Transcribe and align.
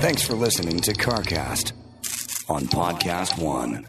Thanks 0.00 0.22
for 0.22 0.34
listening 0.34 0.80
to 0.80 0.92
CarCast 0.92 1.72
on 2.48 2.66
Podcast 2.66 3.42
One. 3.42 3.88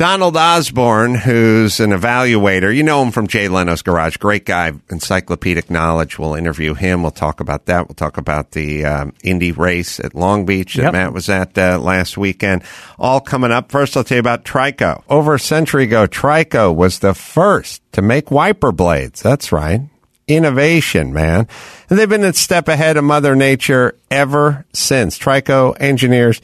Donald 0.00 0.34
Osborne, 0.34 1.14
who's 1.14 1.78
an 1.78 1.90
evaluator, 1.90 2.74
you 2.74 2.82
know 2.82 3.02
him 3.02 3.10
from 3.10 3.26
Jay 3.26 3.48
Leno's 3.48 3.82
Garage. 3.82 4.16
Great 4.16 4.46
guy, 4.46 4.72
encyclopedic 4.88 5.68
knowledge. 5.68 6.18
We'll 6.18 6.32
interview 6.32 6.72
him. 6.72 7.02
We'll 7.02 7.10
talk 7.10 7.38
about 7.38 7.66
that. 7.66 7.86
We'll 7.86 7.96
talk 7.96 8.16
about 8.16 8.52
the 8.52 8.86
um, 8.86 9.12
Indy 9.22 9.52
race 9.52 10.00
at 10.00 10.14
Long 10.14 10.46
Beach 10.46 10.76
that 10.76 10.84
Yep. 10.84 10.92
Matt 10.94 11.12
was 11.12 11.28
at 11.28 11.58
uh, 11.58 11.78
last 11.78 12.16
weekend. 12.16 12.62
All 12.98 13.20
coming 13.20 13.52
up. 13.52 13.70
First, 13.70 13.94
I'll 13.94 14.02
tell 14.02 14.16
you 14.16 14.20
about 14.20 14.46
Trico. 14.46 15.02
Over 15.10 15.34
a 15.34 15.38
century 15.38 15.84
ago, 15.84 16.06
Trico 16.06 16.74
was 16.74 17.00
the 17.00 17.12
first 17.12 17.82
to 17.92 18.00
make 18.00 18.30
wiper 18.30 18.72
blades. 18.72 19.20
That's 19.20 19.52
right. 19.52 19.82
Innovation, 20.26 21.12
man. 21.12 21.46
And 21.90 21.98
they've 21.98 22.08
been 22.08 22.24
a 22.24 22.32
step 22.32 22.68
ahead 22.68 22.96
of 22.96 23.04
Mother 23.04 23.36
Nature 23.36 23.98
ever 24.10 24.64
since. 24.72 25.18
Trico 25.18 25.76
engineers 25.78 26.40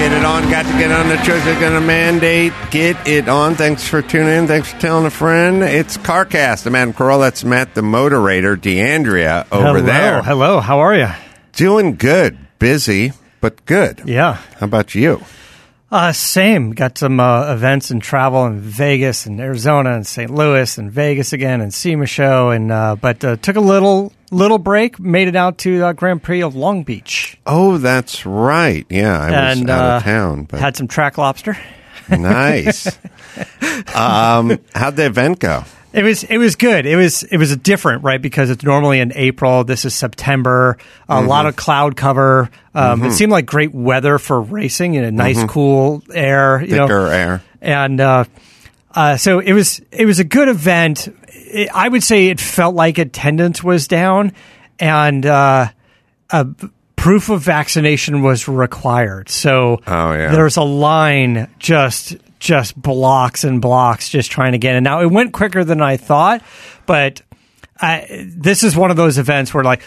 get 0.03 0.13
it 0.19 0.25
on. 0.25 0.43
Got 0.51 0.67
to 0.67 0.73
get 0.79 0.91
on 0.91 1.09
the 1.09 1.17
church. 1.19 1.45
They're 1.45 1.61
going 1.61 1.75
to 1.75 1.81
mandate. 1.81 2.53
Get 2.73 3.07
it 3.07 3.29
on. 3.29 3.55
Thanks 3.55 3.87
for 3.87 4.03
tuning 4.03 4.37
in. 4.37 4.47
Thanks 4.49 4.73
for 4.73 4.81
telling 4.81 5.07
a 5.07 5.11
friend. 5.11 5.63
It's 5.63 5.97
CarCast. 5.97 6.67
I'm 6.67 6.75
Adam 6.75 6.93
Carolla. 6.93 7.21
That's 7.21 7.45
Matt, 7.45 7.77
the 7.77 7.83
moderator. 7.83 8.57
DeAndrea 8.57 9.47
over 9.53 9.65
hello, 9.65 9.81
there. 9.81 10.23
Hello, 10.23 10.59
how 10.59 10.81
are 10.81 10.97
you? 10.97 11.07
Doing 11.53 11.95
good. 11.95 12.37
Busy, 12.59 13.13
but 13.41 13.65
good. 13.65 14.03
Yeah. 14.05 14.39
How 14.59 14.67
about 14.67 14.97
you? 14.97 15.23
Uh, 15.93 16.11
same. 16.11 16.71
Got 16.71 16.97
some 16.97 17.21
uh, 17.21 17.53
events 17.53 17.91
and 17.91 18.03
travel 18.03 18.47
in 18.47 18.61
Vegas 18.61 19.27
and 19.27 19.39
Arizona 19.39 19.93
and 19.93 20.07
St. 20.07 20.31
Louis 20.31 20.79
and 20.79 20.91
Vegas 20.91 21.35
again 21.35 21.61
and 21.61 21.73
SEMA 21.73 22.07
show 22.07 22.49
and 22.49 22.73
uh, 22.73 22.97
but 22.97 23.23
uh, 23.23 23.37
took 23.37 23.57
a 23.57 23.61
little 23.61 24.11
little 24.31 24.57
break. 24.57 24.99
Made 24.99 25.29
it 25.29 25.37
out 25.37 25.59
to 25.59 25.81
the 25.81 25.93
Grand 25.93 26.23
Prix 26.23 26.43
of 26.43 26.55
Long 26.55 26.83
Beach 26.83 27.37
Oh, 27.45 27.77
that's 27.77 28.25
right. 28.25 28.87
Yeah, 28.89 29.21
I 29.21 29.49
was 29.51 29.61
and 29.61 29.69
out 29.69 29.85
uh, 29.85 29.97
of 29.99 30.03
town, 30.03 30.45
but 30.45 30.61
had 30.61 30.79
some 30.79 30.89
track 30.89 31.19
lobster. 31.19 31.59
nice. 32.09 32.87
um, 33.95 34.59
how'd 34.75 34.97
the 34.97 35.05
event 35.05 35.41
go? 35.41 35.65
It 35.93 36.03
was 36.03 36.25
it 36.25 36.39
was 36.39 36.57
good. 36.57 36.87
It 36.87 36.97
was 36.97 37.23
it 37.23 37.37
was 37.37 37.55
different, 37.59 38.03
right? 38.03 38.21
Because 38.21 38.49
it's 38.51 38.65
normally 38.65 38.99
in 39.01 39.13
April. 39.15 39.63
This 39.65 39.85
is 39.85 39.95
September. 39.95 40.79
A 41.09 41.17
Mm-hmm. 41.17 41.29
lot 41.29 41.47
of 41.47 41.57
cloud 41.57 41.97
cover. 41.97 42.49
Um, 42.75 43.03
It 43.05 43.13
seemed 43.13 43.31
like 43.33 43.45
great 43.47 43.75
weather 43.75 44.19
for 44.19 44.41
racing. 44.41 44.95
You 44.95 45.03
know, 45.03 45.11
nice 45.11 45.43
cool 45.45 46.03
air. 46.15 46.63
You 46.63 46.77
know, 46.77 46.87
Mm-hmm. 46.87 47.07
Thicker 47.09 47.13
air. 47.13 47.43
and 47.61 48.01
uh, 48.01 48.25
uh, 48.95 49.17
so 49.17 49.39
it 49.41 49.53
was 49.53 49.81
it 49.91 50.07
was 50.07 50.19
a 50.19 50.25
good 50.25 50.49
event. 50.49 51.09
It, 51.29 51.69
I 51.75 51.89
would 51.89 52.03
say 52.03 52.29
it 52.29 52.41
felt 52.41 52.75
like 52.75 52.97
attendance 52.99 53.63
was 53.63 53.87
down, 53.87 54.33
and 54.79 55.27
uh, 55.27 55.69
a 56.31 56.47
proof 56.97 57.29
of 57.29 57.43
vaccination 57.43 58.23
was 58.23 58.49
required. 58.49 59.29
So 59.29 59.81
Oh, 59.87 60.13
yeah. 60.13 60.31
there's 60.33 60.57
a 60.57 60.63
line 60.63 61.49
just 61.59 62.17
just 62.43 62.81
blocks 62.81 63.45
and 63.45 63.63
blocks 63.63 64.09
just 64.09 64.33
trying 64.33 64.53
to 64.53 64.59
get 64.59 64.75
in. 64.75 64.83
Now 64.83 65.01
it 65.01 65.07
went 65.07 65.33
quicker 65.33 65.63
than 65.63 65.81
I 65.81 65.97
thought, 65.97 66.43
but 66.87 67.23
I, 67.81 68.27
this 68.35 68.65
is 68.65 68.77
one 68.77 68.91
of 68.91 68.97
those 68.97 69.17
events 69.17 69.55
where 69.55 69.63
like 69.63 69.83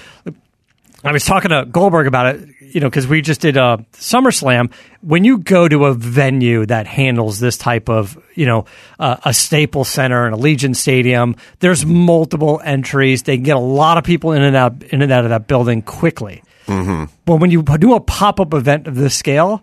I 1.03 1.11
was 1.11 1.25
talking 1.25 1.49
to 1.49 1.65
Goldberg 1.65 2.07
about 2.07 2.35
it, 2.35 2.49
you 2.61 2.79
know, 2.79 2.89
because 2.89 3.07
we 3.07 3.21
just 3.21 3.41
did 3.41 3.57
a 3.57 3.85
SummerSlam. 3.91 4.71
When 5.01 5.25
you 5.25 5.39
go 5.39 5.67
to 5.67 5.85
a 5.85 5.94
venue 5.94 6.65
that 6.65 6.88
handles 6.88 7.39
this 7.39 7.57
type 7.57 7.89
of, 7.89 8.17
you 8.35 8.45
know, 8.45 8.65
uh, 8.99 9.17
a 9.25 9.33
Staples 9.33 9.89
Center 9.89 10.25
and 10.25 10.33
a 10.33 10.38
Legion 10.38 10.73
Stadium, 10.73 11.35
there's 11.59 11.85
multiple 11.85 12.61
entries. 12.63 13.23
They 13.23 13.35
can 13.35 13.44
get 13.44 13.57
a 13.57 13.59
lot 13.59 13.97
of 13.97 14.05
people 14.05 14.31
in 14.31 14.41
and 14.41 14.55
out 14.55 14.81
in 14.81 15.01
and 15.01 15.11
out 15.11 15.25
of 15.25 15.29
that 15.31 15.47
building 15.47 15.81
quickly. 15.81 16.41
Mm-hmm. 16.67 17.13
But 17.25 17.35
when 17.35 17.51
you 17.51 17.61
do 17.63 17.95
a 17.95 17.99
pop 17.99 18.39
up 18.39 18.53
event 18.53 18.88
of 18.88 18.95
this 18.95 19.13
scale, 19.13 19.61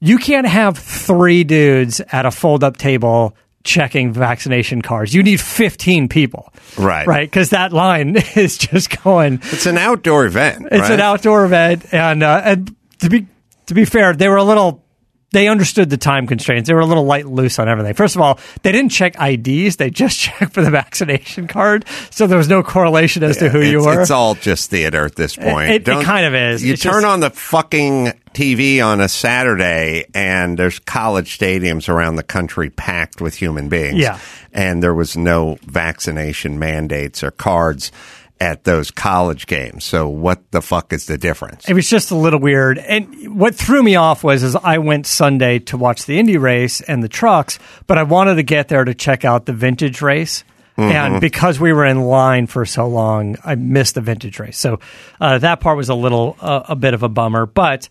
you 0.00 0.18
can't 0.18 0.46
have 0.46 0.78
three 0.78 1.44
dudes 1.44 2.00
at 2.00 2.26
a 2.26 2.30
fold 2.30 2.64
up 2.64 2.76
table 2.76 3.36
checking 3.64 4.12
vaccination 4.12 4.82
cards. 4.82 5.14
You 5.14 5.22
need 5.22 5.40
15 5.40 6.08
people. 6.08 6.52
Right. 6.78 7.06
Right. 7.06 7.30
Because 7.30 7.50
that 7.50 7.72
line 7.72 8.16
is 8.36 8.58
just 8.58 9.02
going. 9.02 9.40
It's 9.44 9.66
an 9.66 9.78
outdoor 9.78 10.26
event. 10.26 10.66
It's 10.70 10.82
right? 10.82 10.92
an 10.92 11.00
outdoor 11.00 11.44
event, 11.44 11.92
and 11.92 12.22
uh, 12.22 12.40
and 12.44 12.74
to 13.00 13.10
be 13.10 13.26
to 13.66 13.74
be 13.74 13.84
fair, 13.84 14.14
they 14.14 14.28
were 14.28 14.36
a 14.36 14.44
little. 14.44 14.84
They 15.30 15.48
understood 15.48 15.90
the 15.90 15.98
time 15.98 16.26
constraints. 16.26 16.68
They 16.68 16.74
were 16.74 16.80
a 16.80 16.86
little 16.86 17.04
light 17.04 17.26
loose 17.26 17.58
on 17.58 17.68
everything. 17.68 17.92
First 17.92 18.16
of 18.16 18.22
all, 18.22 18.38
they 18.62 18.72
didn't 18.72 18.90
check 18.92 19.14
IDs; 19.20 19.76
they 19.76 19.90
just 19.90 20.18
checked 20.20 20.54
for 20.54 20.62
the 20.62 20.70
vaccination 20.70 21.46
card, 21.48 21.84
so 22.10 22.26
there 22.26 22.38
was 22.38 22.48
no 22.48 22.62
correlation 22.62 23.22
as 23.22 23.36
to 23.38 23.50
who 23.50 23.60
you 23.60 23.80
were. 23.84 24.00
It's 24.00 24.10
all 24.10 24.34
just 24.36 24.70
theater 24.70 25.04
at 25.04 25.16
this 25.16 25.36
point. 25.36 25.70
it- 25.70 25.88
it 25.88 26.04
kind 26.04 26.24
of 26.26 26.34
is. 26.34 26.64
You 26.64 26.72
It's 26.74 26.82
turn 26.82 27.02
just- 27.02 27.06
on 27.06 27.20
the 27.20 27.30
fucking 27.30 28.12
TV 28.32 28.80
on 28.84 29.00
a 29.02 29.08
Saturday, 29.08 30.06
and 30.14 30.58
there's 30.58 30.78
college 30.78 31.38
stadiums 31.38 31.88
around 31.90 32.16
the 32.16 32.22
country 32.22 32.70
packed 32.70 33.20
with 33.20 33.34
human 33.34 33.68
beings. 33.68 33.96
Yeah. 33.98 34.18
and 34.54 34.82
there 34.82 34.94
was 34.94 35.14
no 35.16 35.58
vaccination 35.66 36.58
mandates 36.58 37.22
or 37.22 37.30
cards 37.30 37.92
at 38.40 38.64
those 38.64 38.90
college 38.90 39.46
games. 39.46 39.84
So 39.84 40.08
what 40.08 40.50
the 40.50 40.62
fuck 40.62 40.92
is 40.92 41.06
the 41.06 41.18
difference? 41.18 41.68
It 41.68 41.74
was 41.74 41.88
just 41.88 42.10
a 42.10 42.14
little 42.14 42.40
weird. 42.40 42.78
And 42.78 43.38
what 43.38 43.54
threw 43.54 43.82
me 43.82 43.96
off 43.96 44.22
was 44.22 44.42
is 44.42 44.56
I 44.56 44.78
went 44.78 45.06
Sunday 45.06 45.58
to 45.60 45.76
watch 45.76 46.06
the 46.06 46.18
Indy 46.18 46.36
race 46.36 46.80
and 46.80 47.02
the 47.02 47.08
trucks, 47.08 47.58
but 47.86 47.98
I 47.98 48.04
wanted 48.04 48.36
to 48.36 48.42
get 48.42 48.68
there 48.68 48.84
to 48.84 48.94
check 48.94 49.24
out 49.24 49.46
the 49.46 49.52
vintage 49.52 50.02
race. 50.02 50.44
And 50.80 51.20
because 51.20 51.58
we 51.58 51.72
were 51.72 51.84
in 51.84 52.02
line 52.02 52.46
for 52.46 52.64
so 52.64 52.86
long, 52.86 53.36
I 53.44 53.56
missed 53.56 53.96
the 53.96 54.00
vintage 54.00 54.38
race. 54.38 54.56
So 54.56 54.78
uh, 55.20 55.38
that 55.38 55.58
part 55.58 55.76
was 55.76 55.88
a 55.88 55.94
little, 55.94 56.36
uh, 56.40 56.62
a 56.68 56.76
bit 56.76 56.94
of 56.94 57.02
a 57.02 57.08
bummer. 57.08 57.46
But 57.46 57.88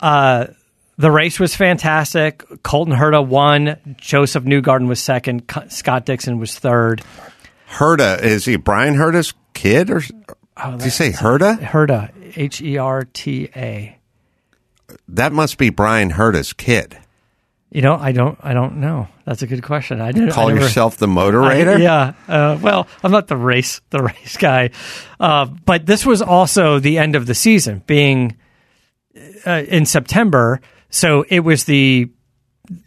uh, 0.00 0.48
the 0.98 1.12
race 1.12 1.38
was 1.38 1.54
fantastic. 1.54 2.42
Colton 2.64 2.92
Herta 2.92 3.24
won. 3.24 3.96
Josef 3.98 4.42
Newgarden 4.42 4.88
was 4.88 5.00
second. 5.00 5.46
Co- 5.46 5.68
Scott 5.68 6.06
Dixon 6.06 6.40
was 6.40 6.58
third. 6.58 7.02
Herta 7.70 8.20
is 8.20 8.44
he 8.44 8.56
Bryan 8.56 8.94
Herta's 8.94 9.32
kid 9.54 9.90
or 9.90 10.00
did 10.00 10.84
you 10.84 10.90
say 10.90 11.10
Herta? 11.12 11.58
Herta, 11.58 12.10
H 12.36 12.60
E 12.60 12.76
R 12.78 13.04
T 13.04 13.48
A. 13.56 13.98
That 15.08 15.32
must 15.32 15.58
be 15.58 15.70
Bryan 15.70 16.10
Herta's 16.12 16.52
kid. 16.52 16.98
You 17.70 17.82
know, 17.82 17.96
I 17.96 18.12
don't, 18.12 18.38
I 18.40 18.54
don't 18.54 18.76
know. 18.76 19.08
That's 19.24 19.42
a 19.42 19.48
good 19.48 19.64
question. 19.64 20.00
I 20.00 20.12
didn't 20.12 20.30
Call 20.30 20.48
I 20.48 20.52
never- 20.52 20.66
yourself 20.66 20.96
the 20.96 21.08
I- 21.08 21.10
moderator? 21.10 21.78
yeah. 21.78 22.12
Uh, 22.28 22.56
well, 22.62 22.86
I'm 23.02 23.10
not 23.10 23.26
the 23.26 23.36
race 23.36 23.80
the 23.90 24.00
race 24.02 24.36
guy, 24.36 24.70
uh, 25.18 25.46
but 25.46 25.84
this 25.86 26.06
was 26.06 26.22
also 26.22 26.78
the 26.78 26.98
end 26.98 27.16
of 27.16 27.26
the 27.26 27.34
season, 27.34 27.82
being 27.86 28.36
uh, 29.46 29.62
in 29.66 29.86
September. 29.86 30.60
So 30.90 31.24
it 31.28 31.40
was 31.40 31.64
the 31.64 32.10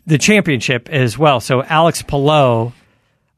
the 0.05 0.17
championship 0.17 0.87
as 0.89 1.17
well. 1.17 1.39
So 1.41 1.63
Alex 1.63 2.01
Palou, 2.01 2.71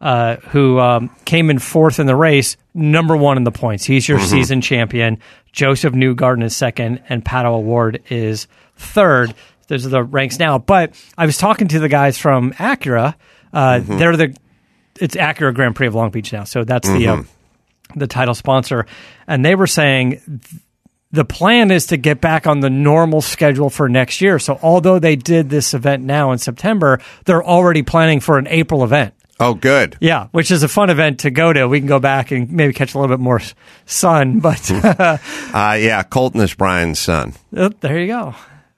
uh, 0.02 0.38
who 0.38 0.80
um, 0.80 1.10
came 1.26 1.50
in 1.50 1.60
fourth 1.60 2.00
in 2.00 2.06
the 2.08 2.16
race, 2.16 2.56
number 2.74 3.16
one 3.18 3.38
in 3.38 3.44
the 3.44 3.52
points. 3.52 3.86
He's 3.86 4.08
your 4.08 4.20
season 4.20 4.62
champion. 4.62 5.20
Josef 5.52 5.94
Newgarden 5.94 6.44
is 6.44 6.56
second, 6.56 7.02
and 7.10 7.24
Pato 7.26 7.56
O'Ward 7.56 8.02
is 8.10 8.48
third. 8.76 9.34
Those 9.68 9.86
are 9.86 9.90
the 9.90 10.04
ranks 10.04 10.40
now. 10.40 10.58
But 10.58 10.94
I 11.18 11.26
was 11.26 11.38
talking 11.38 11.68
to 11.70 11.80
the 11.80 11.90
guys 11.90 12.18
from 12.18 12.54
Acura. 12.54 13.16
Uh, 13.54 13.80
They're 13.80 14.16
the 14.18 14.36
it's 15.00 15.16
Acura 15.16 15.54
Grand 15.54 15.76
Prix 15.76 15.88
of 15.88 15.96
Long 15.96 16.12
Beach 16.12 16.32
now, 16.34 16.44
so 16.44 16.64
that's 16.64 16.88
the 16.88 17.08
uh, 17.08 17.24
the 17.96 18.08
title 18.08 18.36
sponsor, 18.36 18.86
and 19.28 19.44
they 19.44 19.56
were 19.56 19.68
saying 19.68 20.12
th- 20.26 20.62
the 21.12 21.26
plan 21.26 21.72
is 21.72 21.88
to 21.88 21.98
get 21.98 22.22
back 22.22 22.46
on 22.46 22.60
the 22.60 22.70
normal 22.70 23.22
schedule 23.22 23.70
for 23.72 23.90
next 23.90 24.22
year. 24.22 24.38
So 24.38 24.60
although 24.62 25.00
they 25.00 25.16
did 25.16 25.50
this 25.50 25.74
event 25.74 26.04
now 26.04 26.32
in 26.32 26.38
September, 26.38 27.00
they're 27.26 27.44
already 27.44 27.82
planning 27.82 28.20
for 28.20 28.38
an 28.38 28.48
April 28.48 28.84
event. 28.84 29.16
Oh, 29.40 29.54
good. 29.54 29.96
Yeah, 30.02 30.28
which 30.32 30.52
is 30.52 30.64
a 30.64 30.68
fun 30.68 30.90
event 30.90 31.20
to 31.22 31.32
go 31.32 31.54
to. 31.54 31.68
We 31.68 31.80
can 31.80 31.88
go 31.88 32.00
back 32.00 32.32
and 32.32 32.52
maybe 32.52 32.74
catch 32.74 32.94
a 32.94 33.00
little 33.00 33.16
bit 33.16 33.22
more 33.24 33.42
sun, 33.86 34.40
but 34.42 34.70
Uh, 34.74 35.18
yeah, 35.80 36.04
Colton 36.04 36.42
is 36.42 36.54
Bryan's 36.54 37.00
son. 37.00 37.34
oh, 37.56 37.70
there 37.80 38.00
you 38.00 38.08
go. 38.08 38.36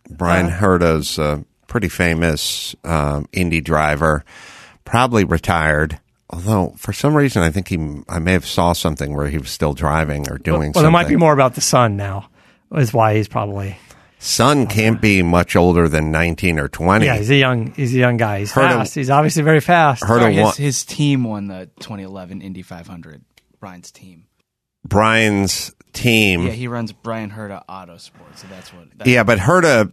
Brian 0.10 0.48
Uh-huh. 0.48 0.58
Herta's 0.58 1.18
a 1.18 1.44
pretty 1.68 1.88
famous 1.90 2.76
um, 2.84 3.26
indie 3.34 3.64
driver, 3.64 4.24
probably 4.86 5.24
retired. 5.24 6.00
Although 6.30 6.74
for 6.78 6.94
some 6.94 7.16
reason, 7.16 7.42
I 7.44 7.50
think 7.52 7.68
he, 7.68 8.04
I 8.08 8.20
may 8.20 8.34
have 8.34 8.46
saw 8.46 8.74
something 8.74 9.16
where 9.16 9.28
he 9.28 9.38
was 9.38 9.50
still 9.52 9.74
driving 9.74 10.30
or 10.30 10.38
doing. 10.38 10.44
Something. 10.48 10.58
Well, 10.58 10.74
something. 10.74 10.84
there 10.84 10.92
might 10.92 11.08
be 11.08 11.16
more 11.18 11.34
about 11.34 11.56
the 11.56 11.62
sun 11.62 11.98
now. 11.98 12.30
Is 12.76 12.94
why 12.94 13.16
he's 13.16 13.28
probably 13.28 13.78
Son 14.24 14.68
can't 14.68 15.02
be 15.02 15.24
much 15.24 15.56
older 15.56 15.90
than 15.90 16.12
nineteen 16.12 16.60
or 16.60 16.68
twenty. 16.68 17.06
yeah. 17.08 17.18
He's 17.18 17.32
a 17.32 17.36
young 17.36 17.72
he's 17.74 17.94
a 17.96 17.98
young 17.98 18.18
guy. 18.18 18.40
He's 18.40 18.52
Heard 18.52 18.70
him- 18.72 18.78
fast. 18.80 18.94
he's 18.96 19.10
obviously 19.10 19.42
very 19.42 19.60
fast. 19.62 20.04
Herta 20.04 20.20
Sorry, 20.20 20.36
won. 20.40 20.46
his, 20.52 20.58
his 20.58 20.86
team 20.86 21.24
won 21.24 21.48
the 21.48 21.70
2011 21.80 22.42
Indy 22.42 22.62
500. 22.62 23.24
Bryan's 23.60 23.90
team. 23.92 24.26
Bryan's 24.88 25.74
team. 25.94 26.44
Yeah, 26.46 26.52
he 26.52 26.68
runs 26.68 26.92
Bryan 26.92 27.32
Herta 27.32 27.64
Auto 27.68 27.98
Sport, 27.98 28.38
so 28.38 28.48
that's 28.50 28.72
what. 28.74 28.86
That, 29.00 29.08
Yeah, 29.08 29.24
but 29.24 29.40
Herta. 29.40 29.92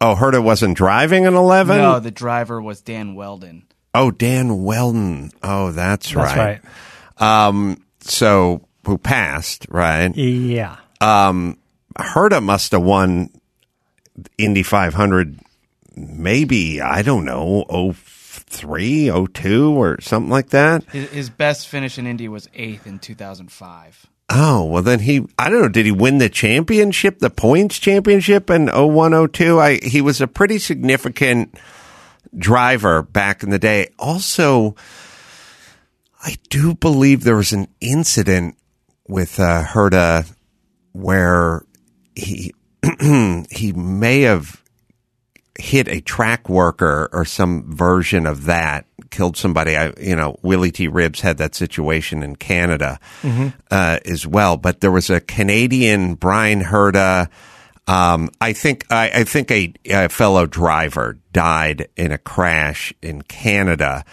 Oh, 0.00 0.14
Herta 0.16 0.42
wasn't 0.42 0.76
driving 0.76 1.24
in 1.24 1.34
eleven. 1.34 1.78
No, 1.78 1.98
the 2.00 2.10
driver 2.10 2.60
was 2.62 2.80
Dan 2.80 3.14
Wheldon. 3.14 3.66
Oh, 3.94 4.10
Dan 4.10 4.62
Wheldon. 4.64 5.30
Oh, 5.42 5.70
that's, 5.72 6.14
right. 6.14 6.24
That's 6.26 6.36
right. 6.36 6.60
right. 7.20 7.46
Um, 7.48 7.84
so 8.00 8.66
who 8.86 8.98
passed? 8.98 9.66
Right. 9.68 10.14
Yeah. 10.16 10.76
Herta 11.00 12.42
must 12.42 12.72
have 12.72 12.82
won 12.82 13.30
Indy 14.38 14.62
500 14.62 15.38
maybe, 15.96 16.80
I 16.80 17.02
don't 17.02 17.24
know, 17.24 17.92
03, 17.92 19.26
02 19.32 19.74
or 19.74 20.00
something 20.00 20.30
like 20.30 20.50
that. 20.50 20.84
His, 20.84 21.10
his 21.10 21.30
best 21.30 21.68
finish 21.68 21.98
in 21.98 22.06
Indy 22.06 22.28
was 22.28 22.48
eighth 22.54 22.86
in 22.86 22.98
2005. 22.98 24.06
Oh, 24.30 24.64
well 24.64 24.82
then 24.82 25.00
he 25.00 25.26
I 25.38 25.50
don't 25.50 25.60
know, 25.60 25.68
did 25.68 25.84
he 25.84 25.92
win 25.92 26.18
the 26.18 26.30
championship, 26.30 27.18
the 27.18 27.30
points 27.30 27.78
championship 27.78 28.50
in 28.50 28.68
01 28.68 29.28
02? 29.28 29.60
I 29.60 29.78
he 29.82 30.00
was 30.00 30.20
a 30.20 30.26
pretty 30.26 30.58
significant 30.58 31.54
driver 32.36 33.02
back 33.02 33.42
in 33.42 33.50
the 33.50 33.58
day. 33.58 33.88
Also, 33.98 34.74
I 36.22 36.36
do 36.48 36.74
believe 36.74 37.22
there 37.22 37.36
was 37.36 37.52
an 37.52 37.68
incident 37.80 38.56
with 39.06 39.38
uh, 39.38 39.62
Herta 39.62 40.34
where 40.92 41.64
he 42.14 42.54
he 43.50 43.72
may 43.72 44.22
have 44.22 44.62
hit 45.58 45.88
a 45.88 46.00
track 46.00 46.48
worker 46.48 47.08
or 47.12 47.24
some 47.24 47.74
version 47.74 48.26
of 48.26 48.44
that, 48.46 48.86
killed 49.10 49.36
somebody. 49.36 49.76
I, 49.76 49.92
you 50.00 50.16
know, 50.16 50.36
Willie 50.42 50.72
T. 50.72 50.88
Ribbs 50.88 51.20
had 51.20 51.38
that 51.38 51.54
situation 51.54 52.22
in 52.22 52.36
Canada 52.36 52.98
uh, 53.70 53.98
as 54.04 54.26
well. 54.26 54.56
But 54.56 54.80
there 54.80 54.90
was 54.90 55.10
a 55.10 55.20
Canadian, 55.20 56.14
Bryan 56.14 56.62
Herta. 56.62 57.28
Um, 57.86 58.30
I 58.40 58.52
think 58.52 58.86
I, 58.90 59.10
I 59.14 59.24
think 59.24 59.50
a, 59.50 59.72
a 59.86 60.08
fellow 60.08 60.46
driver 60.46 61.18
died 61.32 61.88
in 61.96 62.12
a 62.12 62.18
crash 62.18 62.92
in 63.02 63.22
Canada 63.22 64.04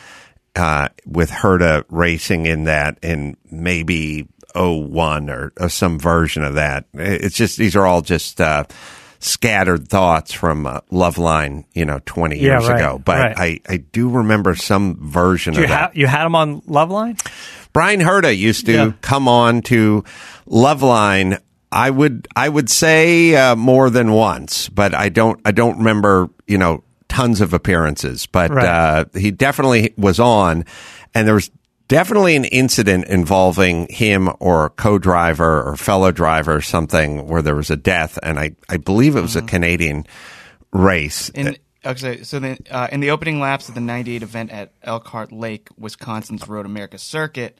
uh, 0.55 0.89
with 1.05 1.31
Herda 1.31 1.85
racing 1.89 2.45
in 2.45 2.65
that 2.65 2.99
and 3.01 3.37
maybe 3.49 4.27
01 4.55 5.29
or, 5.29 5.53
or 5.59 5.69
some 5.69 5.99
version 5.99 6.43
of 6.43 6.55
that. 6.55 6.85
It's 6.93 7.35
just 7.35 7.57
these 7.57 7.75
are 7.75 7.85
all 7.85 8.01
just 8.01 8.39
uh, 8.41 8.63
scattered 9.19 9.87
thoughts 9.87 10.33
from 10.33 10.65
uh, 10.65 10.81
Loveline, 10.91 11.65
you 11.73 11.85
know, 11.85 11.99
20 12.05 12.37
Yeah, 12.37 12.41
years 12.59 12.67
right, 12.67 12.75
ago. 12.79 12.99
But 13.03 13.17
right. 13.19 13.37
I, 13.37 13.73
I 13.73 13.77
do 13.77 14.09
remember 14.09 14.55
some 14.55 14.97
version 15.09 15.53
of 15.55 15.61
that. 15.61 15.69
ha- 15.69 15.91
you 15.93 16.07
had 16.07 16.25
him 16.25 16.35
on 16.35 16.61
Loveline? 16.61 17.19
Bryan 17.73 17.99
Herta 18.01 18.35
used 18.37 18.65
to 18.65 18.71
Yeah. 18.73 18.91
come 19.01 19.27
on 19.27 19.61
to 19.63 20.03
Loveline. 20.47 21.39
I 21.71 21.89
would 21.89 22.27
I 22.35 22.49
would 22.49 22.69
say 22.69 23.33
uh, 23.35 23.55
more 23.55 23.89
than 23.89 24.11
once, 24.11 24.67
but 24.67 24.93
I 24.93 25.07
don't 25.09 25.39
I 25.45 25.51
don't 25.51 25.77
remember 25.77 26.29
you 26.45 26.57
know 26.57 26.83
tons 27.07 27.39
of 27.39 27.53
appearances. 27.53 28.25
But 28.25 28.51
Right. 28.51 28.65
uh, 28.67 29.05
he 29.17 29.31
definitely 29.31 29.93
was 29.97 30.19
on, 30.19 30.65
and 31.15 31.25
there 31.25 31.35
was 31.35 31.49
definitely 31.91 32.37
an 32.37 32.45
incident 32.45 33.05
involving 33.07 33.85
him 33.89 34.29
or 34.39 34.67
a 34.67 34.69
co-driver 34.69 35.61
or 35.61 35.75
fellow 35.75 36.09
driver 36.09 36.55
or 36.55 36.61
something 36.61 37.27
where 37.27 37.41
there 37.41 37.53
was 37.53 37.69
a 37.69 37.75
death, 37.75 38.17
and 38.23 38.39
I 38.39 38.55
I 38.69 38.77
believe 38.77 39.17
it 39.17 39.21
was 39.21 39.35
a 39.35 39.41
Canadian 39.41 40.05
race. 40.71 41.27
In 41.29 41.57
okay, 41.85 42.23
so 42.23 42.39
the, 42.39 42.57
uh, 42.71 42.87
in 42.93 43.01
the 43.01 43.11
opening 43.11 43.41
laps 43.41 43.67
of 43.67 43.75
the 43.75 43.81
'98 43.81 44.23
event 44.23 44.51
at 44.51 44.71
Elkhart 44.83 45.33
Lake, 45.33 45.67
Wisconsin's 45.77 46.47
Road 46.47 46.65
America 46.65 46.97
Circuit, 46.97 47.59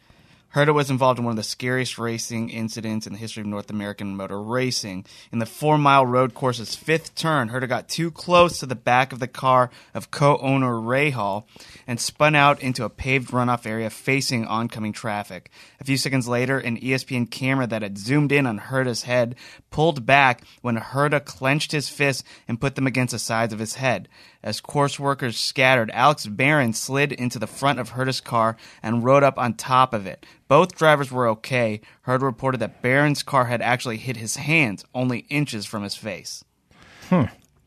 Herta 0.53 0.73
was 0.73 0.89
involved 0.89 1.17
in 1.17 1.23
one 1.23 1.31
of 1.31 1.37
the 1.37 1.43
scariest 1.43 1.97
racing 1.97 2.49
incidents 2.49 3.07
in 3.07 3.13
the 3.13 3.19
history 3.19 3.39
of 3.39 3.47
North 3.47 3.69
American 3.69 4.17
motor 4.17 4.41
racing. 4.41 5.05
In 5.31 5.39
the 5.39 5.45
four-mile 5.45 6.05
road 6.05 6.33
course's 6.33 6.75
fifth 6.75 7.15
turn, 7.15 7.49
Herta 7.49 7.69
got 7.69 7.87
too 7.87 8.11
close 8.11 8.59
to 8.59 8.65
the 8.65 8.75
back 8.75 9.13
of 9.13 9.19
the 9.19 9.29
car 9.29 9.69
of 9.93 10.11
co-owner 10.11 10.73
Rahal 10.73 11.45
and 11.87 12.01
spun 12.01 12.35
out 12.35 12.61
into 12.61 12.83
a 12.83 12.89
paved 12.89 13.29
runoff 13.29 13.65
area 13.65 13.89
facing 13.89 14.45
oncoming 14.45 14.91
traffic. 14.91 15.49
A 15.79 15.85
few 15.85 15.95
seconds 15.95 16.27
later, 16.27 16.59
an 16.59 16.77
ESPN 16.77 17.31
camera 17.31 17.65
that 17.67 17.81
had 17.81 17.97
zoomed 17.97 18.33
in 18.33 18.45
on 18.45 18.59
Herta's 18.59 19.03
head 19.03 19.35
pulled 19.69 20.05
back 20.05 20.43
when 20.61 20.75
Herta 20.75 21.23
clenched 21.23 21.71
his 21.71 21.87
fists 21.87 22.25
and 22.49 22.59
put 22.59 22.75
them 22.75 22.87
against 22.87 23.13
the 23.13 23.19
sides 23.19 23.53
of 23.53 23.59
his 23.59 23.75
head. 23.75 24.09
As 24.43 24.59
course 24.59 24.99
workers 24.99 25.37
scattered, 25.37 25.91
Alex 25.93 26.25
Barron 26.25 26.73
slid 26.73 27.11
into 27.11 27.37
the 27.37 27.45
front 27.47 27.79
of 27.79 27.91
Herta's 27.91 28.21
car 28.21 28.57
and 28.81 29.03
rode 29.03 29.23
up 29.23 29.37
on 29.37 29.53
top 29.53 29.93
of 29.93 30.07
it. 30.07 30.25
Both 30.47 30.75
drivers 30.75 31.11
were 31.11 31.27
okay. 31.29 31.81
Herta 32.07 32.21
reported 32.23 32.57
that 32.61 32.81
Barron's 32.81 33.21
car 33.23 33.45
had 33.45 33.61
actually 33.61 33.97
hit 33.97 34.17
his 34.17 34.37
hands, 34.37 34.83
only 34.95 35.19
inches 35.29 35.65
from 35.65 35.83
his 35.83 35.95
face. 35.95 36.43
Hmm. 37.09 37.25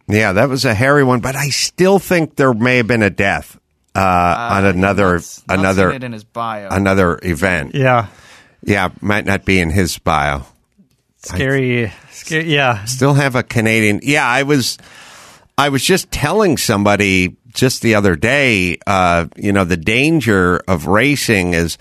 Yeah, 0.08 0.32
that 0.32 0.48
was 0.48 0.64
a 0.64 0.74
hairy 0.74 1.04
one, 1.04 1.20
but 1.20 1.36
I 1.36 1.48
still 1.50 1.98
think 1.98 2.36
there 2.36 2.52
may 2.52 2.78
have 2.78 2.86
been 2.88 3.02
a 3.02 3.08
death 3.10 3.58
uh, 3.94 4.00
on 4.00 4.64
another 4.66 5.14
Not- 5.14 5.42
not 5.48 5.58
another 5.60 5.88
seen 5.90 5.96
it 5.96 6.04
in 6.04 6.12
his 6.12 6.24
bio. 6.24 6.68
another 6.70 7.18
event. 7.22 7.74
Yeah. 7.74 8.08
Yeah, 8.64 8.88
might 9.00 9.24
not 9.26 9.44
be 9.44 9.60
in 9.60 9.70
his 9.70 9.96
bio. 9.98 10.44
Scary. 11.18 11.90
scary. 12.10 12.52
Yeah. 12.52 12.84
Still 12.84 13.14
have 13.14 13.34
a 13.34 13.42
Canadian. 13.42 14.00
Yeah, 14.02 14.26
I 14.26 14.42
was 14.42 14.76
I 15.56 15.68
was 15.68 15.84
just 15.84 16.11
telling 16.11 16.56
somebody 16.56 17.37
just 17.52 17.82
the 17.82 17.94
other 17.94 18.16
day, 18.16 18.78
uh, 18.87 19.26
you 19.37 19.52
know, 19.52 19.64
the 19.64 19.76
danger 19.76 20.56
of 20.66 20.87
racing 20.87 21.54
is 21.54 21.78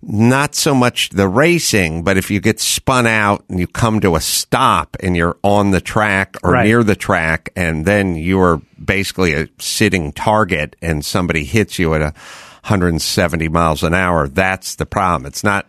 not 0.00 0.54
so 0.54 0.72
much 0.76 1.10
the 1.10 1.26
racing, 1.26 2.04
but 2.04 2.16
if 2.16 2.30
you 2.30 2.38
get 2.38 2.60
spun 2.60 3.04
out 3.08 3.44
and 3.48 3.58
you 3.58 3.66
come 3.66 3.98
to 4.00 4.14
a 4.14 4.20
stop 4.20 4.96
and 5.00 5.16
you're 5.16 5.36
on 5.42 5.72
the 5.72 5.80
track 5.80 6.36
or 6.44 6.52
Right. 6.52 6.66
near 6.66 6.84
the 6.84 6.94
track 6.94 7.50
and 7.56 7.84
then 7.84 8.14
you're 8.14 8.62
basically 8.82 9.34
a 9.34 9.48
sitting 9.58 10.12
target 10.12 10.76
and 10.80 11.04
somebody 11.04 11.42
hits 11.42 11.80
you 11.80 11.94
at 11.94 12.00
a 12.02 12.14
170 12.62 13.48
miles 13.48 13.82
an 13.82 13.94
hour. 13.94 14.28
That's 14.28 14.76
the 14.76 14.86
problem. 14.86 15.26
It's 15.26 15.42
not 15.42 15.66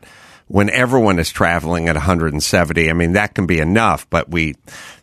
when 0.48 0.70
everyone 0.70 1.18
is 1.18 1.32
traveling 1.32 1.88
at 1.90 1.96
170. 1.96 2.88
I 2.90 2.94
mean, 2.94 3.14
that 3.14 3.34
can 3.34 3.48
be 3.48 3.60
enough, 3.60 4.08
but 4.12 4.30
we 4.30 4.54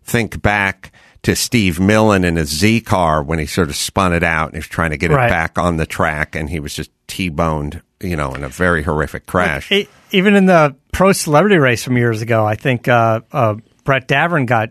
think 0.05 0.41
back 0.41 0.93
to 1.27 1.37
Steve 1.37 1.79
Millen 1.79 2.25
in 2.25 2.37
his 2.37 2.49
Z 2.49 2.81
car 2.81 3.23
when 3.23 3.39
he 3.39 3.47
sort 3.47 3.69
of 3.69 3.77
spun 3.77 4.13
it 4.13 4.23
out 4.23 4.47
and 4.47 4.55
he 4.55 4.59
was 4.59 4.67
trying 4.69 4.91
to 4.91 4.97
get 4.97 5.11
Right. 5.11 5.27
it 5.27 5.31
back 5.31 5.59
on 5.59 5.77
the 5.77 5.87
track 5.87 6.35
and 6.35 6.49
he 6.51 6.59
was 6.61 6.73
just 6.75 6.91
T-boned, 7.09 7.83
you 8.01 8.17
know, 8.17 8.33
in 8.35 8.43
a 8.45 8.49
very 8.49 8.83
horrific 8.83 9.27
crash. 9.27 9.71
E- 9.71 9.89
even 10.13 10.35
in 10.35 10.47
the 10.47 10.75
pro 10.93 11.13
celebrity 11.13 11.57
race 11.59 11.85
from 11.85 11.97
years 11.97 12.23
ago, 12.23 12.45
I 12.47 12.55
think 12.57 12.89
uh, 12.89 13.21
uh, 13.33 13.55
Brett 13.85 14.09
Davern 14.09 14.47
got 14.47 14.71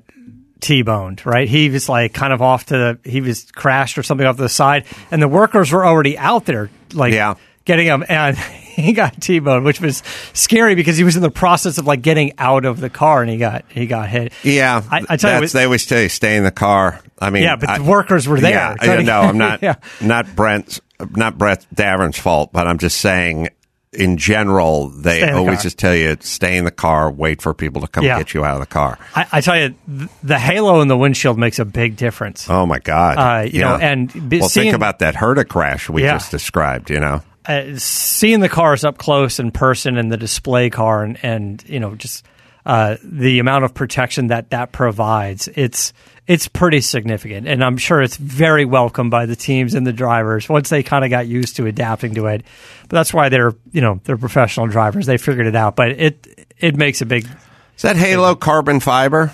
T-boned. 0.62 1.26
Right, 1.26 1.48
he 1.48 1.70
was 1.70 1.88
like 1.90 2.14
kind 2.14 2.34
of 2.34 2.42
off 2.42 2.66
to 2.68 2.74
the 3.04 3.10
he 3.10 3.22
was 3.22 3.52
crashed 3.52 3.98
or 3.98 4.04
something 4.04 4.26
off 4.26 4.38
to 4.38 4.42
the 4.44 4.50
side, 4.50 4.86
and 5.12 5.22
the 5.22 5.28
workers 5.28 5.72
were 5.72 5.86
already 5.86 6.18
out 6.18 6.46
there, 6.46 6.70
like 6.94 7.14
Yeah. 7.14 7.36
getting 7.66 7.86
him, 7.88 8.04
and 8.08 8.38
he 8.82 8.94
got 8.94 9.22
T-boned, 9.22 9.66
which 9.66 9.80
was 9.82 10.04
scary 10.34 10.76
because 10.76 10.98
he 10.98 11.04
was 11.04 11.16
in 11.16 11.22
the 11.22 11.32
process 11.32 11.78
of 11.78 11.86
like 11.86 12.02
getting 12.02 12.34
out 12.38 12.66
of 12.66 12.80
the 12.80 12.90
car 12.90 13.22
and 13.22 13.30
he 13.32 13.38
got 13.38 13.66
he 13.70 13.88
got 13.88 14.10
hit. 14.10 14.34
Yeah, 14.44 14.82
I, 14.92 15.06
I 15.10 15.18
tell 15.18 15.42
you, 15.42 15.48
they 15.48 15.64
always 15.66 15.86
tell 15.86 16.02
you 16.02 16.10
stay 16.10 16.38
in 16.38 16.44
the 16.44 16.52
car. 16.52 17.02
I 17.20 17.30
mean, 17.30 17.44
Yeah, 17.44 17.56
but 17.56 17.70
I- 17.70 17.78
the 17.80 17.84
workers 17.86 18.28
were 18.28 18.40
there. 18.40 18.52
Yeah, 18.52 18.76
I 18.80 19.02
know. 19.02 19.22
I'm 19.22 19.38
not 19.40 19.62
Yeah. 19.64 19.76
not 20.02 20.36
Brent's 20.36 20.82
not 21.12 21.38
Brett 21.38 21.66
Davern's 21.74 22.18
fault, 22.18 22.52
but 22.54 22.68
I'm 22.68 22.78
just 22.78 23.00
saying. 23.00 23.50
In 23.98 24.18
general, 24.18 24.90
they 24.90 25.22
in 25.22 25.28
the 25.28 25.36
always 25.38 25.60
car. 25.60 25.64
just 25.64 25.78
tell 25.80 25.96
you 25.96 26.18
stay 26.20 26.58
in 26.58 26.66
the 26.66 26.72
car, 26.72 27.10
wait 27.10 27.42
for 27.42 27.54
people 27.54 27.80
to 27.82 27.88
come 27.88 28.04
Yeah. 28.04 28.18
get 28.18 28.34
you 28.34 28.44
out 28.44 28.56
of 28.56 28.60
the 28.60 28.66
car. 28.66 29.00
I, 29.16 29.26
I 29.32 29.40
tell 29.40 29.58
you, 29.58 29.74
th- 29.88 30.10
the 30.22 30.38
halo 30.38 30.82
in 30.82 30.90
the 30.90 30.98
windshield 30.98 31.38
makes 31.38 31.60
a 31.60 31.64
big 31.64 31.96
difference. 31.96 32.50
Oh 32.50 32.66
my 32.66 32.80
God! 32.80 33.18
Uh, 33.18 33.48
you 33.50 33.62
know, 33.62 33.78
and 33.78 34.12
be- 34.28 34.42
well, 34.42 34.50
seeing- 34.50 34.66
think 34.66 34.76
about 34.76 35.00
that 35.00 35.16
Herta 35.16 35.48
crash 35.48 35.90
we 35.90 36.04
Yeah. 36.04 36.12
just 36.16 36.30
described. 36.30 36.90
You 36.90 37.00
know, 37.00 37.22
uh, 37.48 37.78
seeing 37.78 38.40
the 38.40 38.50
cars 38.50 38.84
up 38.84 38.98
close 38.98 39.40
in 39.40 39.52
person 39.52 39.98
and 39.98 40.12
the 40.12 40.18
display 40.18 40.70
car 40.70 41.04
and, 41.04 41.18
and 41.24 41.64
you 41.68 41.80
know 41.80 41.96
just 41.96 42.26
uh, 42.66 42.98
the 43.04 43.38
amount 43.40 43.64
of 43.64 43.74
protection 43.74 44.28
that 44.28 44.50
that 44.50 44.72
provides 44.72 45.48
it's 45.56 45.94
it's 46.28 46.48
pretty 46.48 46.82
significant. 46.82 47.48
And 47.48 47.64
i'm 47.64 47.78
sure 47.78 48.02
it's 48.02 48.18
very 48.18 48.66
welcome 48.66 49.10
by 49.10 49.28
the 49.28 49.36
teams 49.36 49.76
and 49.76 49.86
the 49.86 49.94
drivers 49.94 50.50
once 50.50 50.70
they 50.70 50.82
kind 50.82 51.06
of 51.06 51.12
got 51.12 51.28
used 51.28 51.58
to 51.58 51.68
adapting 51.68 52.16
to 52.16 52.28
it. 52.28 52.44
But 52.84 52.96
that's 52.98 53.14
why 53.14 53.30
they're 53.30 53.54
you 53.72 53.82
know 53.82 54.02
they're 54.04 54.18
professional 54.18 54.68
drivers. 54.68 55.06
They 55.06 55.18
figured 55.18 55.48
it 55.48 55.56
out. 55.56 55.76
But 55.76 55.92
it 55.92 56.48
it 56.58 56.76
makes 56.76 57.02
a 57.02 57.06
big 57.06 57.28
is 57.76 57.82
that 57.82 57.98
Halo 57.98 58.36
carbon 58.36 58.80
fiber? 58.80 59.34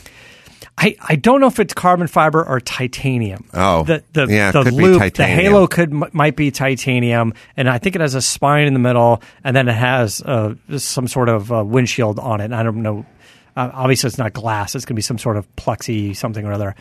I, 0.77 0.95
I 1.01 1.15
don't 1.15 1.41
know 1.41 1.47
if 1.47 1.59
it's 1.59 1.73
carbon 1.73 2.07
fiber 2.07 2.43
or 2.43 2.59
titanium. 2.59 3.47
Oh, 3.53 3.83
the 3.83 4.03
the, 4.13 4.25
yeah, 4.27 4.51
the 4.51 4.71
loop, 4.71 5.13
the 5.13 5.25
halo 5.27 5.67
could 5.67 5.91
m- 5.91 6.05
might 6.13 6.35
be 6.35 6.49
titanium, 6.49 7.33
and 7.55 7.69
I 7.69 7.77
think 7.77 7.95
it 7.95 8.01
has 8.01 8.15
a 8.15 8.21
spine 8.21 8.65
in 8.67 8.73
the 8.73 8.79
middle, 8.79 9.21
and 9.43 9.55
then 9.55 9.67
it 9.67 9.73
has 9.75 10.21
uh, 10.21 10.55
some 10.77 11.07
sort 11.07 11.29
of 11.29 11.51
uh, 11.51 11.63
windshield 11.63 12.17
on 12.19 12.41
it. 12.41 12.51
I 12.51 12.63
don't 12.63 12.81
know. 12.81 13.05
Uh, 13.55 13.69
obviously, 13.73 14.07
it's 14.07 14.17
not 14.17 14.33
glass. 14.33 14.73
It's 14.75 14.85
going 14.85 14.95
to 14.95 14.99
be 14.99 15.01
some 15.03 15.17
sort 15.17 15.37
of 15.37 15.45
plexi 15.55 16.15
something 16.15 16.45
or 16.45 16.53
other. 16.53 16.73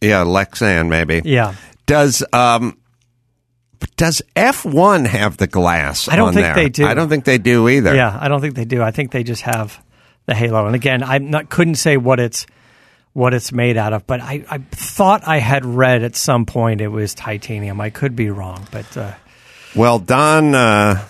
Yeah, 0.00 0.24
Lexan 0.24 0.88
maybe. 0.88 1.22
Yeah, 1.24 1.54
Does 1.86 2.22
um 2.32 2.76
does 3.96 4.20
F 4.36 4.64
one 4.64 5.04
have 5.04 5.36
the 5.36 5.46
glass? 5.46 6.08
I 6.08 6.16
don't 6.16 6.28
on 6.28 6.34
think 6.34 6.44
there? 6.46 6.54
they 6.54 6.68
do. 6.68 6.86
I 6.86 6.94
don't 6.94 7.08
think 7.08 7.24
they 7.24 7.38
do 7.38 7.68
either. 7.68 7.94
yeah. 7.94 8.16
I 8.20 8.28
don't 8.28 8.40
think 8.40 8.54
they 8.56 8.64
do. 8.64 8.82
I 8.82 8.90
think 8.90 9.12
they 9.12 9.22
just 9.22 9.42
have 9.42 9.82
the 10.26 10.34
halo. 10.34 10.66
And 10.66 10.74
again, 10.74 11.02
I 11.02 11.18
not 11.18 11.48
couldn't 11.48 11.76
say 11.76 11.96
what 11.96 12.20
it's 12.20 12.46
what 13.18 13.34
it's 13.34 13.50
made 13.52 13.76
out 13.76 13.92
of, 13.92 14.06
but 14.06 14.20
I, 14.20 14.44
I 14.48 14.58
thought 14.70 15.26
I 15.26 15.38
had 15.38 15.64
read 15.64 16.02
at 16.04 16.14
some 16.16 16.46
point 16.46 16.80
it 16.80 16.88
was 16.88 17.14
titanium. 17.14 17.80
I 17.80 17.90
could 17.90 18.14
be 18.16 18.30
wrong, 18.30 18.66
but. 18.70 18.96
Uh, 18.96 19.12
Well, 19.74 19.98
Don 19.98 20.54
uh, 20.54 21.04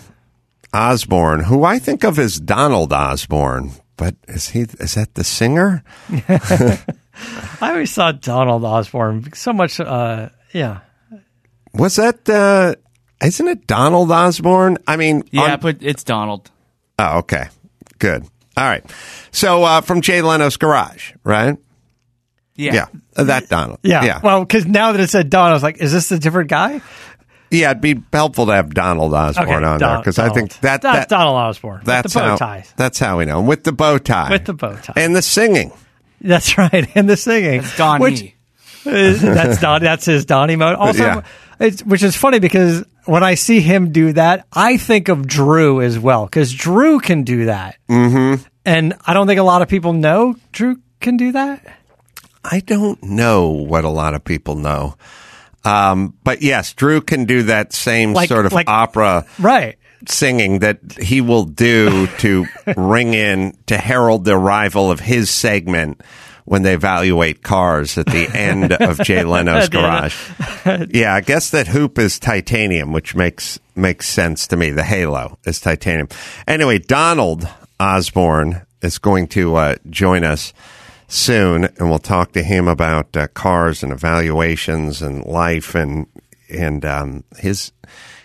Osborne, 0.73 1.43
who 1.43 1.63
I 1.63 1.79
think 1.79 2.03
of 2.03 2.19
as 2.19 2.39
Donald 2.39 2.91
Osborne, 2.91 3.71
but 3.95 4.15
is 4.27 4.49
he 4.49 4.61
is 4.79 4.95
that 4.95 5.13
the 5.15 5.23
singer? 5.23 5.83
I 6.27 7.71
always 7.71 7.93
thought 7.93 8.21
Donald 8.21 8.63
Osborne 8.63 9.31
so 9.33 9.53
much. 9.53 9.79
Uh, 9.79 10.29
yeah, 10.53 10.79
Was 11.73 11.95
that 11.97 12.27
uh 12.29 12.75
isn't 13.25 13.47
it 13.47 13.67
Donald 13.67 14.11
Osborne? 14.11 14.77
I 14.87 14.95
mean, 14.97 15.23
Yeah, 15.31 15.53
on- 15.53 15.59
but 15.59 15.77
it's 15.81 16.03
Donald. 16.03 16.49
oh, 16.97 17.19
okay, 17.19 17.49
good. 17.99 18.23
All 18.57 18.65
right. 18.65 18.83
So 19.31 19.63
uh, 19.63 19.81
from 19.81 20.01
Jay 20.01 20.21
Leno's 20.21 20.57
garage, 20.57 21.13
right? 21.23 21.57
Yeah. 22.59 22.73
Yeah, 22.73 22.85
uh, 23.15 23.23
that 23.23 23.47
Donald. 23.47 23.79
yeah. 23.83 24.03
yeah. 24.03 24.19
Well, 24.21 24.41
because 24.41 24.65
now 24.65 24.91
that 24.91 24.99
it 24.99 25.09
said 25.09 25.29
Don, 25.29 25.49
I 25.49 25.53
was 25.53 25.63
like, 25.63 25.77
is 25.77 25.93
this 25.93 26.11
a 26.11 26.19
different 26.19 26.49
guy? 26.49 26.81
yeah. 27.49 27.71
It'd 27.71 27.81
be 27.81 28.01
helpful 28.11 28.47
to 28.47 28.51
have 28.51 28.73
Donald 28.73 29.13
Osborne 29.13 29.63
on 29.63 29.79
there 29.79 29.97
because 29.99 30.19
I 30.19 30.27
think 30.29 30.49
Donald. 30.49 30.61
that, 30.61 30.81
that's 30.81 30.99
that 30.99 31.09
Donald 31.09 31.37
Osborne. 31.37 31.81
that's 31.85 32.03
with 32.03 32.13
the 32.13 32.19
bow 32.19 32.25
how 32.31 32.35
ties. 32.35 32.73
that's 32.75 32.99
how 32.99 33.17
we 33.17 33.25
know 33.25 33.39
him 33.39 33.47
with 33.47 33.63
the 33.63 33.71
bow 33.71 33.97
tie, 33.97 34.29
With 34.29 34.43
the 34.45 34.53
bow 34.53 34.75
tie. 34.75 34.93
and 34.97 35.15
the 35.15 35.21
singing. 35.21 35.71
That's 36.21 36.57
right, 36.57 36.89
and 36.95 37.09
the 37.09 37.15
singing. 37.15 37.61
It's 37.61 37.77
Don 37.77 38.01
which, 38.01 38.23
is- 38.85 39.21
that's 39.21 39.61
Don. 39.61 39.81
That's 39.81 40.03
his 40.05 40.25
Donnie 40.25 40.57
mode. 40.57 40.75
Also, 40.79 41.03
Yeah. 41.03 41.21
it's, 41.61 41.81
which 41.83 42.03
is 42.03 42.17
funny 42.17 42.39
because 42.39 42.83
when 43.05 43.23
I 43.23 43.35
see 43.35 43.61
him 43.61 43.93
do 43.93 44.11
that, 44.13 44.45
I 44.51 44.75
think 44.75 45.07
of 45.07 45.25
Drew 45.25 45.81
as 45.81 45.97
well 45.97 46.25
because 46.25 46.51
Drew 46.53 46.99
can 46.99 47.23
do 47.23 47.45
that, 47.45 47.77
mm-hmm. 47.89 48.43
and 48.65 48.95
I 49.05 49.13
don't 49.13 49.27
think 49.27 49.39
a 49.39 49.43
lot 49.43 49.61
of 49.61 49.69
people 49.69 49.93
know 49.93 50.35
Drew 50.51 50.81
can 50.99 51.15
do 51.15 51.31
that. 51.31 51.65
I 52.43 52.61
don't 52.61 53.01
know 53.03 53.49
what 53.49 53.83
a 53.83 53.89
lot 53.89 54.13
of 54.15 54.23
people 54.23 54.55
know. 54.55 54.95
Um, 55.65 56.13
but 56.23 56.41
yes, 56.41 56.73
Drew 56.73 57.01
can 57.01 57.25
do 57.25 57.43
that 57.43 57.73
same 57.73 58.13
Like- 58.13 58.29
sort 58.29 58.45
of 58.45 58.53
like- 58.53 58.69
opera 58.69 59.25
Right. 59.37 59.75
singing 60.07 60.59
that 60.59 60.79
he 61.01 61.19
will 61.21 61.43
do 61.43 62.07
to 62.19 62.45
ring 62.77 63.13
in 63.13 63.57
to 63.67 63.77
herald 63.77 64.23
the 64.25 64.35
arrival 64.37 64.89
of 64.89 65.01
his 65.01 65.29
segment 65.29 66.01
when 66.45 66.63
they 66.63 66.73
evaluate 66.73 67.43
cars 67.43 67.97
at 67.97 68.05
the 68.07 68.27
end 68.35 68.71
of 68.71 68.99
Jay 69.01 69.23
Leno's 69.25 69.65
At 69.65 69.71
the 69.71 69.77
end 69.79 70.13
garage. 70.65 70.87
yeah, 70.95 71.13
I 71.13 71.21
guess 71.21 71.49
that 71.51 71.67
hoop 71.67 71.99
is 71.99 72.17
titanium, 72.17 72.91
which 72.93 73.13
makes 73.13 73.59
makes 73.75 74.07
sense 74.09 74.47
to 74.47 74.55
me. 74.57 74.71
The 74.71 74.83
halo 74.83 75.37
is 75.45 75.59
titanium. 75.59 76.07
Anyway, 76.47 76.79
Donald 76.79 77.47
Osborne 77.79 78.61
is 78.81 78.97
going 78.97 79.27
to 79.27 79.55
uh, 79.57 79.75
join 79.89 80.23
us 80.23 80.53
soon, 81.09 81.65
and 81.65 81.89
we'll 81.89 81.99
talk 81.99 82.31
to 82.33 82.43
him 82.43 82.67
about 82.67 83.17
uh, 83.17 83.27
cars 83.27 83.83
and 83.83 83.91
evaluations 83.91 85.01
and 85.01 85.25
life 85.25 85.75
and 85.75 86.07
and 86.49 86.85
um, 86.85 87.23
his 87.37 87.73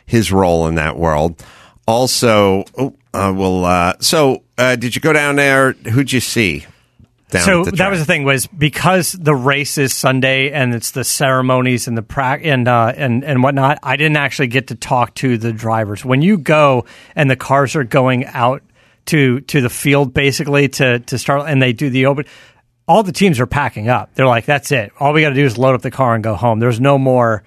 his 0.06 0.30
role 0.30 0.68
in 0.68 0.76
that 0.76 0.96
world. 0.96 1.42
Also, 1.86 2.64
oh, 2.78 2.94
uh, 3.12 3.32
we'll. 3.34 3.64
Uh, 3.64 3.94
so, 4.00 4.42
uh, 4.56 4.76
did 4.76 4.94
you 4.94 5.00
go 5.00 5.12
down 5.12 5.36
there? 5.36 5.72
Who'd 5.72 6.12
you 6.12 6.20
see? 6.20 6.66
So 7.42 7.64
that 7.64 7.90
was 7.90 7.98
the 7.98 8.04
thing 8.04 8.22
was 8.22 8.46
because 8.46 9.12
the 9.12 9.34
race 9.34 9.76
is 9.76 9.92
Sunday 9.92 10.52
and 10.52 10.72
it's 10.72 10.92
the 10.92 11.02
ceremonies 11.02 11.88
and 11.88 11.98
the 11.98 12.02
pra- 12.02 12.38
and 12.40 12.68
uh, 12.68 12.92
and 12.96 13.24
and 13.24 13.42
whatnot. 13.42 13.78
I 13.82 13.96
didn't 13.96 14.18
actually 14.18 14.48
get 14.48 14.68
to 14.68 14.76
talk 14.76 15.14
to 15.16 15.36
the 15.36 15.52
drivers. 15.52 16.04
When 16.04 16.22
you 16.22 16.38
go 16.38 16.84
and 17.16 17.28
the 17.28 17.36
cars 17.36 17.74
are 17.74 17.82
going 17.82 18.26
out 18.26 18.62
to 19.06 19.40
to 19.40 19.60
the 19.60 19.70
field 19.70 20.14
basically 20.14 20.68
to 20.68 21.00
to 21.00 21.18
start 21.18 21.48
and 21.48 21.60
they 21.60 21.72
do 21.72 21.90
the 21.90 22.06
open. 22.06 22.26
All 22.86 23.02
the 23.02 23.12
teams 23.12 23.40
are 23.40 23.46
packing 23.46 23.88
up. 23.88 24.14
They're 24.14 24.26
like, 24.26 24.44
"That's 24.44 24.70
it. 24.72 24.92
All 25.00 25.12
we 25.12 25.22
got 25.22 25.30
to 25.30 25.34
do 25.34 25.44
is 25.44 25.56
load 25.56 25.74
up 25.74 25.82
the 25.82 25.90
car 25.90 26.14
and 26.14 26.22
go 26.22 26.34
home." 26.34 26.58
There's 26.60 26.80
no 26.80 26.98
more 26.98 27.42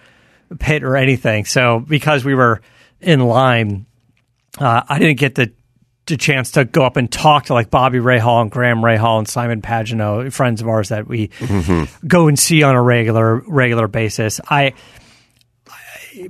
pit 0.59 0.83
or 0.83 0.95
anything. 0.95 1.45
So 1.45 1.79
because 1.79 2.23
we 2.25 2.33
were 2.35 2.61
in 3.01 3.19
line, 3.19 3.85
uh, 4.57 4.81
I 4.87 4.97
didn't 4.99 5.19
get 5.19 5.35
the, 5.35 5.51
the 6.05 6.17
chance 6.17 6.51
to 6.51 6.65
go 6.65 6.83
up 6.83 6.97
and 6.97 7.11
talk 7.11 7.45
to 7.45 7.53
like 7.53 7.69
Bobby 7.69 7.99
Rahal 7.99 8.41
and 8.41 8.49
Graham 8.49 8.79
Rahal 8.79 9.19
and 9.19 9.27
Simon 9.27 9.61
Pagenaud, 9.61 10.31
friends 10.31 10.61
of 10.61 10.67
ours 10.67 10.89
that 10.89 11.07
we 11.07 11.29
go 12.07 12.27
and 12.27 12.39
see 12.39 12.63
on 12.63 12.75
a 12.75 12.81
regular 12.81 13.35
regular 13.47 13.87
basis. 13.87 14.39
I 14.49 14.73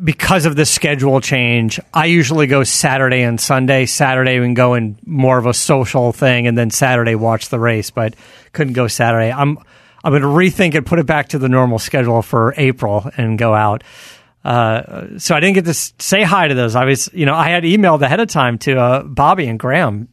because 0.03 0.45
of 0.45 0.55
the 0.55 0.65
schedule 0.65 1.21
change, 1.21 1.79
I 1.93 2.05
usually 2.05 2.47
go 2.47 2.63
Saturday 2.63 3.21
and 3.21 3.39
Sunday. 3.39 3.85
Saturday 3.85 4.39
we 4.39 4.45
can 4.45 4.53
go 4.53 4.73
in 4.73 4.97
more 5.05 5.37
of 5.37 5.45
a 5.45 5.53
social 5.53 6.11
thing, 6.11 6.47
and 6.47 6.57
then 6.57 6.69
Saturday 6.69 7.15
watch 7.15 7.49
the 7.49 7.59
race. 7.59 7.91
But 7.91 8.15
couldn't 8.53 8.73
go 8.73 8.87
Saturday. 8.87 9.31
I'm 9.31 9.57
I'm 10.03 10.11
going 10.11 10.21
to 10.21 10.27
rethink 10.27 10.75
and 10.75 10.85
put 10.85 10.99
it 10.99 11.05
back 11.05 11.29
to 11.29 11.39
the 11.39 11.49
normal 11.49 11.79
schedule 11.79 12.21
for 12.21 12.53
April 12.57 13.09
and 13.17 13.37
go 13.37 13.53
out. 13.53 13.83
Uh, 14.43 15.17
so 15.17 15.35
I 15.35 15.39
didn't 15.39 15.55
get 15.55 15.65
to 15.65 15.73
say 15.73 16.23
hi 16.23 16.47
to 16.47 16.53
those. 16.53 16.75
I 16.75 16.85
was, 16.85 17.09
you 17.13 17.25
know, 17.25 17.35
I 17.35 17.49
had 17.49 17.63
emailed 17.63 18.01
ahead 18.01 18.19
of 18.19 18.29
time 18.29 18.57
to 18.59 18.79
uh, 18.79 19.03
Bobby 19.03 19.47
and 19.47 19.59
Graham 19.59 20.07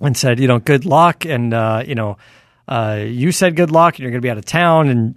and 0.00 0.16
said, 0.16 0.40
you 0.40 0.48
know, 0.48 0.58
good 0.58 0.86
luck, 0.86 1.26
and 1.26 1.52
uh, 1.52 1.82
you 1.86 1.94
know, 1.94 2.16
uh, 2.66 3.04
you 3.06 3.32
said 3.32 3.56
good 3.56 3.70
luck, 3.70 3.94
and 3.94 4.00
you're 4.00 4.10
going 4.10 4.22
to 4.22 4.26
be 4.26 4.30
out 4.30 4.38
of 4.38 4.44
town, 4.44 4.88
and 4.88 5.14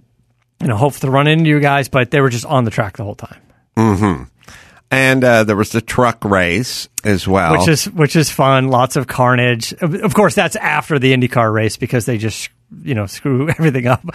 you 0.60 0.68
know, 0.68 0.76
hope 0.76 0.94
to 0.96 1.10
run 1.10 1.26
into 1.26 1.48
you 1.48 1.60
guys. 1.60 1.88
But 1.88 2.10
they 2.10 2.20
were 2.20 2.30
just 2.30 2.44
on 2.44 2.64
the 2.64 2.70
track 2.70 2.96
the 2.96 3.04
whole 3.04 3.14
time. 3.14 3.40
And 3.76 5.24
uh, 5.24 5.44
there 5.44 5.56
was 5.56 5.70
the 5.70 5.80
truck 5.80 6.24
race 6.24 6.88
as 7.04 7.26
well. 7.26 7.58
which 7.58 7.68
is 7.68 7.86
which 7.90 8.16
is 8.16 8.30
fun. 8.30 8.68
Lots 8.68 8.96
of 8.96 9.06
carnage. 9.06 9.72
Of 9.74 9.94
of 9.94 10.14
course, 10.14 10.34
that's 10.34 10.56
after 10.56 10.98
the 10.98 11.14
IndyCar 11.14 11.52
race 11.52 11.76
because 11.76 12.06
they 12.06 12.18
just 12.18 12.50
you 12.82 12.94
know 12.94 13.06
screw 13.06 13.48
everything 13.58 13.86
up. 13.86 14.02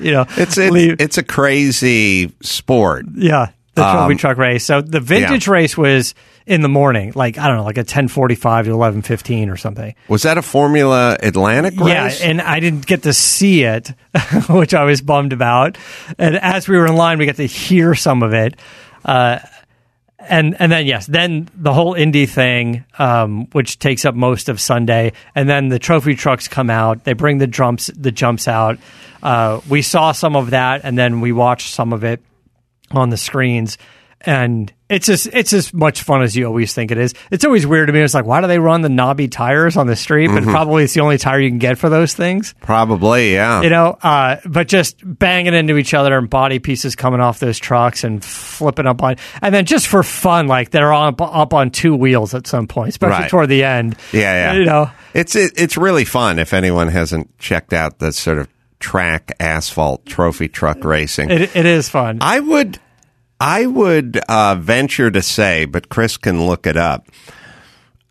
you 0.00 0.12
know, 0.12 0.26
it's 0.36 0.56
it's, 0.58 1.02
it's 1.02 1.18
a 1.18 1.22
crazy 1.24 2.32
sport. 2.42 3.06
yeah. 3.14 3.48
The 3.78 3.92
trophy 3.92 4.12
Um, 4.12 4.18
truck 4.18 4.36
race. 4.36 4.64
So 4.64 4.80
the 4.80 5.00
vintage 5.00 5.48
race 5.48 5.76
was 5.76 6.14
in 6.46 6.60
the 6.62 6.68
morning, 6.68 7.12
like 7.14 7.38
I 7.38 7.46
don't 7.48 7.56
know, 7.58 7.64
like 7.64 7.78
a 7.78 7.84
ten 7.84 8.08
forty 8.08 8.34
five 8.34 8.66
to 8.66 8.70
eleven 8.72 9.02
fifteen 9.02 9.50
or 9.50 9.56
something. 9.56 9.94
Was 10.08 10.22
that 10.22 10.38
a 10.38 10.42
Formula 10.42 11.16
Atlantic 11.22 11.78
race? 11.78 12.20
Yeah, 12.20 12.28
and 12.30 12.40
I 12.40 12.60
didn't 12.60 12.86
get 12.86 13.02
to 13.04 13.12
see 13.12 13.62
it, 13.64 13.88
which 14.48 14.74
I 14.74 14.84
was 14.84 15.00
bummed 15.02 15.32
about. 15.32 15.78
And 16.18 16.36
as 16.36 16.68
we 16.68 16.76
were 16.76 16.86
in 16.86 16.96
line, 16.96 17.18
we 17.18 17.26
got 17.26 17.36
to 17.36 17.46
hear 17.46 17.94
some 17.94 18.22
of 18.22 18.32
it. 18.34 18.54
Uh, 19.04 19.38
and 20.20 20.56
and 20.60 20.70
then 20.72 20.86
yes, 20.86 21.06
then 21.06 21.48
the 21.54 21.72
whole 21.72 21.94
indie 21.94 22.28
thing, 22.28 22.84
um, 22.98 23.46
which 23.52 23.78
takes 23.78 24.04
up 24.04 24.14
most 24.14 24.48
of 24.48 24.60
Sunday, 24.60 25.12
and 25.34 25.48
then 25.48 25.68
the 25.68 25.78
trophy 25.78 26.14
trucks 26.16 26.48
come 26.48 26.70
out. 26.70 27.04
They 27.04 27.12
bring 27.12 27.38
the 27.38 27.46
jumps 27.46 27.86
the 27.86 28.10
jumps 28.10 28.48
out. 28.48 28.78
Uh, 29.22 29.60
we 29.68 29.80
saw 29.82 30.12
some 30.12 30.34
of 30.36 30.50
that, 30.50 30.80
and 30.84 30.98
then 30.98 31.20
we 31.20 31.32
watched 31.32 31.72
some 31.72 31.92
of 31.92 32.04
it 32.04 32.20
on 32.92 33.10
the 33.10 33.16
screens. 33.16 33.78
And 34.20 34.72
it's 34.88 35.06
just 35.06 35.28
it's 35.32 35.52
as 35.52 35.72
much 35.72 36.02
fun 36.02 36.22
as 36.22 36.36
you 36.36 36.44
always 36.46 36.74
think 36.74 36.90
it 36.90 36.98
is. 36.98 37.14
It's 37.30 37.44
always 37.44 37.64
weird 37.64 37.86
to 37.86 37.92
me. 37.92 38.00
It's 38.00 38.14
like, 38.14 38.24
why 38.24 38.40
do 38.40 38.48
they 38.48 38.58
run 38.58 38.80
the 38.80 38.88
knobby 38.88 39.28
tires 39.28 39.76
on 39.76 39.86
the 39.86 39.94
street? 39.94 40.26
But 40.26 40.42
probably 40.42 40.82
it's 40.82 40.92
the 40.94 41.02
only 41.02 41.18
tire 41.18 41.38
you 41.38 41.48
can 41.48 41.60
get 41.60 41.78
for 41.78 41.88
those 41.88 42.14
things 42.14 42.52
Probably, 42.60 43.34
yeah. 43.34 43.62
you 43.62 43.70
know, 43.70 43.96
uh, 44.02 44.38
but 44.44 44.66
just 44.66 44.96
banging 45.04 45.54
into 45.54 45.76
each 45.76 45.94
other 45.94 46.18
and 46.18 46.28
body 46.28 46.58
pieces 46.58 46.96
coming 46.96 47.20
off 47.20 47.38
those 47.38 47.60
trucks 47.60 48.02
and 48.02 48.24
flipping 48.24 48.88
up 48.88 49.00
on, 49.04 49.14
and 49.40 49.54
then 49.54 49.66
just 49.66 49.86
for 49.86 50.02
fun, 50.02 50.48
like 50.48 50.70
they're 50.70 50.92
on 50.92 51.14
up 51.20 51.54
on 51.54 51.70
two 51.70 51.94
wheels 51.94 52.34
at 52.34 52.48
some 52.48 52.66
point, 52.66 52.88
especially 52.88 53.20
Right. 53.20 53.30
toward 53.30 53.48
the 53.48 53.62
end. 53.62 53.96
Yeah, 54.12 54.52
yeah. 54.52 54.58
You 54.58 54.64
know, 54.64 54.90
it's 55.14 55.36
it, 55.36 55.52
it's 55.56 55.76
really 55.76 56.04
fun 56.04 56.40
if 56.40 56.52
anyone 56.52 56.88
hasn't 56.88 57.38
checked 57.38 57.72
out 57.72 58.00
the 58.00 58.10
sort 58.10 58.38
of 58.38 58.48
track 58.80 59.32
asphalt 59.40 60.06
trophy 60.06 60.48
truck 60.48 60.84
racing. 60.84 61.30
it, 61.30 61.54
it 61.56 61.66
is 61.66 61.88
fun. 61.88 62.18
I 62.20 62.40
would 62.40 62.78
I 63.40 63.66
would 63.66 64.16
uh, 64.28 64.56
venture 64.56 65.10
to 65.10 65.22
say, 65.22 65.64
but 65.64 65.88
Chris 65.88 66.16
can 66.16 66.46
look 66.46 66.66
it 66.66 66.76
up. 66.76 67.08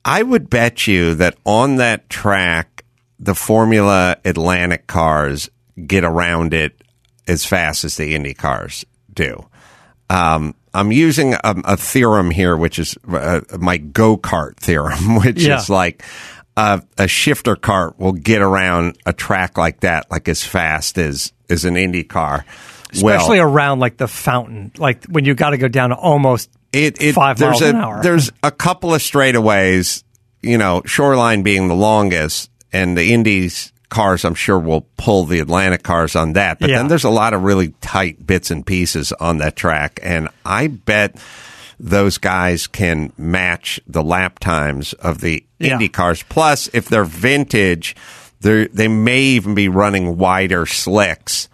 I 0.06 0.24
would 0.24 0.50
bet 0.50 0.88
you 0.88 1.16
that 1.16 1.36
on 1.46 1.76
that 1.78 2.10
track, 2.10 2.86
the 3.20 3.36
Formula 3.36 4.16
Atlantic 4.24 4.88
cars 4.88 5.50
get 5.86 6.04
around 6.06 6.54
it 6.54 6.82
as 7.28 7.46
fast 7.46 7.84
as 7.84 7.98
the 7.98 8.16
Indy 8.16 8.34
cars 8.34 8.86
do. 9.14 9.46
Um, 10.10 10.56
I'm 10.74 10.92
using 10.94 11.34
a, 11.34 11.40
a 11.44 11.76
theorem 11.76 12.32
here, 12.32 12.56
which 12.56 12.80
is 12.80 12.96
uh, 13.10 13.42
my 13.60 13.78
go 13.78 14.16
kart 14.18 14.56
theorem, 14.58 15.16
which 15.22 15.42
Yeah. 15.44 15.58
is 15.58 15.70
like 15.70 16.04
uh, 16.58 16.82
a 16.98 17.08
shifter 17.08 17.56
cart 17.56 18.00
will 18.00 18.14
get 18.14 18.42
around 18.42 18.98
a 19.06 19.14
track 19.14 19.58
like 19.58 19.82
that, 19.82 20.10
like 20.12 20.28
as 20.28 20.44
fast 20.44 20.98
as 20.98 21.32
as 21.50 21.64
an 21.64 21.78
Indy 21.78 22.04
car. 22.04 22.46
Especially 22.92 23.40
well, 23.40 23.48
around 23.50 23.80
like 23.80 23.98
the 23.98 24.08
fountain, 24.08 24.72
like 24.78 25.06
when 25.06 25.24
you 25.24 25.36
got 25.36 25.52
to 25.52 25.58
go 25.58 25.68
down 25.68 25.92
to 25.92 25.96
almost 25.96 26.50
it, 26.74 27.02
it 27.02 27.14
five 27.14 27.38
there's 27.38 27.62
miles 27.62 27.62
a, 27.62 27.70
an 27.70 27.76
hour. 27.76 28.02
There's 28.02 28.32
a 28.42 28.52
couple 28.52 28.94
of 28.94 29.02
straightaways, 29.02 30.04
you 30.42 30.58
know, 30.58 30.82
Shoreline 30.86 31.44
being 31.44 31.68
the 31.68 31.76
longest, 31.76 32.50
and 32.74 32.98
the 32.98 33.14
Indies 33.14 33.72
cars, 33.90 34.26
I'm 34.26 34.36
sure, 34.36 34.58
will 34.58 34.88
pull 34.98 35.26
the 35.26 35.40
Atlantic 35.40 35.84
cars 35.84 36.16
on 36.16 36.34
that. 36.34 36.60
But 36.60 36.70
Yeah. 36.70 36.78
then 36.78 36.88
there's 36.88 37.04
a 37.04 37.10
lot 37.10 37.34
of 37.34 37.44
really 37.44 37.74
tight 37.82 38.26
bits 38.26 38.52
and 38.52 38.66
pieces 38.66 39.12
on 39.14 39.38
that 39.38 39.56
track, 39.56 40.00
and 40.02 40.30
I 40.44 40.68
bet 40.68 41.16
those 41.80 42.18
guys 42.18 42.68
can 42.68 43.14
match 43.18 43.80
the 43.88 44.04
lap 44.04 44.40
times 44.40 44.94
of 44.94 45.22
the 45.22 45.44
Yeah. 45.60 45.74
Indy 45.74 45.90
cars. 45.90 46.24
Plus, 46.30 46.70
if 46.74 46.88
they're 46.90 47.04
vintage, 47.04 47.96
they 48.42 48.68
they 48.68 48.88
may 48.88 49.22
even 49.22 49.56
be 49.56 49.68
running 49.70 50.18
wider 50.18 50.66
slicks 50.66 51.50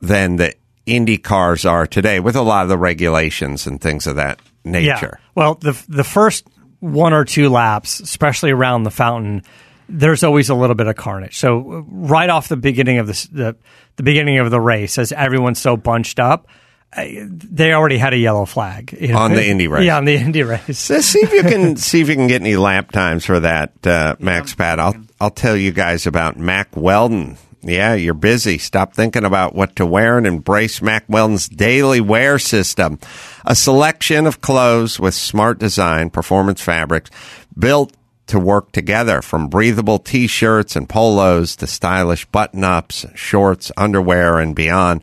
than 0.00 0.36
the 0.36 0.54
Indy 0.86 1.18
cars 1.18 1.64
are 1.66 1.86
today, 1.86 2.20
with 2.20 2.36
a 2.36 2.42
lot 2.42 2.62
of 2.62 2.68
the 2.68 2.78
regulations 2.78 3.66
and 3.66 3.80
things 3.80 4.06
of 4.06 4.16
that 4.16 4.38
nature. 4.64 5.18
Yeah. 5.20 5.26
Well, 5.34 5.54
the 5.56 5.76
the 5.88 6.04
first 6.04 6.46
one 6.80 7.12
or 7.12 7.24
two 7.24 7.48
laps, 7.48 7.98
especially 8.00 8.50
around 8.52 8.84
the 8.84 8.90
fountain, 8.90 9.42
there's 9.88 10.22
always 10.22 10.48
a 10.48 10.54
little 10.54 10.76
bit 10.76 10.86
of 10.86 10.94
carnage. 10.96 11.36
So 11.38 11.58
uh, 11.58 11.80
right 11.88 12.30
off 12.30 12.48
the 12.48 12.56
beginning 12.56 12.98
of 12.98 13.06
the 13.08 13.28
the, 13.32 13.56
the 13.96 14.02
beginning 14.04 14.38
of 14.38 14.50
the 14.50 14.60
race, 14.60 14.96
as 14.98 15.10
everyone's 15.10 15.60
so 15.60 15.76
bunched 15.76 16.20
up, 16.20 16.46
they 16.94 17.72
already 17.72 17.98
had 17.98 18.14
a 18.14 18.16
yellow 18.16 18.44
flag 18.46 18.96
you 18.98 19.08
know? 19.08 19.18
On 19.18 19.32
the 19.32 19.46
Indy 19.46 19.68
race. 19.68 19.84
Yeah, 19.84 19.98
on 19.98 20.04
the 20.04 20.16
Indy 20.16 20.42
race. 20.42 20.78
So 20.78 21.00
see 21.00 21.20
if 21.20 21.32
you 21.32 21.42
can 21.42 21.76
see 21.76 22.00
if 22.00 22.08
you 22.08 22.14
can 22.14 22.26
get 22.26 22.40
any 22.40 22.56
lap 22.56 22.90
times 22.92 23.24
for 23.24 23.40
that, 23.40 23.86
uh, 23.86 24.16
Max 24.18 24.54
Pat. 24.54 24.80
I'll 24.80 24.96
I'll 25.20 25.30
tell 25.30 25.56
you 25.56 25.72
guys 25.72 26.06
about 26.06 26.38
Mack 26.38 26.76
Weldon. 26.76 27.36
Yeah, 27.62 27.94
you're 27.94 28.14
busy. 28.14 28.58
Stop 28.58 28.94
thinking 28.94 29.24
about 29.24 29.54
what 29.54 29.74
to 29.76 29.86
wear 29.86 30.18
and 30.18 30.26
embrace 30.26 30.80
Mack 30.80 31.04
Weldon's 31.08 31.48
daily 31.48 32.00
wear 32.00 32.38
system. 32.38 33.00
A 33.44 33.56
selection 33.56 34.26
of 34.26 34.40
clothes 34.40 35.00
with 35.00 35.14
smart 35.14 35.58
design, 35.58 36.10
performance 36.10 36.60
fabrics, 36.60 37.10
built 37.58 37.92
to 38.28 38.38
work 38.38 38.70
together 38.72 39.20
from 39.20 39.48
breathable 39.48 39.98
t-shirts 39.98 40.76
and 40.76 40.88
polos 40.88 41.56
to 41.56 41.66
stylish 41.66 42.24
button-ups, 42.26 43.06
shorts, 43.14 43.72
underwear, 43.76 44.38
and 44.38 44.54
beyond. 44.54 45.02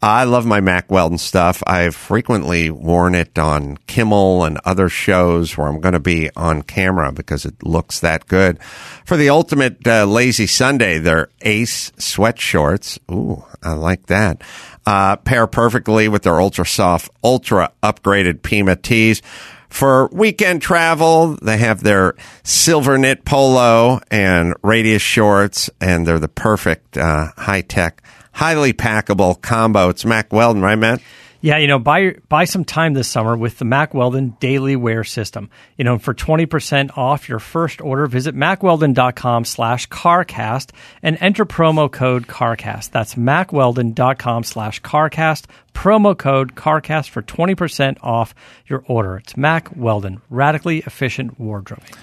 I 0.00 0.24
love 0.24 0.46
my 0.46 0.60
Mack 0.60 0.92
Weldon 0.92 1.18
stuff. 1.18 1.60
I've 1.66 1.96
frequently 1.96 2.70
worn 2.70 3.16
it 3.16 3.36
on 3.36 3.78
Kimmel 3.88 4.44
and 4.44 4.60
other 4.64 4.88
shows 4.88 5.56
where 5.56 5.66
I'm 5.66 5.80
going 5.80 5.94
to 5.94 5.98
be 5.98 6.30
on 6.36 6.62
camera 6.62 7.10
because 7.10 7.44
it 7.44 7.60
looks 7.64 7.98
that 8.00 8.28
good. 8.28 8.62
For 9.04 9.16
the 9.16 9.28
ultimate 9.28 9.84
uh, 9.86 10.04
lazy 10.04 10.46
Sunday, 10.46 10.98
they're 10.98 11.30
Ace 11.40 11.90
sweat 11.98 12.38
shorts. 12.38 13.00
Ooh, 13.10 13.44
I 13.60 13.72
like 13.72 14.06
that. 14.06 14.42
Uh, 14.86 15.16
pair 15.16 15.48
perfectly 15.48 16.08
with 16.08 16.22
their 16.22 16.40
ultra 16.40 16.64
soft, 16.64 17.10
ultra 17.24 17.72
upgraded 17.82 18.42
Pima 18.42 18.76
tees. 18.76 19.20
For 19.68 20.08
weekend 20.12 20.62
travel, 20.62 21.36
they 21.42 21.58
have 21.58 21.82
their 21.82 22.14
silver 22.42 22.96
knit 22.96 23.24
polo 23.24 24.00
and 24.10 24.54
radius 24.62 25.02
shorts, 25.02 25.68
and 25.80 26.06
they're 26.06 26.18
the 26.18 26.28
perfect 26.28 26.96
uh, 26.96 27.32
high 27.36 27.60
tech, 27.60 28.02
highly 28.38 28.72
packable 28.72 29.40
combo. 29.42 29.88
It's 29.88 30.04
Mack 30.04 30.32
Weldon, 30.32 30.62
right, 30.62 30.78
Matt? 30.78 31.02
Yeah, 31.40 31.58
you 31.58 31.66
know, 31.66 31.78
buy 31.78 32.14
buy 32.28 32.44
some 32.44 32.64
time 32.64 32.94
this 32.94 33.08
summer 33.08 33.36
with 33.36 33.58
the 33.58 33.64
Mack 33.64 33.94
Weldon 33.94 34.36
Daily 34.40 34.76
Wear 34.76 35.02
System. 35.04 35.50
You 35.76 35.84
know, 35.84 35.98
for 35.98 36.14
20% 36.14 36.96
off 36.96 37.28
your 37.28 37.38
first 37.40 37.80
order, 37.80 38.06
visit 38.06 38.34
mackweldon.com 38.34 39.44
slash 39.44 39.88
carcast 39.88 40.70
and 41.02 41.16
enter 41.20 41.44
promo 41.44 41.90
code 41.90 42.26
carcast. 42.26 42.90
That's 42.90 43.14
mackweldon.com 43.14 44.44
slash 44.44 44.82
carcast, 44.82 45.46
promo 45.74 46.16
code 46.16 46.54
carcast 46.54 47.08
for 47.10 47.22
20% 47.22 47.98
off 48.02 48.34
your 48.66 48.84
order. 48.86 49.16
It's 49.16 49.36
Mack 49.36 49.76
Weldon, 49.76 50.20
radically 50.30 50.78
efficient 50.78 51.38
wardrobing. 51.38 51.94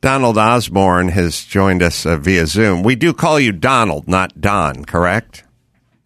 Donald 0.00 0.38
Osborne 0.38 1.08
has 1.08 1.44
joined 1.44 1.82
us 1.82 2.06
uh, 2.06 2.16
via 2.16 2.46
Zoom. 2.46 2.82
We 2.82 2.94
do 2.94 3.12
call 3.12 3.40
you 3.40 3.50
Donald, 3.50 4.06
not 4.06 4.40
Don, 4.40 4.84
correct? 4.84 5.42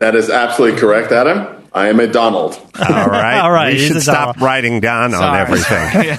That 0.01 0.15
is 0.15 0.31
absolutely 0.31 0.81
correct, 0.81 1.13
Adam. 1.13 1.57
I 1.73 1.89
am 1.89 2.01
a 2.01 2.07
Donald. 2.09 2.55
All 2.81 3.07
right. 3.07 3.39
All 3.45 3.53
right, 3.53 3.75
We 3.75 3.79
he's 3.79 3.89
should 3.93 4.03
stop 4.03 4.35
Donald. 4.37 4.41
writing 4.41 4.81
Don 4.81 5.15
on 5.15 5.21
Sorry. 5.21 5.41
everything. 6.09 6.17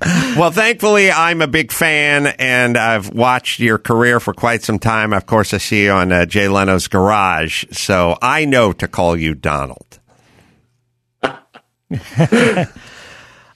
well, 0.40 0.50
thankfully, 0.50 1.10
I'm 1.10 1.42
a 1.42 1.46
big 1.48 1.70
fan, 1.70 2.28
and 2.38 2.78
I've 2.78 3.10
watched 3.12 3.60
your 3.60 3.76
career 3.78 4.20
for 4.20 4.32
quite 4.32 4.62
some 4.62 4.78
time. 4.78 5.12
Of 5.12 5.26
course, 5.26 5.52
I 5.52 5.58
see 5.58 5.82
you 5.84 5.90
on 5.90 6.12
uh, 6.12 6.24
Jay 6.24 6.48
Leno's 6.48 6.88
Garage, 6.88 7.64
so 7.72 8.16
I 8.22 8.46
know 8.46 8.72
to 8.72 8.88
call 8.88 9.18
you 9.18 9.34
Donald. 9.34 9.98
it's 11.90 12.18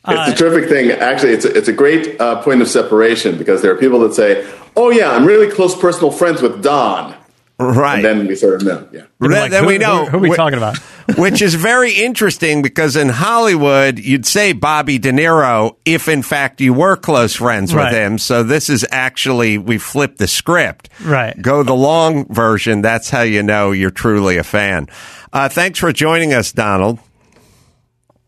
a 0.04 0.34
terrific 0.34 0.68
thing. 0.68 0.90
Actually, 0.90 1.32
it's 1.32 1.44
a, 1.44 1.56
it's 1.56 1.68
a 1.68 1.72
great 1.72 2.20
uh, 2.20 2.42
point 2.42 2.60
of 2.60 2.68
separation 2.68 3.38
because 3.38 3.62
there 3.62 3.72
are 3.72 3.78
people 3.78 4.00
that 4.00 4.12
say, 4.14 4.46
"Oh 4.76 4.90
yeah, 4.90 5.10
I'm 5.10 5.24
really 5.24 5.50
close 5.50 5.74
personal 5.78 6.10
friends 6.10 6.42
with 6.42 6.62
Don," 6.62 7.15
Right. 7.58 7.96
and 7.96 8.04
then 8.04 8.26
we 8.26 8.34
sort 8.36 8.56
of 8.60 8.64
know. 8.66 8.86
Yeah. 8.92 9.02
then, 9.18 9.30
Like, 9.30 9.50
then 9.50 9.62
who- 9.62 9.68
we 9.68 9.78
know 9.78 10.04
Who, 10.04 10.10
who 10.10 10.16
are 10.18 10.20
we 10.20 10.30
wh- 10.30 10.36
talking 10.36 10.58
about? 10.58 10.76
which 11.16 11.40
is 11.40 11.54
very 11.54 11.92
interesting 11.92 12.60
because 12.60 12.96
in 12.96 13.08
Hollywood, 13.08 13.98
you'd 13.98 14.26
say 14.26 14.52
Bobby 14.52 14.98
De 14.98 15.10
Niro 15.10 15.76
if, 15.86 16.06
in 16.08 16.20
fact, 16.22 16.60
you 16.60 16.74
were 16.74 16.96
close 16.96 17.34
friends 17.36 17.74
with 17.74 17.92
him. 17.92 18.18
So 18.18 18.42
this 18.42 18.68
is 18.68 18.84
actually, 18.90 19.56
we 19.56 19.78
flipped 19.78 20.18
the 20.18 20.26
script. 20.26 20.90
Right. 21.02 21.40
Go 21.40 21.62
the 21.62 21.74
long 21.74 22.26
version. 22.32 22.82
That's 22.82 23.08
how 23.08 23.22
you 23.22 23.42
know 23.42 23.70
you're 23.72 23.90
truly 23.90 24.36
a 24.36 24.44
fan. 24.44 24.88
Uh, 25.32 25.48
thanks 25.48 25.78
for 25.78 25.92
joining 25.92 26.34
us, 26.34 26.52
Donald. 26.52 26.98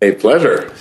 A 0.00 0.12
pleasure. 0.12 0.72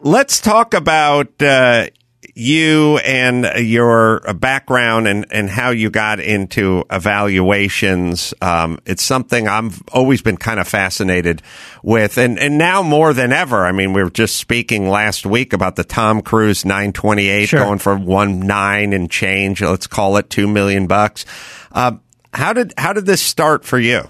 Let's 0.00 0.40
talk 0.40 0.72
about 0.74 1.42
uh, 1.42 1.86
you 2.34 2.98
and 2.98 3.44
your 3.66 4.20
background 4.34 5.06
and, 5.06 5.26
and 5.30 5.50
how 5.50 5.70
you 5.70 5.90
got 5.90 6.18
into 6.18 6.84
evaluations. 6.90 8.32
Um, 8.40 8.78
it's 8.86 9.02
something 9.02 9.48
I've 9.48 9.82
always 9.92 10.22
been 10.22 10.38
kind 10.38 10.58
of 10.58 10.66
fascinated 10.66 11.42
with, 11.82 12.16
and, 12.16 12.38
and 12.38 12.56
now 12.56 12.82
more 12.82 13.12
than 13.12 13.32
ever. 13.32 13.66
I 13.66 13.72
mean, 13.72 13.92
we 13.92 14.02
were 14.02 14.10
just 14.10 14.36
speaking 14.36 14.88
last 14.88 15.26
week 15.26 15.52
about 15.52 15.76
the 15.76 15.84
Tom 15.84 16.22
Cruise 16.22 16.64
928 16.64 17.48
Sure. 17.48 17.60
going 17.60 17.78
for 17.78 17.96
one 17.96 18.40
nine 18.40 18.92
and 18.92 19.10
change. 19.10 19.60
Let's 19.60 19.86
call 19.86 20.16
it 20.16 20.30
two 20.30 20.48
million 20.48 20.86
bucks. 20.86 21.26
Uh, 21.70 21.96
how 22.32 22.52
did 22.52 22.72
how 22.78 22.92
did 22.92 23.04
this 23.04 23.20
start 23.20 23.64
for 23.64 23.78
you? 23.78 24.08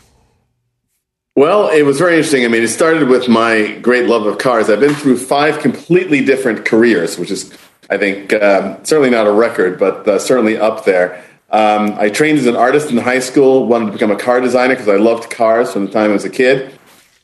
Well, 1.35 1.71
it 1.71 1.83
was 1.83 1.99
very 1.99 2.17
interesting. 2.17 2.45
I 2.45 2.49
mean, 2.49 2.63
it 2.63 2.69
started 2.69 3.09
with 3.09 3.27
my 3.27 3.79
great 3.79 4.07
love 4.07 4.27
of 4.27 4.37
cars. 4.37 4.69
I've 4.69 4.81
been 4.81 4.95
through 4.95 5.17
five 5.17 5.61
completely 5.61 6.23
different 6.23 6.67
careers, 6.67 7.19
which 7.19 7.31
is, 7.31 7.51
I 7.93 7.99
think, 7.99 8.33
um, 8.33 8.83
certainly 8.85 9.11
not 9.11 9.27
a 9.27 9.31
record, 9.31 9.79
but 9.79 10.09
uh, 10.09 10.19
certainly 10.19 10.57
up 10.57 10.87
there. 10.87 11.23
Um, 11.51 11.95
I 11.99 12.09
trained 12.09 12.39
as 12.39 12.47
an 12.47 12.57
artist 12.57 12.91
in 12.91 12.97
high 12.97 13.19
school, 13.19 13.67
wanted 13.67 13.87
to 13.87 13.93
become 13.93 14.11
a 14.11 14.17
car 14.17 14.41
designer 14.41 14.75
because 14.75 14.89
I 14.89 14.97
loved 14.97 15.29
cars 15.29 15.71
from 15.75 15.85
the 15.85 15.93
time 15.93 16.09
I 16.09 16.15
was 16.15 16.25
a 16.25 16.31
kid. 16.31 16.73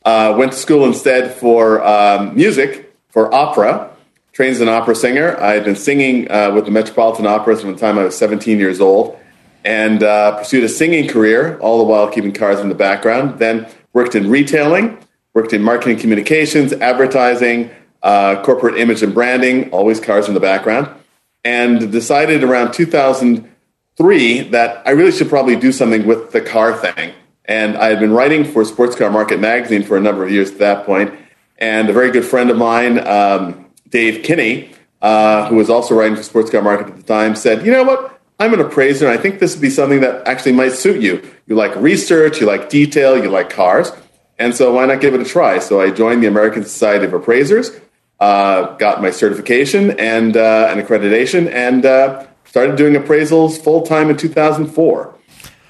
Uh, 0.05 0.35
went 0.37 0.51
to 0.51 0.57
school 0.59 0.85
instead 0.85 1.33
for 1.33 1.83
um, 1.83 2.35
music, 2.35 2.93
for 3.07 3.33
opera. 3.33 3.89
Trained 4.31 4.53
as 4.53 4.61
an 4.61 4.69
opera 4.69 4.93
singer. 4.93 5.35
I 5.41 5.53
had 5.53 5.65
been 5.65 5.75
singing 5.75 6.29
uh, 6.29 6.51
with 6.53 6.65
the 6.65 6.71
Metropolitan 6.71 7.25
Opera 7.25 7.57
from 7.57 7.73
the 7.73 7.79
time 7.79 7.97
I 7.97 8.03
was 8.03 8.15
17 8.15 8.59
years 8.59 8.79
old 8.79 9.19
and 9.65 10.03
uh, 10.03 10.37
pursued 10.37 10.63
a 10.63 10.69
singing 10.69 11.09
career, 11.09 11.57
all 11.61 11.79
the 11.79 11.83
while 11.83 12.07
keeping 12.09 12.31
cars 12.31 12.59
in 12.59 12.69
the 12.69 12.75
background. 12.75 13.39
Then 13.39 13.67
worked 13.93 14.13
in 14.13 14.29
retailing, 14.29 14.99
worked 15.33 15.51
in 15.51 15.63
marketing 15.63 15.97
communications, 15.97 16.73
advertising, 16.73 17.71
uh, 18.01 18.41
corporate 18.43 18.77
image 18.77 19.03
and 19.03 19.13
branding, 19.13 19.69
always 19.71 19.99
cars 19.99 20.27
in 20.27 20.33
the 20.33 20.39
background, 20.39 20.89
and 21.43 21.91
decided 21.91 22.43
around 22.43 22.73
2003 22.73 24.41
that 24.49 24.81
I 24.85 24.91
really 24.91 25.11
should 25.11 25.29
probably 25.29 25.55
do 25.55 25.71
something 25.71 26.05
with 26.05 26.31
the 26.31 26.41
car 26.41 26.73
thing. 26.73 27.13
And 27.45 27.77
I 27.77 27.87
had 27.87 27.99
been 27.99 28.11
writing 28.11 28.45
for 28.45 28.63
Sports 28.63 28.95
Car 28.95 29.09
Market 29.09 29.39
magazine 29.39 29.83
for 29.83 29.97
a 29.97 29.99
number 29.99 30.23
of 30.23 30.31
years 30.31 30.51
at 30.51 30.59
that 30.59 30.85
point. 30.85 31.09
point, 31.09 31.19
and 31.59 31.89
a 31.89 31.93
very 31.93 32.09
good 32.09 32.25
friend 32.25 32.49
of 32.49 32.57
mine, 32.57 33.05
um, 33.05 33.65
Dave 33.89 34.23
Kinney, 34.23 34.71
uh, 35.01 35.47
who 35.47 35.55
was 35.55 35.69
also 35.69 35.93
writing 35.93 36.15
for 36.15 36.23
Sports 36.23 36.49
Car 36.49 36.61
Market 36.61 36.87
at 36.87 36.97
the 36.97 37.03
time, 37.03 37.35
said, 37.35 37.65
"You 37.65 37.71
know 37.71 37.83
what? 37.83 38.19
I'm 38.39 38.53
an 38.53 38.61
appraiser, 38.61 39.05
and 39.07 39.17
I 39.17 39.21
think 39.21 39.39
this 39.39 39.53
would 39.53 39.61
be 39.61 39.69
something 39.69 39.99
that 39.99 40.25
actually 40.25 40.53
might 40.53 40.71
suit 40.71 41.01
you. 41.01 41.21
You 41.47 41.55
like 41.55 41.75
research, 41.75 42.39
you 42.39 42.47
like 42.47 42.69
detail, 42.69 43.21
you 43.21 43.29
like 43.29 43.49
cars, 43.49 43.91
and 44.37 44.55
so 44.55 44.73
why 44.73 44.85
not 44.85 45.01
give 45.01 45.13
it 45.13 45.19
a 45.19 45.25
try? 45.25 45.59
So 45.59 45.81
I 45.81 45.91
joined 45.91 46.23
the 46.23 46.27
American 46.27 46.63
Society 46.63 47.05
of 47.05 47.13
Appraisers, 47.13 47.71
uh, 48.19 48.75
got 48.77 49.01
my 49.01 49.11
certification 49.11 49.91
and 49.99 50.35
uh, 50.35 50.67
an 50.69 50.83
accreditation, 50.83 51.49
and 51.51 51.85
uh, 51.85 52.25
started 52.45 52.75
doing 52.75 52.95
appraisals 52.95 53.61
full 53.61 53.83
time 53.83 54.09
in 54.09 54.17
2004 54.17 55.15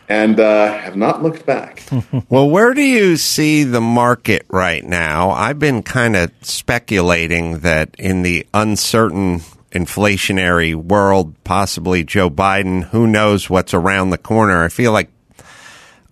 and 0.10 0.40
uh, 0.40 0.74
have 0.74 0.96
not 0.96 1.22
looked 1.22 1.46
back. 1.46 1.84
well, 2.30 2.50
where 2.50 2.74
do 2.74 2.82
you 2.82 3.16
see 3.16 3.64
the 3.64 3.80
market 3.80 4.46
right 4.50 4.84
now? 4.84 5.30
I've 5.30 5.60
been 5.60 5.84
kind 5.84 6.16
of 6.16 6.32
speculating 6.42 7.60
that 7.60 7.96
in 8.00 8.24
the 8.24 8.48
uncertain 8.54 9.42
inflationary 9.72 10.74
world, 10.74 11.36
possibly 11.44 12.04
Joe 12.04 12.32
Biden, 12.32 12.86
who 12.86 13.06
knows 13.06 13.52
what's 13.52 13.74
around 13.74 14.10
the 14.10 14.18
corner. 14.18 14.64
I 14.64 14.70
feel 14.70 14.92
like 14.92 15.12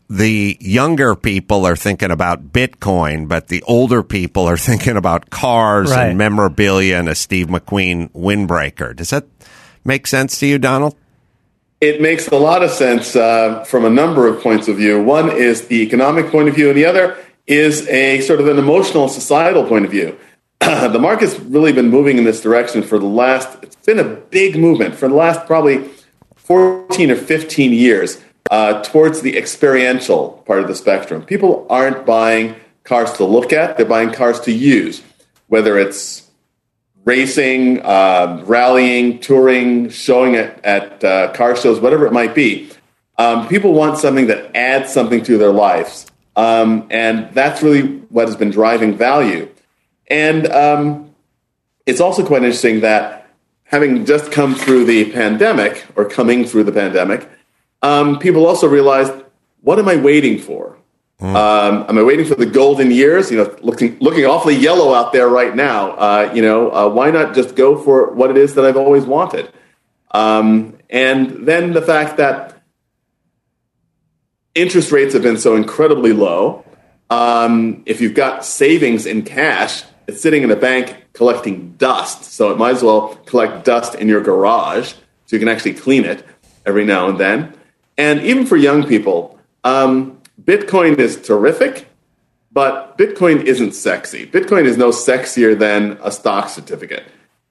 the 0.09 0.57
younger 0.59 1.15
people 1.15 1.65
are 1.65 1.75
thinking 1.75 2.11
about 2.11 2.51
Bitcoin, 2.53 3.27
but 3.27 3.47
the 3.47 3.61
older 3.63 4.03
people 4.03 4.47
are 4.47 4.57
thinking 4.69 4.97
about 4.97 5.29
cars 5.29 5.91
right. 5.91 6.09
and 6.09 6.17
memorabilia 6.17 6.97
and 6.97 7.09
a 7.09 7.15
Steve 7.15 7.47
McQueen 7.47 8.09
windbreaker. 8.11 8.95
Does 8.95 9.09
that 9.09 9.25
make 9.83 10.07
sense 10.07 10.39
to 10.39 10.47
you, 10.47 10.57
Donald? 10.57 10.95
It 11.79 12.01
makes 12.01 12.27
a 12.27 12.37
lot 12.37 12.63
of 12.63 12.71
sense 12.71 13.15
uh, 13.15 13.63
from 13.65 13.85
a 13.85 13.89
number 13.89 14.27
of 14.27 14.41
points 14.41 14.67
of 14.67 14.77
view. 14.77 15.03
One 15.03 15.29
is 15.29 15.67
the 15.67 15.83
economic 15.83 16.31
point 16.31 16.49
of 16.49 16.55
view, 16.55 16.69
and 16.69 16.77
the 16.77 16.85
other 16.85 17.17
is 17.45 17.87
a 17.87 18.21
sort 18.21 18.39
of 18.39 18.47
an 18.47 18.57
emotional, 18.57 19.07
societal 19.07 19.63
point 19.63 19.85
of 19.85 19.91
view. 19.91 20.17
the 20.59 20.97
market's 20.99 21.39
really 21.39 21.71
been 21.71 21.89
moving 21.89 22.17
in 22.17 22.23
this 22.23 22.41
direction 22.41 22.81
for 22.81 22.97
the 22.97 23.05
last, 23.05 23.59
it's 23.61 23.75
been 23.75 23.99
a 23.99 24.03
big 24.03 24.57
movement 24.57 24.95
for 24.95 25.07
the 25.07 25.13
last 25.13 25.45
probably 25.45 25.87
14 26.35 27.11
or 27.11 27.15
15 27.15 27.73
years 27.73 28.23
uh, 28.49 28.81
towards 28.83 29.21
the 29.21 29.37
experiential 29.37 30.43
part 30.45 30.59
of 30.59 30.67
the 30.67 30.75
spectrum. 30.75 31.23
People 31.23 31.65
aren't 31.69 32.05
buying 32.05 32.55
cars 32.83 33.13
to 33.13 33.25
look 33.25 33.51
at, 33.51 33.77
they're 33.77 33.85
buying 33.85 34.11
cars 34.11 34.39
to 34.41 34.51
use, 34.51 35.03
whether 35.47 35.77
it's 35.77 36.29
racing, 37.03 37.81
uh, 37.83 38.43
rallying, 38.45 39.19
touring, 39.19 39.89
showing 39.89 40.35
it 40.35 40.59
at 40.63 41.03
uh, 41.03 41.31
car 41.33 41.55
shows, 41.55 41.79
whatever 41.79 42.05
it 42.05 42.13
might 42.13 42.35
be. 42.35 42.69
Um, 43.17 43.47
people 43.47 43.73
want 43.73 43.97
something 43.97 44.27
that 44.27 44.55
adds 44.55 44.91
something 44.91 45.23
to 45.23 45.37
their 45.37 45.51
lives. 45.51 46.05
Um, 46.35 46.87
and 46.91 47.33
that's 47.33 47.63
really 47.63 47.97
what 48.09 48.27
has 48.27 48.35
been 48.35 48.51
driving 48.51 48.95
value. 48.95 49.49
And 50.07 50.47
um, 50.47 51.15
it's 51.85 51.99
also 51.99 52.25
quite 52.25 52.43
interesting 52.43 52.81
that 52.81 53.27
having 53.63 54.05
just 54.05 54.31
come 54.31 54.55
through 54.55 54.85
the 54.85 55.11
pandemic, 55.11 55.85
or 55.95 56.05
coming 56.05 56.45
through 56.45 56.63
the 56.63 56.71
pandemic, 56.71 57.27
um, 57.81 58.19
people 58.19 58.45
also 58.45 58.67
realized, 58.67 59.13
what 59.61 59.79
am 59.79 59.87
I 59.87 59.95
waiting 59.95 60.39
for? 60.39 60.77
Mm. 61.19 61.35
Um, 61.35 61.85
am 61.89 61.97
I 61.97 62.03
waiting 62.03 62.25
for 62.25 62.35
the 62.35 62.45
golden 62.45 62.91
years? 62.91 63.31
You 63.31 63.37
know, 63.37 63.55
looking 63.61 63.97
looking 63.99 64.25
awfully 64.25 64.55
yellow 64.55 64.93
out 64.93 65.13
there 65.13 65.27
right 65.27 65.55
now. 65.55 65.91
Uh, 65.91 66.31
you 66.33 66.43
know, 66.43 66.71
uh, 66.71 66.89
why 66.89 67.09
not 67.09 67.33
just 67.33 67.55
go 67.55 67.77
for 67.77 68.11
what 68.13 68.29
it 68.29 68.37
is 68.37 68.53
that 68.53 68.65
I've 68.65 68.77
always 68.77 69.03
wanted? 69.03 69.51
Um, 70.11 70.77
and 70.89 71.47
then 71.47 71.73
the 71.73 71.81
fact 71.81 72.17
that 72.17 72.61
interest 74.53 74.91
rates 74.91 75.13
have 75.13 75.23
been 75.23 75.37
so 75.37 75.55
incredibly 75.55 76.13
low. 76.13 76.63
Um, 77.09 77.83
if 77.85 78.01
you've 78.01 78.13
got 78.13 78.45
savings 78.45 79.05
in 79.05 79.23
cash, 79.23 79.83
it's 80.07 80.21
sitting 80.21 80.43
in 80.43 80.51
a 80.51 80.55
bank 80.55 81.05
collecting 81.13 81.73
dust. 81.77 82.25
So 82.25 82.51
it 82.51 82.57
might 82.57 82.75
as 82.75 82.83
well 82.83 83.15
collect 83.25 83.65
dust 83.65 83.95
in 83.95 84.07
your 84.07 84.21
garage 84.21 84.93
so 85.25 85.35
you 85.35 85.39
can 85.39 85.47
actually 85.47 85.73
clean 85.73 86.05
it 86.05 86.25
every 86.65 86.85
now 86.85 87.09
and 87.09 87.17
then. 87.17 87.53
And 87.97 88.21
even 88.21 88.45
for 88.45 88.57
young 88.57 88.85
people, 88.85 89.39
um, 89.63 90.21
Bitcoin 90.43 90.97
is 90.99 91.21
terrific, 91.21 91.87
but 92.51 92.97
Bitcoin 92.97 93.43
isn't 93.43 93.73
sexy. 93.73 94.25
Bitcoin 94.27 94.65
is 94.65 94.77
no 94.77 94.89
sexier 94.89 95.57
than 95.57 95.97
a 96.01 96.11
stock 96.11 96.49
certificate. 96.49 97.03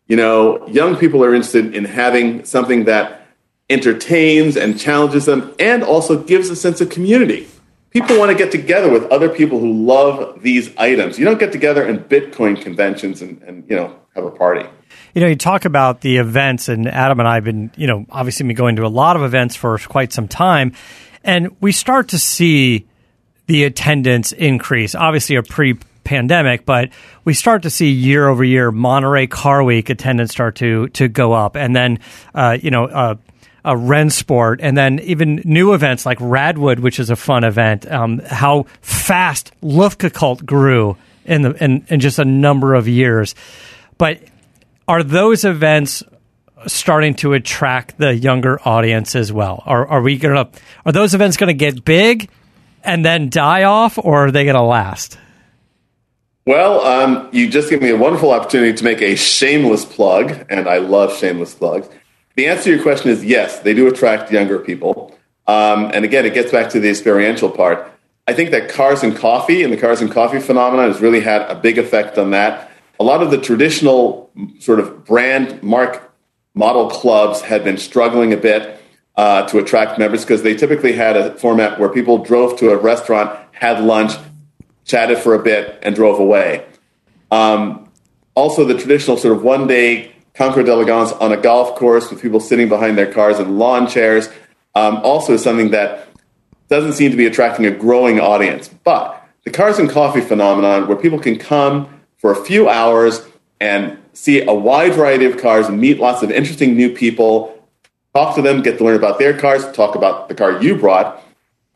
You 0.07 0.17
know, 0.17 0.67
young 0.69 0.97
people 0.97 1.25
are 1.25 1.35
interested 1.35 1.75
in 1.75 1.85
having 1.85 2.45
something 2.45 2.85
that 2.85 3.27
entertains 3.69 4.57
and 4.57 4.79
challenges 4.79 5.25
them 5.27 5.53
and 5.59 5.83
also 5.83 6.23
gives 6.23 6.49
a 6.51 6.57
sense 6.57 6.81
of 6.81 6.89
community 6.89 7.49
people 7.97 8.19
want 8.19 8.31
to 8.31 8.37
get 8.37 8.53
together 8.53 8.91
with 8.91 9.05
other 9.05 9.29
people 9.29 9.59
who 9.59 9.73
love 9.73 10.43
these 10.43 10.77
items. 10.77 11.19
You 11.19 11.25
don't 11.25 11.39
get 11.39 11.51
together 11.51 11.87
in 11.89 12.01
Bitcoin 12.01 12.61
conventions 12.61 13.23
and, 13.23 13.41
and 13.43 13.65
you 13.71 13.77
know 13.77 13.99
have 14.15 14.25
a 14.25 14.31
party. 14.31 14.69
You 15.17 15.23
know, 15.23 15.29
you 15.29 15.37
talk 15.37 15.65
about 15.65 16.03
the 16.03 16.19
events, 16.19 16.69
and 16.69 16.87
Adam 16.87 17.21
and 17.21 17.27
I 17.27 17.37
have 17.37 17.45
been, 17.45 17.71
you 17.75 17.87
know, 17.87 18.05
obviously 18.11 18.47
been 18.47 18.55
going 18.55 18.77
to 18.77 18.85
a 18.85 18.89
lot 18.89 19.17
of 19.17 19.23
events 19.23 19.57
for 19.57 19.79
quite 19.79 20.13
some 20.13 20.29
time, 20.29 20.75
and 21.25 21.57
we 21.59 21.73
start 21.73 22.09
to 22.09 22.19
see 22.19 22.85
the 23.47 23.65
attendance 23.65 24.33
increase. 24.33 24.95
Obviously, 24.95 25.37
a 25.37 25.43
pre 25.43 25.79
pandemic, 26.05 26.67
but 26.67 26.91
we 27.25 27.33
start 27.33 27.63
to 27.63 27.71
see 27.71 27.89
year 27.89 28.29
over 28.29 28.45
year 28.45 28.71
Monterey 28.71 29.27
Car 29.27 29.65
Week 29.65 29.89
attendance 29.89 30.33
start 30.33 30.57
to 30.57 30.89
to 30.89 31.09
go 31.09 31.33
up, 31.33 31.57
and 31.57 31.75
then 31.75 31.99
uh, 32.35 32.59
you 32.61 32.71
know 32.71 32.85
uh, 32.85 33.15
uh, 33.65 33.73
Rennsport, 33.73 34.59
and 34.61 34.77
then 34.77 34.99
even 34.99 35.41
new 35.47 35.73
events 35.73 36.05
like 36.05 36.19
Radwood, 36.19 36.81
which 36.81 37.01
is 37.01 37.09
a 37.09 37.17
fun 37.17 37.43
event. 37.43 37.91
Um, 37.91 38.19
how 38.19 38.67
fast 38.83 39.51
Luftgekühlt 39.63 40.45
grew 40.45 40.99
in 41.25 41.41
the 41.41 41.65
in, 41.65 41.87
in 41.89 42.01
just 42.01 42.19
a 42.19 42.25
number 42.27 42.75
of 42.75 42.87
years, 42.87 43.35
but 43.97 44.21
are 44.89 45.03
those 45.03 45.45
events 45.45 46.03
starting 46.67 47.15
to 47.15 47.33
attract 47.33 47.99
the 47.99 48.15
younger 48.15 48.61
audience 48.67 49.15
as 49.15 49.33
well? 49.33 49.63
Are 49.67 49.87
are 49.87 50.03
we 50.03 50.17
gonna 50.19 50.49
are 50.85 50.93
those 50.93 51.15
events 51.15 51.37
going 51.37 51.49
to 51.49 51.55
get 51.55 51.85
big 51.85 52.31
and 52.87 53.05
then 53.05 53.29
die 53.29 53.65
off, 53.65 53.99
or 53.99 54.27
are 54.27 54.31
they 54.31 54.45
going 54.45 54.55
to 54.55 54.63
last? 54.63 55.19
Well, 56.47 56.81
um, 56.83 57.29
you 57.33 57.51
just 57.51 57.69
gave 57.69 57.83
me 57.83 57.91
a 57.91 57.97
wonderful 57.97 58.31
opportunity 58.31 58.73
to 58.73 58.85
make 58.85 59.03
a 59.03 59.17
shameless 59.17 59.85
plug, 59.85 60.47
and 60.49 60.69
I 60.69 60.79
love 60.79 61.17
shameless 61.17 61.55
plugs. 61.55 61.89
The 62.37 62.47
answer 62.47 62.65
to 62.65 62.75
your 62.75 62.83
question 62.83 63.11
is 63.11 63.25
yes, 63.25 63.59
they 63.59 63.75
do 63.75 63.89
attract 63.89 64.31
younger 64.31 64.61
people. 64.61 65.19
Um, 65.49 65.91
and 65.93 66.05
again, 66.05 66.25
it 66.25 66.35
gets 66.35 66.53
back 66.53 66.71
to 66.71 66.81
the 66.81 66.89
experiential 66.89 67.51
part. 67.51 67.93
I 68.29 68.33
think 68.33 68.51
that 68.51 68.69
cars 68.69 69.03
and 69.03 69.17
coffee 69.17 69.63
and 69.63 69.73
the 69.73 69.77
cars 69.77 70.01
and 70.01 70.11
coffee 70.11 70.41
phenomenon 70.41 70.91
has 70.91 71.01
really 71.01 71.21
had 71.21 71.43
a 71.43 71.55
big 71.55 71.79
effect 71.79 72.19
on 72.19 72.31
that. 72.31 72.66
A 72.99 73.05
lot 73.05 73.23
of 73.23 73.31
the 73.31 73.39
traditional 73.39 74.31
sort 74.59 74.81
of 74.81 75.05
brand 75.05 75.63
mark 75.63 76.13
model 76.55 76.89
clubs 76.89 77.43
had 77.43 77.65
been 77.65 77.77
struggling 77.77 78.33
a 78.33 78.37
bit 78.37 78.81
uh, 79.17 79.47
to 79.49 79.59
attract 79.59 79.99
members 79.99 80.25
because 80.25 80.43
they 80.43 80.55
typically 80.55 80.93
had 80.93 81.17
a 81.17 81.35
format 81.37 81.79
where 81.79 81.89
people 81.89 82.19
drove 82.19 82.59
to 82.59 82.71
a 82.71 82.77
restaurant, 82.77 83.39
had 83.53 83.83
lunch, 83.83 84.13
chatted 84.85 85.19
for 85.19 85.35
a 85.35 85.43
bit, 85.43 85.79
and 85.83 85.95
drove 85.95 86.19
away. 86.19 86.65
Um, 87.31 87.91
also, 88.35 88.65
the 88.65 88.77
traditional 88.77 89.17
sort 89.17 89.37
of 89.37 89.43
one 89.43 89.67
day 89.67 90.13
Concours 90.35 90.67
d'Elegance 90.67 91.13
on 91.13 91.33
a 91.33 91.37
golf 91.37 91.77
course 91.77 92.11
with 92.11 92.21
people 92.21 92.41
sitting 92.41 92.69
behind 92.69 92.99
their 92.99 93.11
cars 93.11 93.41
in 93.41 93.59
lawn 93.59 93.89
chairs 93.89 94.29
um, 94.75 94.97
also 94.97 95.33
is 95.33 95.43
something 95.43 95.71
that 95.71 96.09
doesn't 96.69 96.93
seem 96.93 97.11
to 97.11 97.17
be 97.17 97.25
attracting 97.25 97.65
a 97.65 97.71
growing 97.71 98.21
audience. 98.21 98.69
But 98.69 99.27
the 99.45 99.51
cars 99.51 99.79
and 99.79 99.89
coffee 99.89 100.21
phenomenon, 100.21 100.89
where 100.89 100.97
people 100.97 101.19
can 101.19 101.39
come 101.39 101.89
for 102.27 102.33
a 102.33 102.45
few 102.45 102.69
hours 102.69 103.25
and 103.61 103.97
see 104.13 104.45
a 104.45 104.53
wide 104.53 104.95
variety 104.95 105.27
of 105.27 105.41
cars 105.41 105.71
meet 105.71 106.01
lots 106.01 106.25
of 106.25 106.31
interesting 106.33 106.77
new 106.77 106.93
people, 106.93 107.65
talk 108.15 108.35
to 108.35 108.43
them, 108.43 108.63
get 108.63 108.79
to 108.79 108.85
learn 108.85 108.97
about 108.97 109.21
their 109.21 109.39
cars, 109.39 109.71
talk 109.71 109.95
about 109.95 110.29
the 110.29 110.35
car 110.35 110.61
you 110.61 110.75
brought. 110.75 111.23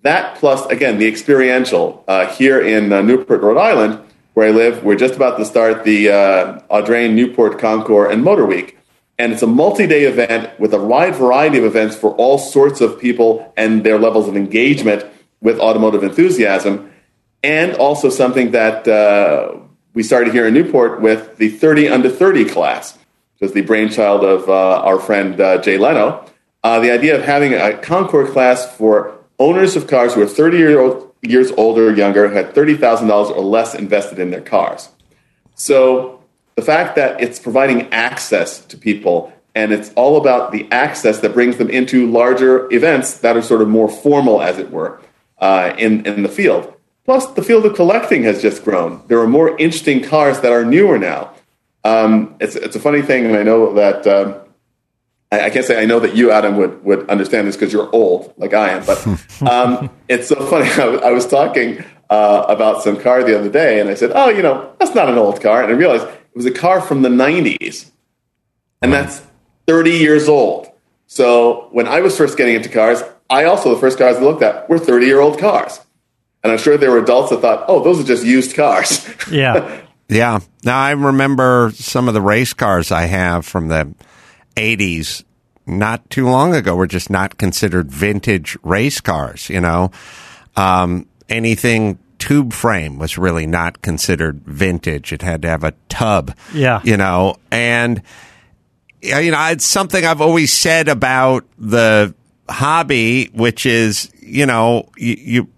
That 0.02 0.34
plus, 0.38 0.66
again, 0.66 0.98
the 0.98 1.06
experiential. 1.06 2.02
Uh, 2.08 2.26
here 2.34 2.60
in 2.60 2.92
uh, 2.92 3.00
Newport, 3.00 3.42
Rhode 3.42 3.58
Island, 3.58 4.00
where 4.34 4.48
I 4.48 4.50
live, 4.50 4.82
we're 4.82 4.96
just 4.96 5.14
about 5.14 5.38
to 5.38 5.44
start 5.44 5.84
the 5.84 6.10
uh, 6.10 6.60
Audrain 6.68 7.14
Newport 7.14 7.60
Concours 7.60 8.12
and 8.12 8.24
Motor 8.24 8.44
Week. 8.44 8.76
And 9.20 9.32
it's 9.32 9.42
a 9.42 9.46
multi 9.46 9.86
day 9.86 10.02
event 10.02 10.58
with 10.58 10.74
a 10.74 10.82
wide 10.82 11.14
variety 11.14 11.58
of 11.58 11.64
events 11.64 11.94
for 11.94 12.10
all 12.16 12.38
sorts 12.38 12.80
of 12.80 12.98
people 12.98 13.52
and 13.56 13.84
their 13.84 14.00
levels 14.00 14.26
of 14.26 14.36
engagement 14.36 15.06
with 15.40 15.60
automotive 15.60 16.02
enthusiasm. 16.02 16.90
And 17.44 17.76
also 17.76 18.10
something 18.10 18.50
that 18.50 18.88
uh, 18.88 19.60
we 19.94 20.03
started 20.03 20.33
here 20.33 20.46
in 20.46 20.55
Newport 20.55 21.00
with 21.00 21.37
the 21.38 21.48
30 21.48 21.88
under 21.88 22.09
30 22.09 22.44
class, 22.46 22.96
which 22.96 23.40
was 23.40 23.53
the 23.53 23.62
brainchild 23.62 24.24
of 24.24 24.48
uh, 24.48 24.83
our 24.83 24.98
friend 24.98 25.40
uh, 25.40 25.61
Jay 25.61 25.79
Leno. 25.79 26.24
Uh, 26.62 26.79
the 26.81 26.90
idea 26.90 27.16
of 27.16 27.24
having 27.24 27.55
a 27.55 27.76
Concours 27.79 28.31
class 28.31 28.76
for 28.76 29.18
owners 29.38 29.76
of 29.76 29.87
cars 29.87 30.14
who 30.14 30.22
are 30.22 30.26
30 30.26 30.59
year 30.59 30.81
old, 30.81 31.12
years 31.22 31.50
older 31.53 31.88
or 31.88 31.94
younger, 31.94 32.29
who 32.29 32.35
had 32.35 32.55
$30,000 32.55 33.31
or 33.31 33.42
less 33.42 33.74
invested 33.74 34.18
in 34.18 34.31
their 34.31 34.42
cars. 34.42 34.90
So 35.55 36.22
the 36.55 36.62
fact 36.62 36.96
that 36.96 37.20
it's 37.20 37.38
providing 37.38 37.92
access 37.92 38.64
to 38.66 38.76
people 38.76 39.33
and 39.55 39.72
it's 39.72 39.92
all 39.94 40.16
about 40.16 40.53
the 40.53 40.68
access 40.70 41.20
that 41.20 41.33
brings 41.33 41.57
them 41.57 41.68
into 41.70 42.09
larger 42.09 42.72
events 42.72 43.18
that 43.18 43.37
are 43.37 43.42
sort 43.42 43.62
of 43.62 43.68
more 43.68 43.88
formal, 43.88 44.40
as 44.40 44.59
it 44.59 44.70
were, 44.70 45.00
uh, 45.38 45.74
in, 45.76 46.07
in 46.07 46.22
the 46.22 46.29
field. 46.29 46.72
Plus, 47.11 47.27
the 47.33 47.42
field 47.42 47.66
of 47.66 47.75
collecting 47.75 48.23
has 48.23 48.40
just 48.40 48.62
grown. 48.62 49.03
There 49.09 49.18
are 49.18 49.27
more 49.27 49.59
interesting 49.59 50.01
cars 50.01 50.42
that 50.42 50.53
are 50.53 50.64
newer 50.64 50.96
now. 50.96 51.33
Um, 51.83 52.37
it's, 52.38 52.55
it's 52.55 52.77
a 52.77 52.79
funny 52.79 53.03
thing, 53.03 53.27
and 53.27 53.35
I 53.35 53.42
know 53.42 53.75
that 53.75 54.07
um, 54.07 54.37
I, 55.33 55.46
I, 55.46 55.51
can't 55.51 55.66
say 55.66 55.83
I 55.83 55.87
know 55.87 55.99
that 55.99 56.14
you, 56.14 56.31
Adam, 56.31 56.57
would, 56.57 56.85
would 56.85 57.11
understand 57.11 57.49
this 57.49 57.57
because 57.57 57.73
you're 57.73 57.90
old, 57.92 58.33
like 58.37 58.55
I 58.55 58.68
am. 58.70 58.87
But 58.87 59.05
um, 59.42 59.90
it's 60.09 60.29
so 60.29 60.37
funny. 60.46 60.70
I, 60.81 61.09
I 61.09 61.11
was 61.11 61.27
talking 61.27 61.85
uh, 62.11 62.44
about 62.49 62.85
some 62.85 62.96
car 62.96 63.25
the 63.25 63.37
other 63.37 63.51
day, 63.51 63.81
and 63.81 63.90
I 63.90 63.94
said, 63.94 64.12
"Oh, 64.14 64.29
you 64.29 64.42
know, 64.42 64.73
that's 64.79 64.94
not 64.94 65.09
an 65.09 65.18
old 65.18 65.42
car," 65.42 65.64
and 65.64 65.73
I 65.73 65.75
realized 65.75 66.05
it 66.05 66.37
was 66.37 66.46
a 66.46 66.53
car 66.53 66.81
from 66.81 67.03
the 67.03 67.09
'90s, 67.09 67.90
and 68.83 68.92
that's 68.92 69.20
30 69.66 69.90
years 69.90 70.29
old. 70.29 70.70
So 71.09 71.70
when 71.73 71.88
I 71.88 72.03
was 72.03 72.16
first 72.16 72.38
getting 72.38 72.55
into 72.55 72.68
cars, 72.68 73.03
I 73.29 73.46
also 73.46 73.75
the 73.75 73.81
first 73.81 73.99
cars 73.99 74.18
I 74.18 74.20
looked 74.20 74.44
at 74.44 74.68
were 74.68 74.79
30 74.79 75.07
year 75.07 75.18
old 75.18 75.40
cars. 75.40 75.81
And 76.42 76.53
I'm 76.53 76.59
sure 76.59 76.76
there 76.79 76.90
were 76.90 77.03
adults 77.03 77.31
that 77.31 77.40
thought, 77.40 77.64
oh, 77.68 77.83
those 77.83 78.00
are 78.00 78.05
just 78.05 78.24
used 78.24 78.57
cars. 78.57 79.07
Yeah. 79.31 79.83
yeah. 80.09 80.40
Now, 80.64 80.81
I 80.81 80.92
remember 80.92 81.70
some 81.74 82.09
of 82.09 82.14
the 82.14 82.20
race 82.20 82.53
cars 82.53 82.90
I 82.90 83.03
have 83.03 83.46
from 83.46 83.68
the 83.68 83.94
80s 84.57 85.24
not 85.66 86.09
too 86.11 86.26
long 86.26 86.55
ago 86.55 86.74
were 86.74 86.87
just 86.87 87.11
not 87.11 87.38
considered 87.38 87.90
vintage 87.90 88.57
race 88.62 89.00
cars, 89.00 89.48
you 89.48 89.61
know. 89.61 89.90
Um, 90.57 91.07
anything 91.29 91.98
tube 92.18 92.53
frame 92.53 92.98
was 92.98 93.16
really 93.16 93.46
not 93.46 93.83
considered 93.83 94.42
vintage. 94.44 95.12
It 95.12 95.22
had 95.22 95.42
to 95.42 95.48
have 95.48 95.64
a 95.64 95.74
tub. 95.88 96.37
Yeah. 96.53 96.81
You 96.83 96.96
know, 96.96 97.37
and 97.50 98.03
you 99.03 99.31
know, 99.31 99.46
it's 99.46 99.64
something 99.64 100.05
I've 100.05 100.20
always 100.20 100.53
said 100.53 100.88
about 100.88 101.44
the 101.59 102.14
hobby, 102.48 103.31
which 103.33 103.64
is, 103.64 104.11
you 104.20 104.46
know, 104.46 104.88
you, 104.96 105.16
you 105.18 105.48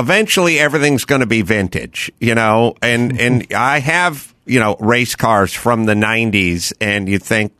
eventually 0.00 0.58
everything's 0.58 1.04
going 1.04 1.20
to 1.20 1.26
be 1.26 1.42
vintage, 1.42 2.10
you 2.18 2.34
know, 2.34 2.74
and, 2.82 3.12
mm-hmm. 3.12 3.20
and 3.20 3.54
I 3.54 3.78
have, 3.80 4.34
you 4.46 4.58
know, 4.58 4.76
race 4.80 5.14
cars 5.14 5.52
from 5.52 5.86
the 5.86 5.94
90s 5.94 6.72
and 6.80 7.08
you 7.08 7.18
think, 7.18 7.52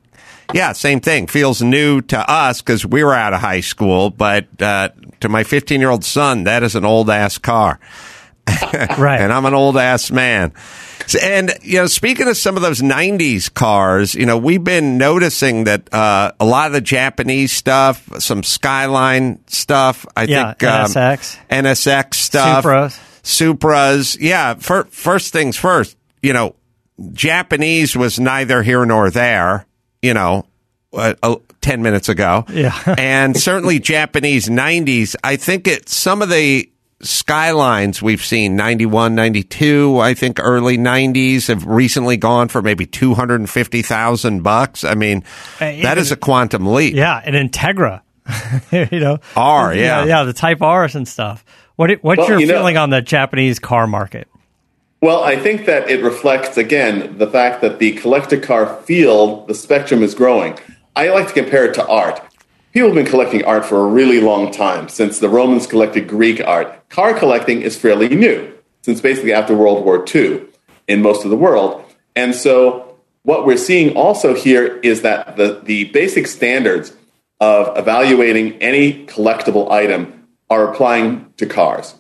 yeah, 0.53 0.73
same 0.73 1.01
thing. 1.01 1.27
Feels 1.27 1.63
new 1.63 2.01
to 2.03 2.19
us 2.31 2.61
because 2.61 2.85
we 2.85 3.05
were 3.05 3.15
out 3.15 3.33
of 3.33 3.41
high 3.41 3.61
school, 3.61 4.11
but 4.11 4.47
uh, 4.61 4.89
to 5.21 5.29
my 5.29 5.45
15 5.45 5.81
year 5.81 5.91
old 5.91 6.05
son, 6.05 6.45
that 6.45 6.63
is 6.63 6.75
an 6.75 6.85
old 6.85 7.09
ass 7.09 7.39
car. 7.39 7.79
right. 8.99 9.21
and 9.21 9.33
I'm 9.33 9.45
an 9.45 9.55
old 9.55 9.77
ass 9.77 10.11
man. 10.11 10.53
And, 11.23 11.53
you 11.63 11.79
know, 11.79 11.87
speaking 11.87 12.29
of 12.29 12.37
some 12.37 12.57
of 12.57 12.63
those 12.63 12.81
90s 12.81 13.53
cars, 13.53 14.15
you 14.15 14.27
know, 14.27 14.39
we've 14.39 14.63
been 14.63 14.99
noticing 14.99 15.65
that 15.65 15.93
uh, 15.93 16.33
a 16.39 16.45
lot 16.45 16.67
of 16.67 16.73
the 16.73 16.81
Japanese 16.81 17.53
stuff, 17.53 18.09
some 18.21 18.43
Skyline 18.43 19.41
stuff, 19.47 20.07
I 20.17 20.25
yeah, 20.25 20.55
think. 20.55 20.59
NSX. 20.59 21.39
Um, 21.39 21.65
NSX 21.65 22.15
stuff. 22.15 22.65
Supras. 22.65 23.01
Supras. 23.23 24.17
Yeah. 24.21 24.55
For, 24.55 24.85
first 24.85 25.33
things 25.33 25.57
first, 25.57 25.97
you 26.23 26.33
know, 26.33 26.55
Japanese 27.13 27.97
was 27.97 28.21
neither 28.21 28.63
here 28.63 28.85
nor 28.85 29.11
there, 29.11 29.67
you 30.03 30.15
know, 30.15 30.47
uh, 30.93 31.15
uh, 31.23 31.37
10 31.61 31.83
minutes 31.83 32.09
ago. 32.09 32.45
Yeah. 32.51 32.79
and 32.99 33.37
certainly 33.37 33.79
Japanese 33.79 34.49
90s. 34.49 35.17
I 35.23 35.37
think 35.37 35.67
it, 35.67 35.89
some 35.89 36.23
of 36.23 36.29
the 36.29 36.71
skylines 37.03 38.03
we've 38.03 38.25
seen. 38.25 38.57
91 38.57 39.15
92 39.15 39.99
i 39.99 40.15
think 40.15 40.39
early 40.41 40.77
90s 40.77 41.49
have 41.49 41.67
recently 41.67 42.17
gone 42.17 42.49
for 42.49 42.63
maybe 42.63 42.87
250,000 42.87 44.43
bucks. 44.43 44.85
I 44.85 44.95
mean 44.95 45.25
uh, 45.61 45.73
that 45.83 45.99
is 45.99 46.13
a 46.13 46.17
quantum 46.17 46.67
leap. 46.67 46.95
Yeah 46.95 47.21
an 47.25 47.35
integra 47.35 48.03
you 48.93 49.01
know. 49.01 49.19
R 49.37 49.75
yeah. 49.75 49.81
yeah. 49.81 50.05
yeah 50.05 50.25
the 50.25 50.33
type 50.33 50.63
r's 50.63 50.95
and 50.95 51.09
stuff. 51.09 51.45
What 51.77 51.91
what's 52.03 52.19
well, 52.19 52.29
your 52.29 52.41
you 52.41 52.47
feeling 52.47 52.75
know, 52.75 52.83
on 52.83 52.91
the 52.91 53.01
japanese 53.01 53.59
car 53.59 53.87
market? 53.87 54.29
Well 55.01 55.25
i 55.25 55.37
think 55.37 55.67
that 55.67 55.89
it 55.89 56.03
reflects 56.03 56.59
again 56.59 57.17
the 57.19 57.27
fact 57.27 57.63
that 57.63 57.79
the 57.79 57.93
collector 57.93 58.39
car 58.39 58.77
field 58.83 59.49
the 59.49 59.55
spectrum 59.55 60.03
is 60.03 60.15
growing. 60.15 60.59
I 60.95 61.09
like 61.09 61.29
to 61.29 61.33
compare 61.33 61.65
it 61.65 61.75
to 61.75 61.87
art 61.87 62.21
People 62.73 62.91
have 62.91 62.95
been 62.95 63.07
collecting 63.07 63.45
art 63.45 63.65
for 63.65 63.79
a 63.79 63.87
really 63.87 64.21
long 64.21 64.53
time, 64.53 64.89
since 64.89 65.19
the 65.19 65.29
Romans 65.29 65.67
collected 65.67 66.07
Greek 66.07 66.41
art. 66.41 66.89
Car 66.89 67.13
collecting 67.19 67.63
is 67.63 67.77
fairly 67.77 68.09
new, 68.09 68.53
since 68.83 69.01
basically 69.01 69.33
after 69.33 69.57
World 69.57 69.85
War 69.85 70.05
II 70.15 70.43
in 70.87 71.03
most 71.03 71.25
of 71.25 71.31
the 71.31 71.37
world. 71.37 71.85
And 72.15 72.33
so, 72.33 72.97
what 73.23 73.45
we're 73.45 73.57
seeing 73.57 73.97
also 73.97 74.35
here 74.35 74.79
is 74.79 75.03
that 75.03 75.37
the, 75.37 75.61
the 75.65 75.85
basic 75.87 76.29
standards 76.29 76.95
of 77.41 77.77
evaluating 77.77 78.55
any 78.63 79.05
collectible 79.07 79.71
item 79.71 80.29
are 80.49 80.73
applying 80.73 81.33
to 81.39 81.47
cars. 81.47 81.97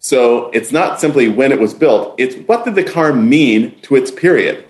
So, 0.00 0.50
it's 0.50 0.70
not 0.70 1.00
simply 1.00 1.30
when 1.30 1.50
it 1.50 1.60
was 1.60 1.72
built, 1.72 2.14
it's 2.18 2.36
what 2.46 2.66
did 2.66 2.74
the 2.74 2.84
car 2.84 3.14
mean 3.14 3.80
to 3.82 3.96
its 3.96 4.10
period. 4.10 4.66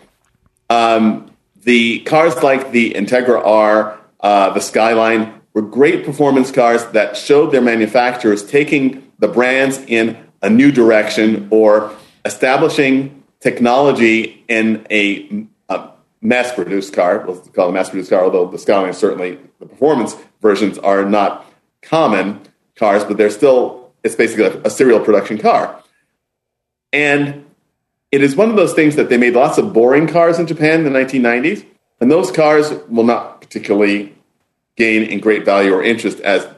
Um, 0.68 1.32
the 1.64 2.00
cars 2.00 2.40
like 2.40 2.70
the 2.70 2.94
Integra 2.94 3.44
R, 3.44 3.98
uh, 4.20 4.50
the 4.50 4.60
Skyline, 4.60 5.39
were 5.54 5.62
great 5.62 6.04
performance 6.04 6.50
cars 6.50 6.84
that 6.86 7.16
showed 7.16 7.52
their 7.52 7.60
manufacturers 7.60 8.44
taking 8.46 9.10
the 9.18 9.28
brands 9.28 9.78
in 9.86 10.16
a 10.42 10.50
new 10.50 10.72
direction 10.72 11.48
or 11.50 11.94
establishing 12.24 13.22
technology 13.40 14.44
in 14.48 14.86
a, 14.90 15.46
a 15.68 15.90
mass 16.20 16.52
produced 16.52 16.92
car. 16.92 17.24
Let's 17.26 17.48
call 17.50 17.66
it 17.66 17.70
a 17.70 17.72
mass 17.72 17.90
produced 17.90 18.10
car, 18.10 18.24
although 18.24 18.46
the 18.46 18.58
Skyline 18.58 18.94
certainly, 18.94 19.38
the 19.58 19.66
performance 19.66 20.16
versions 20.40 20.78
are 20.78 21.04
not 21.04 21.46
common 21.82 22.40
cars, 22.76 23.04
but 23.04 23.16
they're 23.16 23.30
still, 23.30 23.92
it's 24.04 24.14
basically 24.14 24.44
a, 24.44 24.62
a 24.62 24.70
serial 24.70 25.00
production 25.00 25.38
car. 25.38 25.82
And 26.92 27.46
it 28.12 28.22
is 28.22 28.34
one 28.36 28.50
of 28.50 28.56
those 28.56 28.74
things 28.74 28.96
that 28.96 29.08
they 29.08 29.16
made 29.16 29.34
lots 29.34 29.58
of 29.58 29.72
boring 29.72 30.06
cars 30.06 30.38
in 30.38 30.46
Japan 30.46 30.84
in 30.84 30.92
the 30.92 30.98
1990s, 30.98 31.64
and 32.00 32.10
those 32.10 32.30
cars 32.30 32.72
will 32.88 33.04
not 33.04 33.40
particularly 33.40 34.14
gain 34.80 35.02
in 35.02 35.20
great 35.20 35.44
value 35.44 35.74
or 35.74 35.82
interest 35.82 36.20
as 36.20 36.48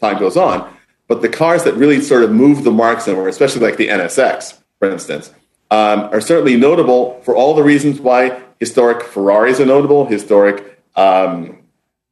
time 0.00 0.18
goes 0.18 0.36
on. 0.36 0.72
But 1.08 1.22
the 1.22 1.28
cars 1.28 1.64
that 1.64 1.74
really 1.74 2.00
sort 2.00 2.22
of 2.22 2.30
move 2.30 2.62
the 2.62 2.70
mark 2.70 3.00
somewhere, 3.00 3.26
especially 3.26 3.62
like 3.62 3.76
the 3.76 3.88
NSX, 3.88 4.56
for 4.78 4.88
instance, 4.88 5.32
um, 5.70 6.08
are 6.12 6.20
certainly 6.20 6.56
notable 6.56 7.20
for 7.22 7.34
all 7.34 7.54
the 7.54 7.64
reasons 7.64 8.00
why 8.00 8.40
historic 8.60 9.02
Ferraris 9.02 9.58
are 9.58 9.66
notable, 9.66 10.06
historic 10.06 10.80
um, 10.94 11.58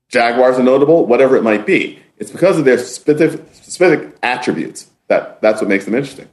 Jaguars 0.08 0.58
are 0.58 0.64
notable, 0.64 1.06
whatever 1.06 1.36
it 1.36 1.42
might 1.42 1.64
be. 1.64 2.00
It's 2.18 2.32
because 2.32 2.58
of 2.58 2.64
their 2.64 2.78
specific, 2.78 3.46
specific 3.52 4.16
attributes 4.22 4.90
that 5.08 5.40
that's 5.40 5.60
what 5.60 5.68
makes 5.68 5.84
them 5.84 5.94
interesting. 5.94 6.28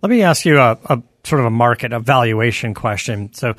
Let 0.00 0.08
me 0.08 0.22
ask 0.22 0.46
you 0.46 0.58
a, 0.58 0.78
a 0.86 1.02
sort 1.24 1.40
of 1.40 1.46
a 1.46 1.50
market 1.50 1.92
evaluation 1.92 2.72
question. 2.72 3.34
So, 3.34 3.54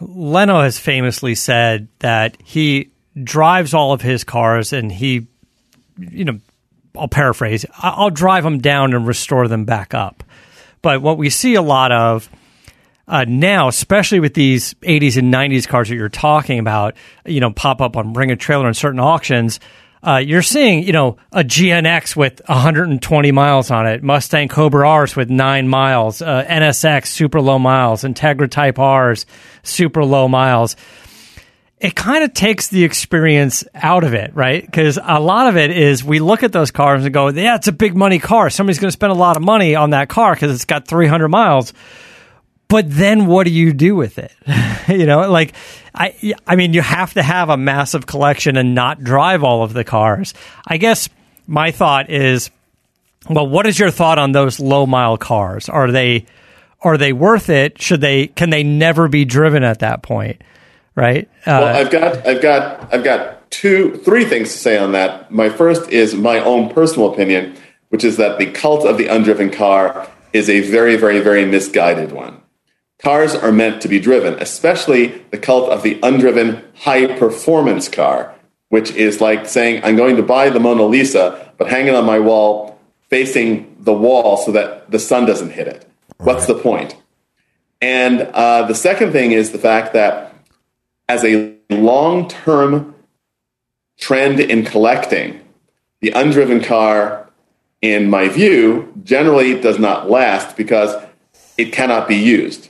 Leno 0.00 0.62
has 0.62 0.78
famously 0.78 1.34
said 1.34 1.88
that 1.98 2.36
he 2.42 2.92
drives 3.24 3.74
all 3.74 3.92
of 3.92 4.02
his 4.02 4.24
cars 4.24 4.72
and 4.72 4.90
he, 4.90 5.26
you 5.98 6.24
know, 6.24 6.38
I'll 6.96 7.08
paraphrase, 7.08 7.64
I'll 7.78 8.10
drive 8.10 8.44
them 8.44 8.58
down 8.58 8.94
and 8.94 9.06
restore 9.06 9.48
them 9.48 9.64
back 9.64 9.94
up. 9.94 10.24
But 10.82 11.02
what 11.02 11.18
we 11.18 11.30
see 11.30 11.54
a 11.54 11.62
lot 11.62 11.92
of 11.92 12.28
uh, 13.06 13.24
now, 13.26 13.68
especially 13.68 14.20
with 14.20 14.34
these 14.34 14.74
80s 14.74 15.16
and 15.16 15.32
90s 15.32 15.66
cars 15.66 15.88
that 15.88 15.96
you're 15.96 16.10
talking 16.10 16.58
about, 16.58 16.94
you 17.24 17.40
know, 17.40 17.50
pop 17.50 17.80
up 17.80 17.96
on 17.96 18.12
Bring 18.12 18.30
a 18.30 18.36
Trailer 18.36 18.68
in 18.68 18.74
certain 18.74 19.00
auctions. 19.00 19.60
Uh, 20.02 20.18
you're 20.18 20.42
seeing, 20.42 20.84
you 20.84 20.92
know, 20.92 21.16
a 21.32 21.42
GNX 21.42 22.14
with 22.14 22.40
120 22.46 23.32
miles 23.32 23.70
on 23.70 23.86
it, 23.86 24.02
Mustang 24.02 24.48
Cobra 24.48 24.86
R's 24.86 25.16
with 25.16 25.28
nine 25.30 25.68
miles, 25.68 26.22
uh, 26.22 26.44
NSX 26.44 27.06
super 27.06 27.40
low 27.40 27.58
miles, 27.58 28.04
Integra 28.04 28.48
Type 28.48 28.78
R's 28.78 29.26
super 29.62 30.04
low 30.04 30.28
miles 30.28 30.76
it 31.80 31.94
kind 31.94 32.24
of 32.24 32.34
takes 32.34 32.68
the 32.68 32.82
experience 32.82 33.64
out 33.74 34.02
of 34.02 34.12
it, 34.14 34.34
right? 34.34 34.64
Because 34.64 34.98
a 35.02 35.20
lot 35.20 35.48
of 35.48 35.56
it 35.56 35.70
is 35.70 36.02
we 36.02 36.18
look 36.18 36.42
at 36.42 36.52
those 36.52 36.70
cars 36.72 37.04
and 37.04 37.14
go, 37.14 37.28
yeah, 37.28 37.54
it's 37.54 37.68
a 37.68 37.72
big 37.72 37.96
money 37.96 38.18
car. 38.18 38.50
Somebody's 38.50 38.80
going 38.80 38.88
to 38.88 38.92
spend 38.92 39.12
a 39.12 39.16
lot 39.16 39.36
of 39.36 39.42
money 39.42 39.76
on 39.76 39.90
that 39.90 40.08
car 40.08 40.34
because 40.34 40.52
it's 40.52 40.64
got 40.64 40.88
300 40.88 41.28
miles. 41.28 41.72
But 42.66 42.86
then 42.90 43.26
what 43.26 43.44
do 43.44 43.52
you 43.52 43.72
do 43.72 43.94
with 43.94 44.18
it? 44.18 44.34
you 44.88 45.06
know, 45.06 45.30
like 45.30 45.54
I, 45.94 46.34
I 46.46 46.56
mean, 46.56 46.74
you 46.74 46.82
have 46.82 47.14
to 47.14 47.22
have 47.22 47.48
a 47.48 47.56
massive 47.56 48.06
collection 48.06 48.56
and 48.56 48.74
not 48.74 49.02
drive 49.02 49.44
all 49.44 49.62
of 49.62 49.72
the 49.72 49.84
cars. 49.84 50.34
I 50.66 50.78
guess 50.78 51.08
my 51.46 51.70
thought 51.70 52.10
is, 52.10 52.50
well, 53.30 53.46
what 53.46 53.66
is 53.66 53.78
your 53.78 53.90
thought 53.90 54.18
on 54.18 54.32
those 54.32 54.58
low 54.58 54.84
mile 54.84 55.16
cars? 55.16 55.68
Are 55.68 55.90
they, 55.92 56.26
are 56.82 56.98
they 56.98 57.12
worth 57.12 57.48
it? 57.48 57.80
Should 57.80 58.00
they, 58.00 58.26
can 58.26 58.50
they 58.50 58.64
never 58.64 59.08
be 59.08 59.24
driven 59.24 59.62
at 59.62 59.78
that 59.78 60.02
point? 60.02 60.42
Right? 60.98 61.30
Uh, 61.46 61.62
well, 61.62 61.76
I've 61.76 61.90
got, 61.90 62.26
I've 62.26 62.42
got, 62.42 62.92
I've 62.92 63.04
got 63.04 63.50
two, 63.50 63.96
three 63.98 64.24
things 64.24 64.52
to 64.52 64.58
say 64.58 64.76
on 64.76 64.92
that. 64.92 65.30
My 65.30 65.48
first 65.48 65.90
is 65.90 66.14
my 66.14 66.40
own 66.40 66.68
personal 66.70 67.12
opinion, 67.12 67.56
which 67.90 68.02
is 68.02 68.16
that 68.16 68.38
the 68.38 68.50
cult 68.50 68.84
of 68.84 68.98
the 68.98 69.06
undriven 69.06 69.52
car 69.52 70.08
is 70.32 70.50
a 70.50 70.60
very, 70.60 70.96
very, 70.96 71.20
very 71.20 71.46
misguided 71.46 72.10
one. 72.10 72.42
Cars 73.00 73.36
are 73.36 73.52
meant 73.52 73.80
to 73.82 73.88
be 73.88 74.00
driven, 74.00 74.34
especially 74.42 75.22
the 75.30 75.38
cult 75.38 75.70
of 75.70 75.84
the 75.84 76.00
undriven 76.02 76.64
high 76.74 77.06
performance 77.16 77.88
car, 77.88 78.34
which 78.68 78.90
is 78.90 79.20
like 79.20 79.46
saying, 79.46 79.80
I'm 79.84 79.94
going 79.94 80.16
to 80.16 80.22
buy 80.24 80.50
the 80.50 80.58
Mona 80.58 80.82
Lisa, 80.82 81.52
but 81.58 81.68
hang 81.68 81.86
it 81.86 81.94
on 81.94 82.04
my 82.04 82.18
wall 82.18 82.76
facing 83.08 83.76
the 83.78 83.92
wall 83.92 84.36
so 84.36 84.50
that 84.50 84.90
the 84.90 84.98
sun 84.98 85.26
doesn't 85.26 85.50
hit 85.50 85.68
it. 85.68 85.88
What's 86.18 86.46
the 86.46 86.56
point? 86.56 86.96
And 87.80 88.22
uh, 88.22 88.66
the 88.66 88.74
second 88.74 89.12
thing 89.12 89.30
is 89.30 89.52
the 89.52 89.58
fact 89.58 89.92
that 89.92 90.27
as 91.08 91.24
a 91.24 91.56
long 91.70 92.28
term 92.28 92.94
trend 93.98 94.40
in 94.40 94.64
collecting, 94.64 95.40
the 96.00 96.12
undriven 96.12 96.62
car, 96.62 97.28
in 97.82 98.08
my 98.10 98.28
view, 98.28 98.92
generally 99.04 99.60
does 99.60 99.78
not 99.78 100.10
last 100.10 100.56
because 100.56 100.94
it 101.56 101.72
cannot 101.72 102.06
be 102.06 102.16
used. 102.16 102.68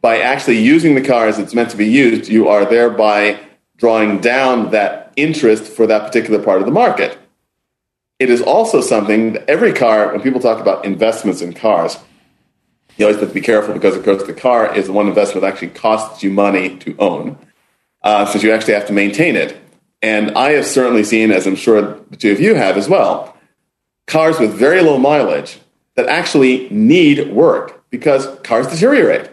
By 0.00 0.18
actually 0.18 0.58
using 0.58 0.94
the 0.94 1.04
car 1.04 1.28
as 1.28 1.38
it's 1.38 1.54
meant 1.54 1.70
to 1.70 1.76
be 1.76 1.86
used, 1.86 2.28
you 2.28 2.48
are 2.48 2.64
thereby 2.64 3.38
drawing 3.76 4.20
down 4.20 4.70
that 4.70 5.12
interest 5.16 5.64
for 5.64 5.86
that 5.86 6.06
particular 6.06 6.42
part 6.42 6.60
of 6.60 6.66
the 6.66 6.72
market. 6.72 7.18
It 8.18 8.30
is 8.30 8.42
also 8.42 8.80
something 8.80 9.34
that 9.34 9.48
every 9.48 9.72
car, 9.72 10.12
when 10.12 10.20
people 10.20 10.40
talk 10.40 10.60
about 10.60 10.84
investments 10.84 11.40
in 11.40 11.52
cars, 11.52 11.98
you 12.96 13.06
always 13.06 13.20
have 13.20 13.28
to 13.28 13.34
be 13.34 13.40
careful 13.40 13.74
because, 13.74 13.96
of 13.96 14.04
course, 14.04 14.22
the 14.24 14.34
car 14.34 14.74
is 14.74 14.86
the 14.86 14.92
one 14.92 15.08
investment 15.08 15.42
that 15.42 15.52
actually 15.52 15.68
costs 15.68 16.22
you 16.22 16.30
money 16.30 16.76
to 16.78 16.94
own, 16.98 17.38
uh, 18.02 18.26
since 18.26 18.44
you 18.44 18.52
actually 18.52 18.74
have 18.74 18.86
to 18.86 18.92
maintain 18.92 19.36
it. 19.36 19.56
And 20.02 20.32
I 20.32 20.52
have 20.52 20.66
certainly 20.66 21.04
seen, 21.04 21.30
as 21.30 21.46
I'm 21.46 21.56
sure 21.56 22.00
the 22.10 22.16
two 22.16 22.32
of 22.32 22.40
you 22.40 22.54
have 22.54 22.76
as 22.76 22.88
well, 22.88 23.36
cars 24.06 24.38
with 24.38 24.52
very 24.52 24.82
low 24.82 24.98
mileage 24.98 25.58
that 25.94 26.08
actually 26.08 26.68
need 26.70 27.32
work 27.32 27.84
because 27.90 28.26
cars 28.40 28.66
deteriorate. 28.66 29.30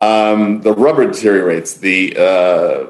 Um, 0.00 0.60
the 0.60 0.72
rubber 0.72 1.10
deteriorates, 1.10 1.74
the 1.74 2.16
uh, 2.16 2.86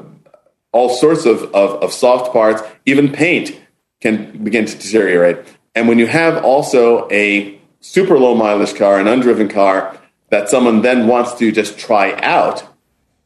all 0.72 0.90
sorts 0.90 1.24
of, 1.24 1.44
of, 1.54 1.82
of 1.82 1.92
soft 1.92 2.32
parts, 2.32 2.62
even 2.84 3.10
paint 3.10 3.58
can 4.00 4.42
begin 4.44 4.66
to 4.66 4.76
deteriorate. 4.76 5.38
And 5.74 5.88
when 5.88 5.98
you 5.98 6.06
have 6.06 6.44
also 6.44 7.08
a 7.10 7.58
super 7.86 8.18
low 8.18 8.34
mileage 8.34 8.74
car, 8.74 8.98
an 8.98 9.06
undriven 9.06 9.48
car 9.48 9.96
that 10.30 10.48
someone 10.48 10.82
then 10.82 11.06
wants 11.06 11.34
to 11.34 11.52
just 11.52 11.78
try 11.78 12.14
out, 12.20 12.66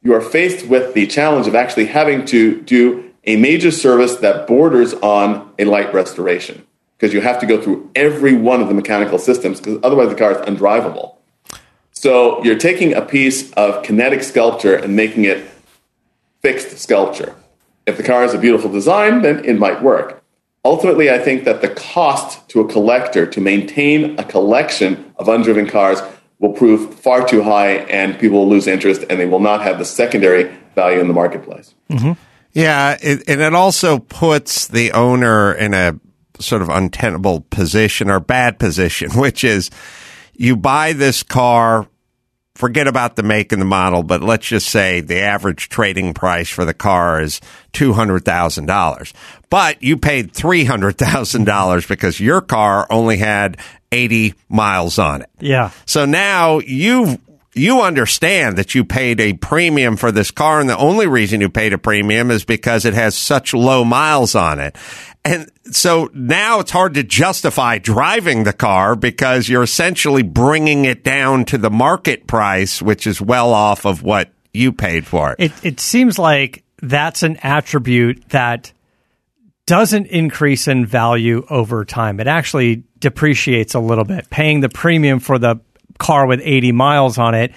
you 0.02 0.14
are 0.14 0.20
faced 0.20 0.66
with 0.66 0.94
the 0.94 1.06
challenge 1.06 1.46
of 1.46 1.54
actually 1.54 1.86
having 1.86 2.24
to 2.26 2.60
do 2.62 3.10
a 3.24 3.36
major 3.36 3.70
service 3.70 4.16
that 4.16 4.46
borders 4.46 4.94
on 4.94 5.52
a 5.58 5.64
light 5.64 5.92
restoration 5.92 6.66
because 6.96 7.14
you 7.14 7.20
have 7.20 7.40
to 7.40 7.46
go 7.46 7.60
through 7.60 7.90
every 7.94 8.34
one 8.34 8.60
of 8.60 8.68
the 8.68 8.74
mechanical 8.74 9.18
systems 9.18 9.60
because 9.60 9.78
otherwise 9.82 10.10
the 10.10 10.14
car 10.14 10.32
is 10.32 10.38
undrivable. 10.46 11.16
So 11.92 12.42
you're 12.44 12.58
taking 12.58 12.94
a 12.94 13.02
piece 13.02 13.50
of 13.52 13.82
kinetic 13.82 14.22
sculpture 14.22 14.74
and 14.74 14.94
making 14.94 15.24
it 15.24 15.46
fixed 16.42 16.78
sculpture. 16.78 17.34
If 17.86 17.96
the 17.96 18.02
car 18.02 18.22
has 18.22 18.34
a 18.34 18.38
beautiful 18.38 18.70
design, 18.70 19.22
then 19.22 19.44
it 19.44 19.58
might 19.58 19.82
work. 19.82 20.19
Ultimately, 20.64 21.10
I 21.10 21.18
think 21.18 21.44
that 21.44 21.62
the 21.62 21.68
cost 21.68 22.48
to 22.50 22.60
a 22.60 22.68
collector 22.68 23.26
to 23.26 23.40
maintain 23.40 24.18
a 24.18 24.24
collection 24.24 25.12
of 25.16 25.26
undriven 25.26 25.68
cars 25.68 26.00
will 26.38 26.52
prove 26.52 26.94
far 26.94 27.26
too 27.26 27.42
high 27.42 27.72
and 27.72 28.18
people 28.18 28.38
will 28.38 28.48
lose 28.48 28.66
interest 28.66 29.04
and 29.08 29.18
they 29.18 29.26
will 29.26 29.40
not 29.40 29.62
have 29.62 29.78
the 29.78 29.84
secondary 29.84 30.50
value 30.74 31.00
in 31.00 31.08
the 31.08 31.14
marketplace. 31.14 31.74
Mm-hmm. 31.88 32.12
Yeah, 32.52 32.96
it, 33.00 33.28
and 33.28 33.40
it 33.40 33.54
also 33.54 33.98
puts 33.98 34.66
the 34.66 34.92
owner 34.92 35.52
in 35.52 35.72
a 35.72 35.98
sort 36.40 36.62
of 36.62 36.68
untenable 36.68 37.42
position 37.42 38.10
or 38.10 38.20
bad 38.20 38.58
position, 38.58 39.10
which 39.14 39.44
is 39.44 39.70
you 40.34 40.56
buy 40.56 40.92
this 40.92 41.22
car, 41.22 41.86
forget 42.60 42.86
about 42.86 43.16
the 43.16 43.22
make 43.22 43.50
and 43.50 43.60
the 43.60 43.66
model, 43.66 44.02
but 44.02 44.22
let's 44.22 44.46
just 44.46 44.68
say 44.68 45.00
the 45.00 45.20
average 45.20 45.68
trading 45.68 46.14
price 46.14 46.48
for 46.48 46.64
the 46.64 46.74
car 46.74 47.20
is 47.20 47.40
$200,000. 47.72 49.12
But 49.48 49.82
you 49.82 49.96
paid 49.96 50.32
$300,000 50.32 51.88
because 51.88 52.20
your 52.20 52.40
car 52.40 52.86
only 52.90 53.16
had 53.16 53.56
80 53.90 54.34
miles 54.48 54.98
on 54.98 55.22
it. 55.22 55.30
Yeah. 55.40 55.70
So 55.86 56.04
now 56.04 56.58
you 56.60 57.18
you 57.54 57.80
understand 57.82 58.56
that 58.56 58.74
you 58.74 58.84
paid 58.84 59.20
a 59.20 59.32
premium 59.32 59.96
for 59.96 60.12
this 60.12 60.30
car, 60.30 60.60
and 60.60 60.68
the 60.68 60.78
only 60.78 61.06
reason 61.06 61.40
you 61.40 61.48
paid 61.48 61.72
a 61.72 61.78
premium 61.78 62.30
is 62.30 62.44
because 62.44 62.84
it 62.84 62.94
has 62.94 63.16
such 63.16 63.52
low 63.52 63.84
miles 63.84 64.34
on 64.34 64.60
it. 64.60 64.76
And 65.24 65.50
so 65.70 66.10
now 66.14 66.60
it's 66.60 66.70
hard 66.70 66.94
to 66.94 67.02
justify 67.02 67.78
driving 67.78 68.44
the 68.44 68.52
car 68.52 68.96
because 68.96 69.48
you're 69.48 69.62
essentially 69.62 70.22
bringing 70.22 70.84
it 70.84 71.04
down 71.04 71.44
to 71.46 71.58
the 71.58 71.70
market 71.70 72.26
price, 72.26 72.80
which 72.80 73.06
is 73.06 73.20
well 73.20 73.52
off 73.52 73.84
of 73.84 74.02
what 74.02 74.30
you 74.54 74.72
paid 74.72 75.06
for 75.06 75.32
it. 75.32 75.36
It, 75.38 75.52
it 75.64 75.80
seems 75.80 76.18
like 76.18 76.64
that's 76.80 77.22
an 77.22 77.36
attribute 77.42 78.30
that 78.30 78.72
doesn't 79.66 80.06
increase 80.06 80.66
in 80.66 80.86
value 80.86 81.44
over 81.50 81.84
time. 81.84 82.18
It 82.18 82.26
actually 82.26 82.84
depreciates 82.98 83.74
a 83.74 83.80
little 83.80 84.04
bit, 84.04 84.30
paying 84.30 84.60
the 84.60 84.68
premium 84.68 85.20
for 85.20 85.38
the 85.38 85.60
car 86.00 86.26
with 86.26 86.40
80 86.42 86.72
miles 86.72 87.18
on 87.18 87.34
it. 87.34 87.52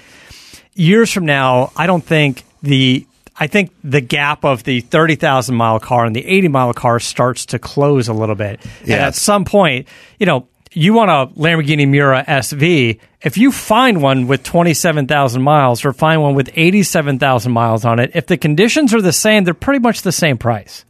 Years 0.75 1.11
from 1.11 1.25
now, 1.25 1.71
I 1.75 1.87
don't 1.87 2.03
think 2.03 2.43
the 2.61 3.07
I 3.35 3.47
think 3.47 3.71
the 3.83 4.01
gap 4.01 4.45
of 4.45 4.63
the 4.63 4.81
30,000 4.81 5.55
mile 5.55 5.79
car 5.79 6.05
and 6.05 6.15
the 6.15 6.25
80 6.25 6.49
mile 6.49 6.73
car 6.73 6.99
starts 6.99 7.47
to 7.47 7.59
close 7.59 8.07
a 8.07 8.13
little 8.13 8.35
bit. 8.35 8.59
Yes. 8.63 8.89
And 8.89 8.91
at 8.91 9.15
some 9.15 9.43
point, 9.43 9.87
you 10.19 10.27
know, 10.27 10.47
you 10.71 10.93
want 10.93 11.09
a 11.09 11.33
Lamborghini 11.39 11.87
Miura 11.87 12.23
SV. 12.25 12.99
If 13.21 13.37
you 13.37 13.51
find 13.51 14.01
one 14.01 14.27
with 14.27 14.43
27,000 14.43 15.41
miles 15.41 15.85
or 15.85 15.93
find 15.93 16.21
one 16.21 16.35
with 16.35 16.49
87,000 16.53 17.51
miles 17.51 17.85
on 17.85 17.99
it, 17.99 18.11
if 18.13 18.27
the 18.27 18.37
conditions 18.37 18.93
are 18.93 19.01
the 19.01 19.13
same, 19.13 19.43
they're 19.43 19.53
pretty 19.53 19.79
much 19.79 20.01
the 20.01 20.11
same 20.11 20.37
price. 20.37 20.85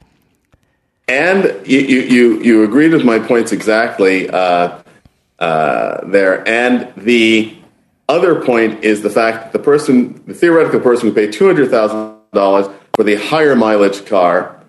And 1.08 1.44
you, 1.66 1.80
you, 1.80 2.42
you 2.42 2.63
agreed 2.63 2.94
with 2.94 3.04
my 3.04 3.20
points 3.20 3.52
exactly 3.52 4.30
uh, 4.30 4.83
uh, 5.39 6.06
there. 6.08 6.48
And 6.48 6.93
the 6.98 7.56
other 8.10 8.43
point 8.43 8.84
is 8.84 9.02
the 9.02 9.10
fact 9.10 9.43
that 9.43 9.54
the 9.54 9.60
person, 9.60 10.22
the 10.26 10.34
theoretical 10.34 10.80
person 10.80 11.10
who 11.10 11.15
paid 11.15 11.32
$200,000 11.32 12.74
for 12.96 13.04
the 13.04 13.15
higher 13.15 13.56
mileage 13.56 14.06
car 14.06 14.60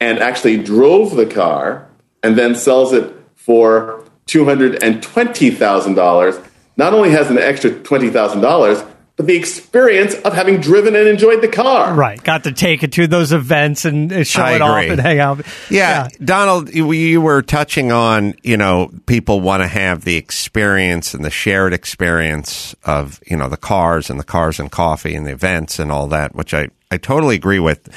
and 0.00 0.18
actually 0.18 0.62
drove 0.62 1.16
the 1.16 1.26
car 1.26 1.88
and 2.22 2.36
then 2.36 2.54
sells 2.54 2.92
it 2.92 3.14
for 3.34 4.04
$220,000 4.26 6.48
not 6.76 6.92
only 6.92 7.10
has 7.10 7.30
an 7.30 7.38
extra 7.38 7.70
$20,000, 7.70 8.92
but 9.16 9.26
the 9.26 9.34
experience 9.34 10.14
of 10.14 10.34
having 10.34 10.60
driven 10.60 10.94
and 10.94 11.08
enjoyed 11.08 11.40
the 11.40 11.48
car. 11.48 11.94
Right. 11.94 12.22
Got 12.22 12.44
to 12.44 12.52
take 12.52 12.82
it 12.82 12.92
to 12.92 13.06
those 13.06 13.32
events 13.32 13.86
and 13.86 14.26
show 14.26 14.42
I 14.42 14.52
it 14.52 14.54
agree. 14.56 14.66
off 14.66 14.90
and 14.90 15.00
hang 15.00 15.20
out. 15.20 15.38
Yeah. 15.70 16.08
yeah. 16.08 16.08
Donald, 16.22 16.72
you 16.74 17.20
were 17.22 17.40
touching 17.40 17.90
on, 17.92 18.34
you 18.42 18.58
know, 18.58 18.90
people 19.06 19.40
want 19.40 19.62
to 19.62 19.68
have 19.68 20.04
the 20.04 20.16
experience 20.16 21.14
and 21.14 21.24
the 21.24 21.30
shared 21.30 21.72
experience 21.72 22.74
of, 22.84 23.20
you 23.26 23.36
know, 23.36 23.48
the 23.48 23.56
cars 23.56 24.10
and 24.10 24.20
the 24.20 24.24
cars 24.24 24.60
and 24.60 24.70
coffee 24.70 25.14
and 25.14 25.26
the 25.26 25.32
events 25.32 25.78
and 25.78 25.90
all 25.90 26.06
that, 26.08 26.34
which 26.34 26.52
I, 26.52 26.68
I 26.90 26.98
totally 26.98 27.36
agree 27.36 27.60
with. 27.60 27.88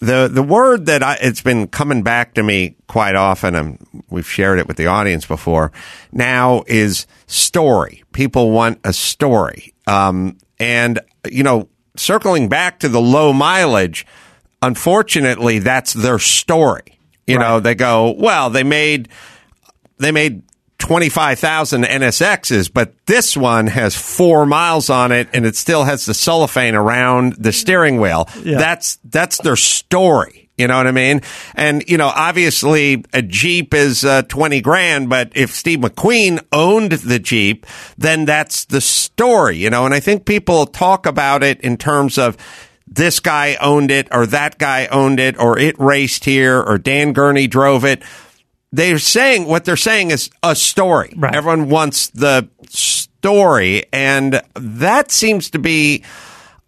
The 0.00 0.28
the 0.28 0.42
word 0.42 0.86
that 0.86 1.02
I, 1.02 1.16
it's 1.20 1.40
been 1.40 1.68
coming 1.68 2.02
back 2.02 2.34
to 2.34 2.42
me 2.42 2.74
quite 2.88 3.14
often, 3.14 3.54
and 3.54 3.86
we've 4.10 4.28
shared 4.28 4.58
it 4.58 4.66
with 4.66 4.76
the 4.76 4.86
audience 4.86 5.24
before. 5.24 5.72
Now 6.10 6.64
is 6.66 7.06
story. 7.26 8.02
People 8.12 8.50
want 8.50 8.80
a 8.84 8.92
story, 8.92 9.72
um, 9.86 10.36
and, 10.58 11.00
you 11.30 11.42
know, 11.42 11.68
circling 11.96 12.48
back 12.48 12.80
to 12.80 12.88
the 12.88 13.00
low 13.00 13.32
mileage, 13.32 14.06
unfortunately, 14.62 15.58
that's 15.58 15.92
their 15.92 16.18
story. 16.18 16.98
You 17.26 17.38
right. 17.38 17.48
know, 17.48 17.60
they 17.60 17.74
go, 17.74 18.14
well, 18.18 18.50
they 18.50 18.64
made, 18.64 19.08
they 19.98 20.12
made 20.12 20.42
25,000 20.78 21.84
NSXs, 21.84 22.70
but 22.72 22.94
this 23.06 23.36
one 23.36 23.66
has 23.68 23.96
four 23.96 24.44
miles 24.44 24.90
on 24.90 25.12
it 25.12 25.28
and 25.32 25.46
it 25.46 25.56
still 25.56 25.84
has 25.84 26.04
the 26.04 26.14
cellophane 26.14 26.74
around 26.74 27.34
the 27.38 27.52
steering 27.52 28.00
wheel. 28.00 28.28
Yeah. 28.42 28.58
That's, 28.58 28.98
that's 29.04 29.38
their 29.38 29.56
story. 29.56 30.43
You 30.56 30.68
know 30.68 30.76
what 30.76 30.86
I 30.86 30.92
mean? 30.92 31.20
And, 31.54 31.82
you 31.88 31.98
know, 31.98 32.12
obviously 32.14 33.04
a 33.12 33.22
Jeep 33.22 33.74
is 33.74 34.04
uh, 34.04 34.22
20 34.22 34.60
grand, 34.60 35.08
but 35.08 35.32
if 35.34 35.50
Steve 35.50 35.80
McQueen 35.80 36.44
owned 36.52 36.92
the 36.92 37.18
Jeep, 37.18 37.66
then 37.98 38.24
that's 38.24 38.64
the 38.64 38.80
story, 38.80 39.56
you 39.56 39.70
know? 39.70 39.84
And 39.84 39.92
I 39.94 40.00
think 40.00 40.26
people 40.26 40.66
talk 40.66 41.06
about 41.06 41.42
it 41.42 41.60
in 41.60 41.76
terms 41.76 42.18
of, 42.18 42.36
this 42.86 43.18
guy 43.18 43.56
owned 43.60 43.90
it 43.90 44.06
or 44.12 44.26
that 44.26 44.58
guy 44.58 44.86
owned 44.86 45.18
it 45.18 45.40
or 45.40 45.58
it 45.58 45.74
raced 45.80 46.26
here 46.26 46.60
or 46.60 46.76
Dan 46.76 47.14
Gurney 47.14 47.48
drove 47.48 47.82
it 47.84 48.02
they're 48.74 48.98
saying 48.98 49.46
what 49.46 49.64
they're 49.64 49.76
saying 49.76 50.10
is 50.10 50.30
a 50.42 50.56
story. 50.56 51.12
Right. 51.16 51.34
Everyone 51.34 51.68
wants 51.68 52.08
the 52.08 52.48
story, 52.68 53.84
and 53.92 54.42
that 54.54 55.12
seems 55.12 55.50
to 55.50 55.60
be 55.60 56.02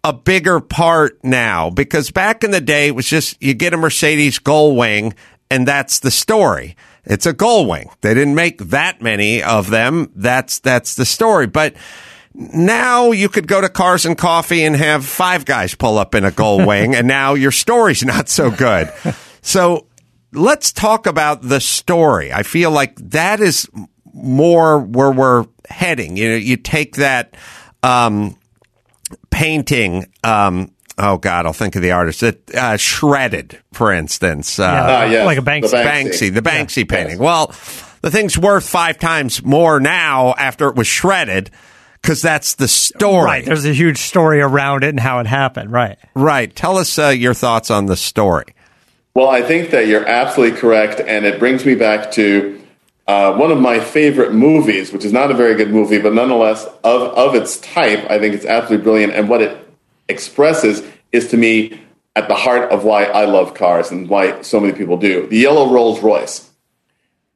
a 0.07 0.13
bigger 0.13 0.61
part 0.61 1.21
now 1.21 1.69
because 1.69 2.11
back 2.11 2.45
in 2.45 2.51
the 2.51 2.61
day 2.61 2.87
it 2.87 2.95
was 2.95 3.05
just 3.05 3.41
you 3.43 3.53
get 3.53 3.73
a 3.73 3.77
Mercedes 3.77 4.39
Gullwing 4.39 5.13
and 5.51 5.67
that's 5.67 5.99
the 5.99 6.11
story. 6.11 6.77
It's 7.03 7.25
a 7.25 7.33
Gullwing. 7.33 7.93
They 7.99 8.13
didn't 8.13 8.35
make 8.35 8.57
that 8.69 9.01
many 9.01 9.43
of 9.43 9.69
them. 9.69 10.09
That's 10.15 10.59
that's 10.59 10.95
the 10.95 11.05
story. 11.05 11.45
But 11.47 11.75
now 12.33 13.11
you 13.11 13.27
could 13.27 13.49
go 13.49 13.59
to 13.59 13.67
Cars 13.67 14.05
and 14.05 14.17
Coffee 14.17 14.63
and 14.63 14.77
have 14.77 15.05
five 15.05 15.43
guys 15.43 15.75
pull 15.75 15.97
up 15.97 16.15
in 16.15 16.23
a 16.23 16.31
Gullwing, 16.31 16.95
and 16.97 17.05
now 17.05 17.33
your 17.33 17.51
story's 17.51 18.03
not 18.03 18.29
so 18.29 18.49
good. 18.49 18.91
So 19.41 19.87
let's 20.31 20.71
talk 20.71 21.05
about 21.05 21.41
the 21.41 21.59
story. 21.59 22.31
I 22.31 22.43
feel 22.43 22.71
like 22.71 22.95
that 23.09 23.41
is 23.41 23.69
more 24.13 24.79
where 24.79 25.11
we're 25.11 25.45
heading. 25.69 26.15
You 26.15 26.29
know, 26.29 26.35
you 26.35 26.55
take 26.55 26.95
that 26.95 27.35
um, 27.83 28.37
painting. 29.29 30.05
Um, 30.23 30.71
oh 30.97 31.17
God, 31.17 31.45
I'll 31.45 31.53
think 31.53 31.75
of 31.75 31.81
the 31.81 31.91
artist. 31.91 32.21
That 32.21 32.55
uh, 32.55 32.77
shredded, 32.77 33.59
for 33.73 33.91
instance. 33.91 34.59
Uh, 34.59 34.65
Ah, 34.89 35.05
yes, 35.05 35.25
like 35.25 35.37
a 35.37 35.41
Banksy. 35.41 35.71
the 35.71 35.77
Banksy, 35.77 36.33
the 36.33 36.41
Banksy 36.41 36.77
Yeah. 36.89 36.95
painting. 36.97 37.17
Yes. 37.17 37.19
Well, 37.19 37.47
the 38.01 38.11
thing's 38.11 38.37
worth 38.37 38.67
five 38.67 38.97
times 38.99 39.43
more 39.43 39.79
now 39.79 40.33
after 40.37 40.67
it 40.69 40.75
was 40.75 40.87
shredded 40.87 41.49
because 42.01 42.21
that's 42.21 42.55
the 42.55 42.67
story. 42.67 43.25
Right. 43.25 43.45
There's 43.45 43.65
a 43.65 43.73
huge 43.73 43.97
story 43.97 44.39
around 44.39 44.83
it 44.83 44.89
and 44.89 44.99
how 44.99 45.19
it 45.19 45.27
happened. 45.27 45.71
Right. 45.71 45.97
Right. 46.13 46.55
Tell 46.55 46.77
us 46.77 46.97
uh, 46.99 47.07
your 47.09 47.33
thoughts 47.33 47.71
on 47.71 47.87
the 47.87 47.97
story. 47.97 48.45
Well, 49.13 49.29
I 49.29 49.41
think 49.41 49.71
that 49.71 49.87
you're 49.87 50.07
absolutely 50.07 50.59
correct, 50.59 50.99
and 51.01 51.25
it 51.25 51.39
brings 51.39 51.65
me 51.65 51.73
back 51.73 52.11
to 52.11 52.61
uh, 53.07 53.33
one 53.35 53.51
of 53.51 53.59
my 53.59 53.79
favorite 53.79 54.33
movies, 54.33 54.91
which 54.91 55.05
is 55.05 55.13
not 55.13 55.31
a 55.31 55.33
very 55.33 55.55
good 55.55 55.71
movie, 55.71 55.97
but 55.97 56.13
nonetheless, 56.13 56.65
of, 56.83 57.01
of 57.13 57.35
its 57.35 57.57
type, 57.57 57.99
I 58.09 58.19
think 58.19 58.35
it's 58.35 58.45
absolutely 58.45 58.83
brilliant. 58.83 59.13
And 59.13 59.29
what 59.29 59.41
it 59.41 59.57
expresses 60.09 60.83
is 61.11 61.29
to 61.29 61.37
me 61.37 61.79
at 62.15 62.27
the 62.27 62.35
heart 62.35 62.69
of 62.71 62.83
why 62.83 63.05
I 63.05 63.25
love 63.25 63.53
cars 63.53 63.91
and 63.91 64.09
why 64.09 64.41
so 64.41 64.59
many 64.59 64.73
people 64.73 64.97
do. 64.97 65.27
The 65.27 65.37
yellow 65.37 65.71
Rolls 65.71 66.01
Royce. 66.01 66.49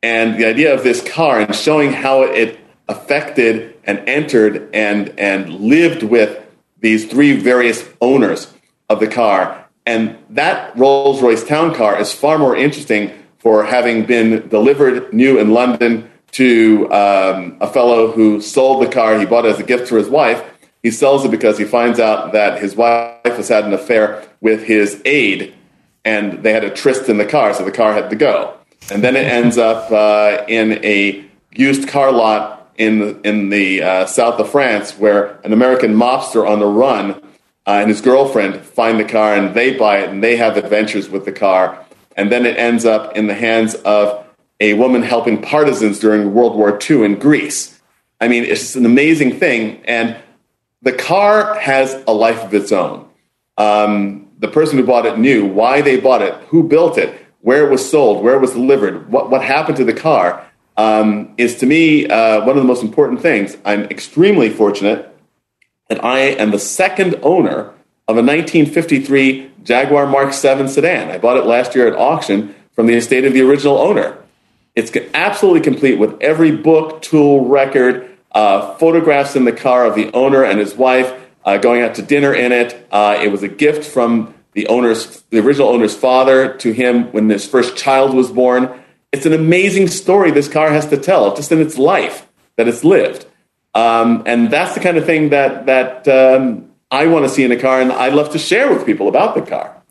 And 0.03 0.39
the 0.39 0.45
idea 0.45 0.73
of 0.73 0.83
this 0.83 1.07
car 1.07 1.39
and 1.39 1.55
showing 1.55 1.93
how 1.93 2.23
it 2.23 2.59
affected 2.89 3.77
and 3.83 3.99
entered 4.09 4.69
and, 4.73 5.13
and 5.17 5.53
lived 5.53 6.03
with 6.03 6.43
these 6.79 7.05
three 7.05 7.37
various 7.37 7.87
owners 8.01 8.51
of 8.89 8.99
the 8.99 9.07
car. 9.07 9.69
And 9.85 10.17
that 10.31 10.75
Rolls 10.75 11.21
Royce 11.21 11.43
town 11.43 11.73
car 11.75 11.99
is 11.99 12.11
far 12.11 12.37
more 12.37 12.55
interesting 12.55 13.13
for 13.41 13.63
having 13.63 14.05
been 14.05 14.47
delivered 14.49 15.11
new 15.13 15.39
in 15.39 15.51
London 15.51 16.09
to 16.31 16.85
um, 16.91 17.57
a 17.59 17.67
fellow 17.67 18.11
who 18.11 18.39
sold 18.39 18.85
the 18.85 18.91
car. 18.91 19.19
He 19.19 19.25
bought 19.25 19.45
it 19.45 19.49
as 19.49 19.59
a 19.59 19.63
gift 19.63 19.89
for 19.89 19.97
his 19.97 20.07
wife. 20.07 20.43
He 20.83 20.91
sells 20.91 21.25
it 21.25 21.31
because 21.31 21.57
he 21.57 21.65
finds 21.65 21.99
out 21.99 22.31
that 22.33 22.61
his 22.61 22.75
wife 22.75 23.23
has 23.23 23.49
had 23.49 23.65
an 23.65 23.73
affair 23.73 24.23
with 24.39 24.63
his 24.63 25.01
aide, 25.05 25.53
and 26.05 26.43
they 26.43 26.53
had 26.53 26.63
a 26.63 26.69
tryst 26.69 27.09
in 27.09 27.17
the 27.17 27.25
car, 27.25 27.53
so 27.53 27.65
the 27.65 27.71
car 27.71 27.93
had 27.93 28.09
to 28.09 28.15
go. 28.15 28.55
And 28.91 29.03
then 29.03 29.15
it 29.15 29.25
ends 29.25 29.57
up 29.57 29.91
uh, 29.91 30.43
in 30.47 30.83
a 30.83 31.23
used 31.53 31.87
car 31.87 32.11
lot 32.11 32.73
in 32.77 32.99
the, 32.99 33.21
in 33.21 33.49
the 33.49 33.81
uh, 33.81 34.05
south 34.05 34.39
of 34.39 34.49
France, 34.49 34.97
where 34.97 35.39
an 35.43 35.53
American 35.53 35.93
mobster 35.95 36.47
on 36.47 36.59
the 36.59 36.65
run 36.65 37.11
uh, 37.67 37.79
and 37.79 37.89
his 37.89 38.01
girlfriend 38.01 38.61
find 38.61 38.99
the 38.99 39.05
car 39.05 39.35
and 39.35 39.53
they 39.53 39.77
buy 39.77 39.99
it 39.99 40.09
and 40.09 40.23
they 40.23 40.35
have 40.35 40.57
adventures 40.57 41.09
with 41.09 41.25
the 41.25 41.31
car. 41.31 41.85
And 42.15 42.31
then 42.31 42.45
it 42.45 42.57
ends 42.57 42.85
up 42.85 43.15
in 43.15 43.27
the 43.27 43.33
hands 43.33 43.75
of 43.75 44.25
a 44.59 44.73
woman 44.75 45.01
helping 45.01 45.41
partisans 45.41 45.99
during 45.99 46.33
World 46.33 46.55
War 46.55 46.77
II 46.89 47.03
in 47.03 47.19
Greece. 47.19 47.79
I 48.19 48.27
mean, 48.27 48.43
it's 48.43 48.61
just 48.61 48.75
an 48.75 48.85
amazing 48.85 49.39
thing. 49.39 49.81
And 49.85 50.17
the 50.81 50.93
car 50.93 51.57
has 51.59 52.03
a 52.07 52.13
life 52.13 52.43
of 52.43 52.53
its 52.53 52.71
own. 52.71 53.07
Um, 53.57 54.29
the 54.39 54.47
person 54.47 54.77
who 54.77 54.85
bought 54.85 55.05
it 55.05 55.17
knew 55.17 55.45
why 55.45 55.81
they 55.81 55.99
bought 55.99 56.21
it, 56.21 56.33
who 56.49 56.63
built 56.63 56.97
it, 56.97 57.25
where 57.41 57.65
it 57.65 57.71
was 57.71 57.87
sold, 57.87 58.23
where 58.23 58.35
it 58.35 58.39
was 58.39 58.51
delivered, 58.51 59.11
what, 59.11 59.29
what 59.29 59.43
happened 59.43 59.77
to 59.77 59.83
the 59.83 59.93
car. 59.93 60.45
Um, 60.77 61.33
is 61.37 61.57
to 61.57 61.65
me 61.65 62.07
uh, 62.07 62.39
one 62.39 62.51
of 62.57 62.63
the 62.63 62.67
most 62.67 62.81
important 62.81 63.21
things. 63.21 63.57
I'm 63.65 63.83
extremely 63.85 64.49
fortunate 64.49 65.15
that 65.89 66.03
I 66.03 66.19
am 66.19 66.51
the 66.51 66.59
second 66.59 67.19
owner 67.21 67.73
of 68.07 68.17
a 68.17 68.21
1953 68.21 69.51
Jaguar 69.63 70.07
Mark 70.07 70.33
7 70.33 70.67
sedan. 70.67 71.11
I 71.11 71.17
bought 71.17 71.37
it 71.37 71.45
last 71.45 71.75
year 71.75 71.87
at 71.87 71.97
auction 71.97 72.55
from 72.73 72.87
the 72.87 72.95
estate 72.95 73.25
of 73.25 73.33
the 73.33 73.41
original 73.41 73.77
owner. 73.77 74.17
It's 74.75 74.91
absolutely 75.13 75.61
complete 75.61 75.99
with 75.99 76.21
every 76.21 76.55
book, 76.55 77.01
tool, 77.01 77.45
record, 77.45 78.09
uh, 78.31 78.75
photographs 78.75 79.35
in 79.35 79.45
the 79.45 79.51
car 79.51 79.85
of 79.85 79.95
the 79.95 80.11
owner 80.13 80.43
and 80.43 80.59
his 80.59 80.75
wife 80.75 81.13
uh, 81.43 81.57
going 81.57 81.81
out 81.81 81.95
to 81.95 82.01
dinner 82.01 82.33
in 82.33 82.51
it. 82.51 82.87
Uh, 82.91 83.17
it 83.21 83.29
was 83.29 83.43
a 83.43 83.47
gift 83.47 83.85
from 83.85 84.33
the 84.53 84.67
owner's, 84.67 85.21
the 85.29 85.39
original 85.39 85.69
owner's 85.69 85.95
father 85.95 86.55
to 86.57 86.71
him 86.71 87.11
when 87.11 87.29
his 87.29 87.45
first 87.45 87.75
child 87.77 88.13
was 88.13 88.31
born. 88.31 88.69
It's 89.11 89.25
an 89.25 89.33
amazing 89.33 89.87
story 89.87 90.31
this 90.31 90.47
car 90.47 90.69
has 90.71 90.87
to 90.87 90.97
tell, 90.97 91.35
just 91.35 91.51
in 91.51 91.59
its 91.59 91.77
life 91.77 92.27
that 92.55 92.67
it's 92.67 92.83
lived. 92.83 93.25
Um, 93.73 94.23
and 94.25 94.49
that's 94.49 94.73
the 94.73 94.79
kind 94.81 94.97
of 94.97 95.05
thing 95.05 95.29
that 95.29 95.65
that 95.65 96.07
um, 96.07 96.70
I 96.91 97.07
want 97.07 97.25
to 97.25 97.29
see 97.29 97.43
in 97.43 97.51
a 97.51 97.59
car, 97.59 97.81
and 97.81 97.91
I 97.91 98.09
love 98.09 98.31
to 98.31 98.39
share 98.39 98.71
with 98.71 98.85
people 98.85 99.07
about 99.07 99.33
the 99.33 99.41
car. 99.41 99.81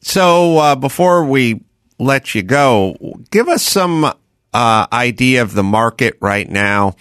So 0.00 0.58
uh, 0.58 0.76
before 0.76 1.24
we 1.24 1.62
let 1.98 2.34
you 2.34 2.42
go, 2.42 2.96
give 3.30 3.48
us 3.48 3.64
some 3.64 4.04
uh, 4.04 4.86
idea 4.92 5.42
of 5.42 5.54
the 5.54 5.64
market 5.64 6.16
right 6.20 6.48
now. 6.48 6.94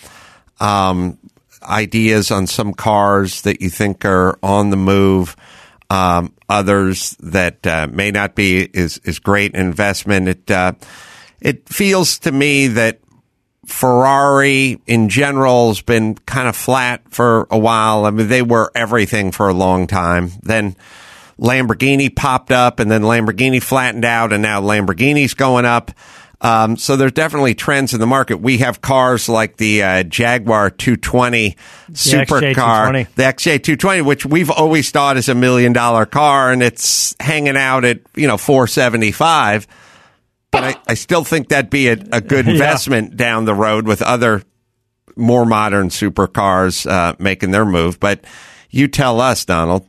Um, 0.60 1.20
ideas 1.62 2.32
on 2.32 2.47
some 2.47 2.74
cars 2.74 3.41
that 3.41 3.62
you 3.62 3.70
think 3.70 4.06
are 4.06 4.39
on 4.41 4.72
the 4.72 4.78
move. 4.78 5.36
Um, 5.89 6.34
others 6.49 7.16
that 7.20 7.66
uh, 7.68 7.88
may 7.91 8.10
not 8.10 8.34
be 8.34 8.64
is 8.74 8.97
is 8.99 9.20
great 9.20 9.53
investment. 9.53 10.28
It 10.28 10.49
uh, 10.49 10.74
it 11.39 11.70
feels 11.70 12.18
to 12.20 12.32
me 12.32 12.68
that 12.70 12.99
Ferrari 13.66 14.80
in 14.86 15.09
general 15.09 15.70
has 15.70 15.82
been 15.82 16.16
kind 16.16 16.47
of 16.47 16.55
flat 16.55 17.01
for 17.09 17.47
a 17.49 17.57
while. 17.57 18.05
I 18.05 18.11
mean, 18.11 18.28
they 18.28 18.41
were 18.41 18.72
everything 18.76 19.32
for 19.32 19.49
a 19.49 19.53
long 19.53 19.88
time. 19.88 20.32
Then 20.43 20.76
Lamborghini 21.39 22.16
popped 22.16 22.51
up 22.51 22.80
and 22.80 22.89
then 22.89 23.01
Lamborghini 23.01 23.61
flattened 23.61 24.05
out 24.05 24.32
and 24.32 24.41
now 24.41 24.61
Lamborghini's 24.61 25.34
going 25.34 25.66
up. 25.66 25.91
Um, 26.41 26.78
so 26.78 26.95
there's 26.95 27.13
definitely 27.13 27.55
trends 27.55 27.93
in 27.93 27.99
the 27.99 28.05
market. 28.05 28.38
We 28.38 28.59
have 28.59 28.82
cars 28.82 29.28
like 29.28 29.57
the 29.57 29.84
uh, 29.84 30.03
Jaguar 30.03 30.70
220 30.70 31.55
supercar, 31.91 32.53
XJ220. 32.53 33.16
the 33.16 33.24
XJ220, 33.24 34.05
which 34.05 34.26
we've 34.26 34.51
always 34.51 34.91
thought 34.91 35.18
is 35.18 35.30
a 35.30 35.36
million 35.36 35.74
dollar 35.74 36.05
car 36.05 36.51
and 36.51 36.61
it's 36.61 37.16
hanging 37.20 37.57
out 37.57 37.84
at, 37.86 38.01
you 38.16 38.28
know, 38.28 38.38
475 38.38 39.66
but 40.56 40.64
I, 40.64 40.91
I 40.91 40.93
still 40.93 41.24
think 41.24 41.49
that'd 41.49 41.70
be 41.70 41.88
a, 41.88 41.97
a 42.12 42.22
good 42.22 42.47
investment 42.47 43.18
down 43.18 43.45
the 43.45 43.53
road 43.53 43.88
with 43.88 44.01
other 44.01 44.43
more 45.16 45.45
modern 45.45 45.89
supercars 45.89 46.89
uh, 46.89 47.16
making 47.20 47.51
their 47.51 47.66
move. 47.66 47.99
But 47.99 48.26
you 48.70 48.88
tell 48.88 49.22
us, 49.22 49.45
Donald. 49.45 49.88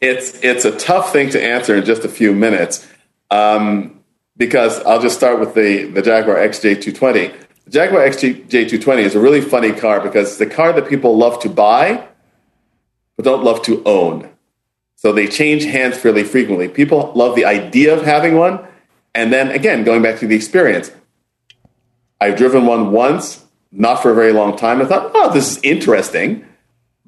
It's 0.00 0.38
it's 0.42 0.64
a 0.64 0.76
tough 0.76 1.12
thing 1.12 1.30
to 1.30 1.42
answer 1.42 1.76
in 1.76 1.84
just 1.84 2.04
a 2.04 2.08
few 2.08 2.34
minutes 2.34 2.86
um, 3.30 4.02
because 4.36 4.80
I'll 4.84 5.00
just 5.00 5.16
start 5.16 5.40
with 5.40 5.54
the 5.54 5.84
the 5.84 6.02
Jaguar 6.02 6.36
XJ220. 6.36 7.34
The 7.64 7.70
Jaguar 7.70 8.02
XJ220 8.02 8.98
is 8.98 9.14
a 9.14 9.20
really 9.20 9.40
funny 9.40 9.72
car 9.72 10.00
because 10.00 10.28
it's 10.28 10.38
the 10.38 10.46
car 10.46 10.72
that 10.74 10.88
people 10.88 11.16
love 11.16 11.40
to 11.42 11.48
buy 11.48 12.06
but 13.16 13.24
don't 13.24 13.42
love 13.42 13.62
to 13.62 13.82
own. 13.84 14.30
So 14.94 15.12
they 15.12 15.26
change 15.26 15.64
hands 15.64 15.98
fairly 15.98 16.24
frequently. 16.24 16.68
People 16.68 17.12
love 17.14 17.34
the 17.34 17.44
idea 17.44 17.94
of 17.96 18.04
having 18.04 18.36
one, 18.36 18.64
and 19.16 19.32
then 19.32 19.50
again, 19.50 19.82
going 19.82 20.02
back 20.02 20.18
to 20.20 20.26
the 20.26 20.36
experience, 20.36 20.92
I've 22.20 22.36
driven 22.36 22.66
one 22.66 22.92
once, 22.92 23.44
not 23.72 24.02
for 24.02 24.12
a 24.12 24.14
very 24.14 24.32
long 24.32 24.56
time. 24.56 24.80
I 24.80 24.84
thought, 24.84 25.10
oh, 25.14 25.32
this 25.32 25.56
is 25.56 25.62
interesting. 25.64 26.44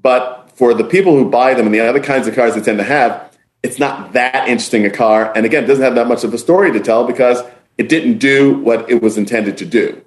But 0.00 0.50
for 0.54 0.74
the 0.74 0.84
people 0.84 1.12
who 1.16 1.30
buy 1.30 1.54
them 1.54 1.66
and 1.66 1.74
the 1.74 1.80
other 1.80 2.00
kinds 2.00 2.26
of 2.26 2.34
cars 2.34 2.54
they 2.54 2.61
tend 2.61 2.78
to 2.78 2.84
have, 2.84 3.36
it's 3.62 3.78
not 3.78 4.12
that 4.14 4.48
interesting 4.48 4.84
a 4.84 4.90
car. 4.90 5.32
And 5.36 5.46
again, 5.46 5.64
it 5.64 5.66
doesn't 5.66 5.84
have 5.84 5.94
that 5.94 6.09
much 6.09 6.24
of 6.24 6.34
a 6.34 6.38
story 6.38 6.72
to 6.72 6.80
tell 6.80 7.04
because 7.06 7.42
it 7.76 7.88
didn't 7.88 8.18
do 8.18 8.59
what 8.59 8.90
it 8.90 9.02
was 9.02 9.16
intended 9.18 9.56
to 9.59 9.66
do. 9.66 10.02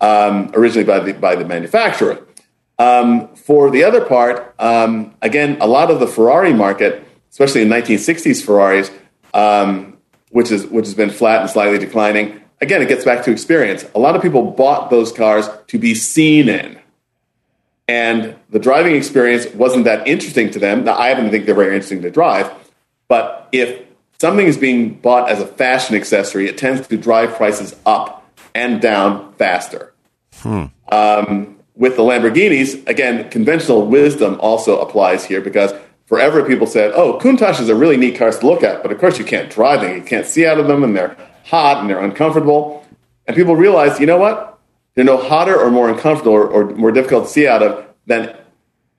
um, 0.00 0.50
originally 0.54 0.84
by 0.84 1.00
the 1.00 1.12
by 1.14 1.36
the 1.36 1.44
manufacturer. 1.44 2.24
Um, 2.78 3.34
for 3.34 3.70
the 3.70 3.84
other 3.84 4.04
part, 4.04 4.54
um, 4.58 5.14
again, 5.22 5.56
a 5.60 5.66
lot 5.66 5.90
of 5.90 5.98
the 6.00 6.06
Ferrari 6.06 6.52
market, 6.52 7.06
especially 7.30 7.62
in 7.62 7.68
1960s 7.68 8.44
Ferraris, 8.44 8.90
um, 9.32 9.95
which 10.30 10.50
is 10.50 10.66
which 10.66 10.86
has 10.86 10.94
been 10.94 11.10
flat 11.10 11.42
and 11.42 11.50
slightly 11.50 11.78
declining. 11.78 12.40
Again, 12.60 12.80
it 12.80 12.88
gets 12.88 13.04
back 13.04 13.24
to 13.24 13.30
experience. 13.30 13.84
A 13.94 13.98
lot 13.98 14.16
of 14.16 14.22
people 14.22 14.50
bought 14.50 14.90
those 14.90 15.12
cars 15.12 15.48
to 15.66 15.78
be 15.78 15.94
seen 15.94 16.48
in, 16.48 16.78
and 17.86 18.36
the 18.50 18.58
driving 18.58 18.96
experience 18.96 19.46
wasn't 19.54 19.84
that 19.84 20.06
interesting 20.06 20.50
to 20.52 20.58
them. 20.58 20.84
Now, 20.84 20.96
I 20.96 21.08
happen 21.08 21.24
to 21.24 21.30
think 21.30 21.46
they're 21.46 21.54
very 21.54 21.74
interesting 21.74 22.02
to 22.02 22.10
drive, 22.10 22.50
but 23.08 23.48
if 23.52 23.82
something 24.18 24.46
is 24.46 24.56
being 24.56 24.94
bought 24.94 25.28
as 25.28 25.40
a 25.40 25.46
fashion 25.46 25.96
accessory, 25.96 26.48
it 26.48 26.58
tends 26.58 26.86
to 26.88 26.96
drive 26.96 27.34
prices 27.34 27.76
up 27.84 28.24
and 28.54 28.80
down 28.80 29.34
faster. 29.34 29.92
Um, 30.90 31.56
with 31.74 31.96
the 31.96 32.02
Lamborghinis, 32.02 32.86
again, 32.88 33.28
conventional 33.30 33.86
wisdom 33.86 34.38
also 34.40 34.80
applies 34.80 35.24
here 35.24 35.40
because 35.40 35.72
forever 36.06 36.44
people 36.44 36.66
said, 36.66 36.92
oh, 36.94 37.18
Countach 37.18 37.60
is 37.60 37.68
a 37.68 37.74
really 37.74 37.96
neat 37.96 38.16
cars 38.16 38.38
to 38.38 38.46
look 38.46 38.62
at, 38.62 38.82
but 38.82 38.90
of 38.90 38.98
course 38.98 39.18
you 39.18 39.24
can't 39.24 39.50
drive 39.50 39.82
them, 39.82 39.96
you 39.96 40.02
can't 40.02 40.26
see 40.26 40.46
out 40.46 40.58
of 40.58 40.66
them, 40.66 40.82
and 40.82 40.96
they're 40.96 41.16
hot 41.44 41.80
and 41.80 41.90
they're 41.90 42.02
uncomfortable. 42.02 42.84
And 43.26 43.36
people 43.36 43.56
realized, 43.56 44.00
you 44.00 44.06
know 44.06 44.16
what? 44.16 44.58
They're 44.94 45.04
no 45.04 45.18
hotter 45.18 45.58
or 45.58 45.70
more 45.70 45.90
uncomfortable 45.90 46.32
or, 46.32 46.48
or 46.48 46.64
more 46.74 46.90
difficult 46.90 47.26
to 47.26 47.30
see 47.30 47.46
out 47.46 47.62
of 47.62 47.86
than 48.06 48.34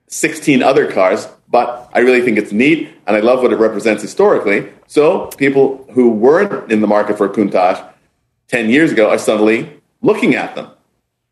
16 0.07 0.61
other 0.61 0.91
cars, 0.91 1.27
but 1.49 1.89
I 1.93 1.99
really 1.99 2.21
think 2.21 2.37
it's 2.37 2.51
neat 2.51 2.89
and 3.07 3.15
I 3.15 3.21
love 3.21 3.41
what 3.41 3.51
it 3.51 3.57
represents 3.57 4.01
historically. 4.01 4.71
So 4.87 5.27
people 5.37 5.85
who 5.93 6.11
weren't 6.11 6.71
in 6.71 6.81
the 6.81 6.87
market 6.87 7.17
for 7.17 7.25
a 7.25 7.29
Countach 7.29 7.93
10 8.49 8.69
years 8.69 8.91
ago 8.91 9.09
are 9.09 9.17
suddenly 9.17 9.81
looking 10.01 10.35
at 10.35 10.55
them. 10.55 10.71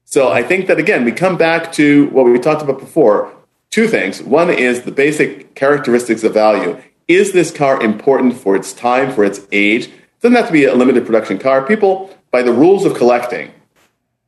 So 0.06 0.32
I 0.32 0.44
think 0.44 0.68
that 0.68 0.80
again, 0.80 1.04
we 1.04 1.12
come 1.12 1.38
back 1.38 1.72
to 1.74 2.08
what 2.10 2.26
we 2.26 2.38
talked 2.40 2.62
about 2.62 2.80
before. 2.80 3.35
Two 3.76 3.90
things. 3.90 4.24
One 4.24 4.50
is 4.50 4.84
the 4.84 4.92
basic 4.94 5.54
characteristics 5.54 6.24
of 6.24 6.34
value. 6.34 6.82
Is 7.10 7.34
this 7.34 7.52
car 7.52 7.84
important 7.84 8.38
for 8.38 8.56
its 8.56 8.72
time, 8.72 9.12
for 9.12 9.26
its 9.26 9.46
age? 9.52 9.88
It 9.88 10.22
doesn't 10.22 10.38
have 10.38 10.48
to 10.48 10.54
be 10.54 10.64
a 10.64 10.74
limited 10.74 11.06
production 11.06 11.38
car. 11.38 11.62
People, 11.62 12.10
by 12.32 12.42
the 12.42 12.54
rules 12.54 12.86
of 12.86 12.94
collecting, 12.96 13.52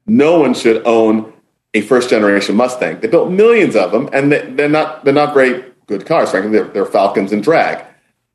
no 0.06 0.38
one 0.38 0.54
should 0.54 0.86
own 0.86 1.32
a 1.74 1.80
first 1.80 2.10
generation 2.10 2.58
Mustang. 2.58 3.00
They 3.00 3.08
built 3.08 3.32
millions 3.32 3.78
of 3.78 3.94
them, 3.94 4.10
and 4.12 4.34
they- 4.34 4.48
they're 4.50 4.68
not 4.68 5.06
they're 5.06 5.14
not 5.14 5.34
very 5.34 5.64
good 5.86 6.06
cars. 6.06 6.32
Frankly, 6.32 6.52
they're, 6.52 6.68
they're 6.68 6.86
Falcons 6.86 7.32
and 7.32 7.42
drag. 7.42 7.86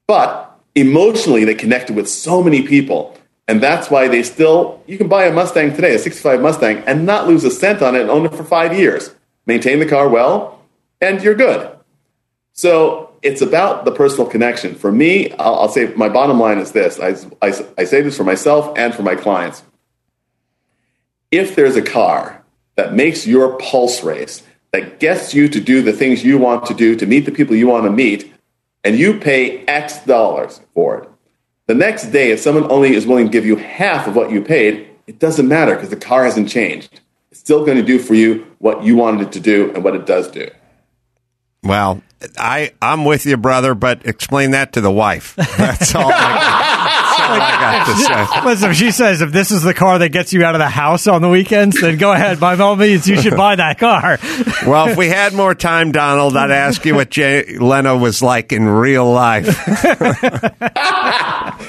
But 0.07 0.51
emotionally, 0.75 1.45
they 1.45 1.55
connected 1.55 1.95
with 1.95 2.09
so 2.09 2.43
many 2.43 2.63
people, 2.63 3.19
and 3.47 3.63
that's 3.63 3.91
why 3.91 4.09
they 4.09 4.23
still 4.23 4.81
you 4.87 4.97
can 4.97 5.09
buy 5.09 5.27
a 5.27 5.31
Mustang 5.31 5.75
today, 5.75 5.95
a 5.95 5.99
'65 5.99 6.41
Mustang, 6.41 6.79
and 6.87 7.05
not 7.05 7.29
lose 7.29 7.45
a 7.45 7.51
cent 7.51 7.83
on 7.83 7.97
it 7.97 8.01
and 8.01 8.09
own 8.09 8.25
it 8.25 8.35
for 8.35 8.45
five 8.45 8.73
years. 8.73 9.15
Maintain 9.45 9.79
the 9.79 9.85
car 9.85 10.09
well, 10.09 10.62
and 11.03 11.22
you're 11.22 11.34
good. 11.34 11.70
So 12.55 13.14
it's 13.20 13.42
about 13.42 13.84
the 13.84 13.92
personal 13.92 14.26
connection. 14.26 14.74
For 14.74 14.90
me, 14.90 15.32
I'll, 15.32 15.57
I'll 15.57 15.68
say 15.68 15.92
my 15.94 16.09
bottom 16.09 16.40
line 16.40 16.59
is 16.59 16.72
this: 16.72 16.98
I, 16.98 17.16
I, 17.46 17.53
I 17.76 17.84
say 17.84 18.00
this 18.00 18.16
for 18.16 18.24
myself 18.24 18.72
and 18.78 18.94
for 18.94 19.03
my 19.03 19.16
clients 19.16 19.62
if 21.32 21.57
there's 21.57 21.76
a 21.76 21.82
car 21.82 22.44
that 22.76 22.94
makes 22.94 23.26
your 23.26 23.57
pulse 23.57 24.05
race, 24.05 24.42
that 24.70 25.00
gets 25.00 25.34
you 25.34 25.48
to 25.48 25.61
do 25.61 25.82
the 25.82 25.92
things 25.92 26.22
you 26.22 26.38
want 26.38 26.66
to 26.66 26.74
do, 26.74 26.94
to 26.94 27.07
meet 27.07 27.24
the 27.24 27.32
people 27.32 27.57
you 27.57 27.66
want 27.66 27.84
to 27.84 27.90
meet, 27.90 28.32
and 28.84 28.98
you 28.98 29.18
pay 29.18 29.64
X 29.66 30.05
dollars 30.05 30.61
for 30.74 31.03
it, 31.03 31.09
the 31.66 31.74
next 31.74 32.07
day, 32.07 32.30
if 32.30 32.40
someone 32.40 32.70
only 32.70 32.94
is 32.94 33.07
willing 33.07 33.26
to 33.26 33.32
give 33.32 33.46
you 33.46 33.57
half 33.57 34.07
of 34.07 34.14
what 34.14 34.30
you 34.30 34.42
paid, 34.42 34.88
it 35.07 35.18
doesn't 35.18 35.48
matter 35.48 35.74
because 35.74 35.90
the 35.90 35.96
car 35.96 36.24
hasn't 36.24 36.48
changed. 36.48 37.00
It's 37.30 37.40
still 37.40 37.64
going 37.64 37.78
to 37.78 37.82
do 37.82 37.98
for 37.98 38.14
you 38.14 38.46
what 38.59 38.82
you 38.82 38.96
wanted 38.96 39.28
it 39.28 39.32
to 39.32 39.40
do 39.40 39.72
and 39.74 39.82
what 39.82 39.94
it 39.94 40.07
does 40.07 40.30
do. 40.30 40.50
Well, 41.63 42.03
I 42.37 42.73
I'm 42.83 43.05
with 43.05 43.25
you, 43.27 43.37
brother, 43.37 43.75
but 43.75 44.05
explain 44.07 44.51
that 44.53 44.73
to 44.75 44.81
the 44.81 44.91
wife. 44.91 45.37
That's 45.37 45.95
all. 45.95 46.11
I, 46.13 46.99
I 47.31 47.39
got 47.61 47.87
to 47.87 47.97
say. 47.97 48.45
Listen, 48.45 48.70
if 48.70 48.77
she 48.77 48.91
says 48.91 49.20
if 49.20 49.33
this 49.33 49.51
is 49.51 49.62
the 49.62 49.75
car 49.75 49.99
that 49.99 50.11
gets 50.11 50.33
you 50.33 50.45
out 50.45 50.55
of 50.55 50.59
the 50.59 50.68
house 50.68 51.07
on 51.07 51.23
the 51.23 51.29
weekends, 51.29 51.81
then 51.81 51.97
go 51.99 52.12
ahead. 52.12 52.41
By 52.41 52.57
all 52.59 52.77
means, 52.77 53.07
you 53.09 53.20
should 53.20 53.37
buy 53.37 53.57
that 53.57 53.79
car. 53.79 54.18
Well, 54.66 54.89
if 54.89 54.97
we 54.97 55.09
had 55.09 55.33
more 55.35 55.55
time, 55.55 55.93
Donald, 55.93 56.37
I'd 56.37 56.51
ask 56.51 56.85
you 56.85 56.95
what 56.95 57.11
Jay 57.11 57.57
Leno 57.57 57.97
was 57.99 58.23
like 58.23 58.53
in 58.53 58.66
real 58.68 59.11
life. 59.11 59.47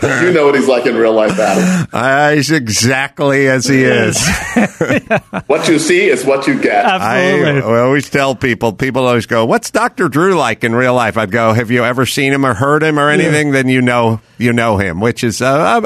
You 0.03 0.31
know 0.33 0.45
what 0.45 0.55
he's 0.55 0.67
like 0.67 0.85
in 0.85 0.95
real 0.95 1.13
life, 1.13 1.37
Adam. 1.39 1.87
Uh, 1.93 2.31
he's 2.31 2.51
exactly 2.51 3.47
as 3.47 3.65
he 3.65 3.83
is. 3.83 4.21
What 5.47 5.67
you 5.67 5.79
see 5.79 6.07
is 6.09 6.25
what 6.25 6.47
you 6.47 6.59
get. 6.59 6.85
I, 6.85 6.95
Absolutely. 7.35 7.61
I 7.61 7.79
always 7.79 8.09
tell 8.09 8.35
people, 8.35 8.73
people 8.73 9.05
always 9.05 9.25
go, 9.25 9.45
"What's 9.45 9.71
Dr. 9.71 10.07
Drew 10.09 10.35
like 10.35 10.63
in 10.63 10.73
real 10.75 10.93
life?" 10.93 11.17
I'd 11.17 11.31
go, 11.31 11.53
"Have 11.53 11.69
you 11.71 11.83
ever 11.83 12.05
seen 12.05 12.33
him 12.33 12.45
or 12.45 12.53
heard 12.53 12.83
him 12.83 12.97
or 12.99 13.09
anything?" 13.09 13.51
Then 13.51 13.67
you 13.67 13.81
know 13.81 14.21
you 14.37 14.53
know 14.53 14.77
him, 14.77 14.99
which 14.99 15.23
is 15.23 15.41
uh, 15.43 15.81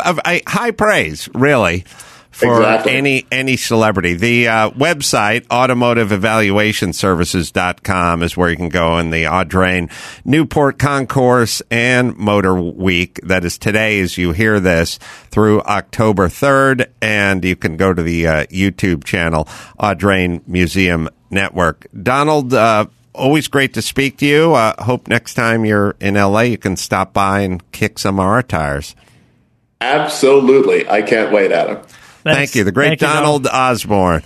high 0.47 0.71
praise, 0.71 1.27
really. 1.33 1.83
For 2.31 2.57
Exactly. 2.59 2.91
any 2.95 3.25
any 3.31 3.57
celebrity, 3.57 4.13
the 4.13 4.47
uh, 4.47 4.69
website 4.69 5.47
automotivevaluationservices.com 5.47 8.21
is 8.23 8.37
where 8.37 8.49
you 8.51 8.55
can 8.55 8.69
go 8.69 8.99
in 8.99 9.09
the 9.09 9.23
Audrain 9.23 9.89
Newport 10.23 10.77
Concours 10.77 11.63
and 11.71 12.15
Motor 12.15 12.53
Week. 12.61 13.19
That 13.23 13.43
is 13.43 13.57
today, 13.57 13.99
as 14.01 14.19
you 14.19 14.33
hear 14.33 14.59
this, 14.59 14.99
through 15.31 15.61
October 15.61 16.29
third, 16.29 16.91
and 17.01 17.43
you 17.43 17.55
can 17.55 17.75
go 17.75 17.91
to 17.93 18.03
the 18.03 18.27
uh, 18.27 18.45
YouTube 18.47 19.03
channel 19.03 19.45
Audrain 19.79 20.47
Museum 20.47 21.09
Network. 21.31 21.87
Donald, 22.03 22.53
uh, 22.53 22.85
always 23.15 23.47
great 23.47 23.73
to 23.73 23.81
speak 23.81 24.17
to 24.17 24.27
you. 24.27 24.53
Uh, 24.53 24.79
hope 24.83 25.07
next 25.07 25.33
time 25.33 25.65
you're 25.65 25.95
in 25.99 26.13
LA, 26.13 26.41
you 26.41 26.57
can 26.59 26.77
stop 26.77 27.13
by 27.13 27.39
and 27.41 27.71
kick 27.71 27.97
some 27.97 28.19
of 28.19 28.25
our 28.27 28.43
tires. 28.43 28.95
Absolutely. 29.81 30.87
I 30.89 31.01
can't 31.01 31.31
wait, 31.31 31.51
Adam. 31.51 31.81
Thank 32.23 32.55
you. 32.55 32.63
The 32.63 32.71
great 32.71 32.99
Thank 32.99 33.01
you, 33.01 33.07
Donald 33.07 33.47
Osborne. 33.47 34.23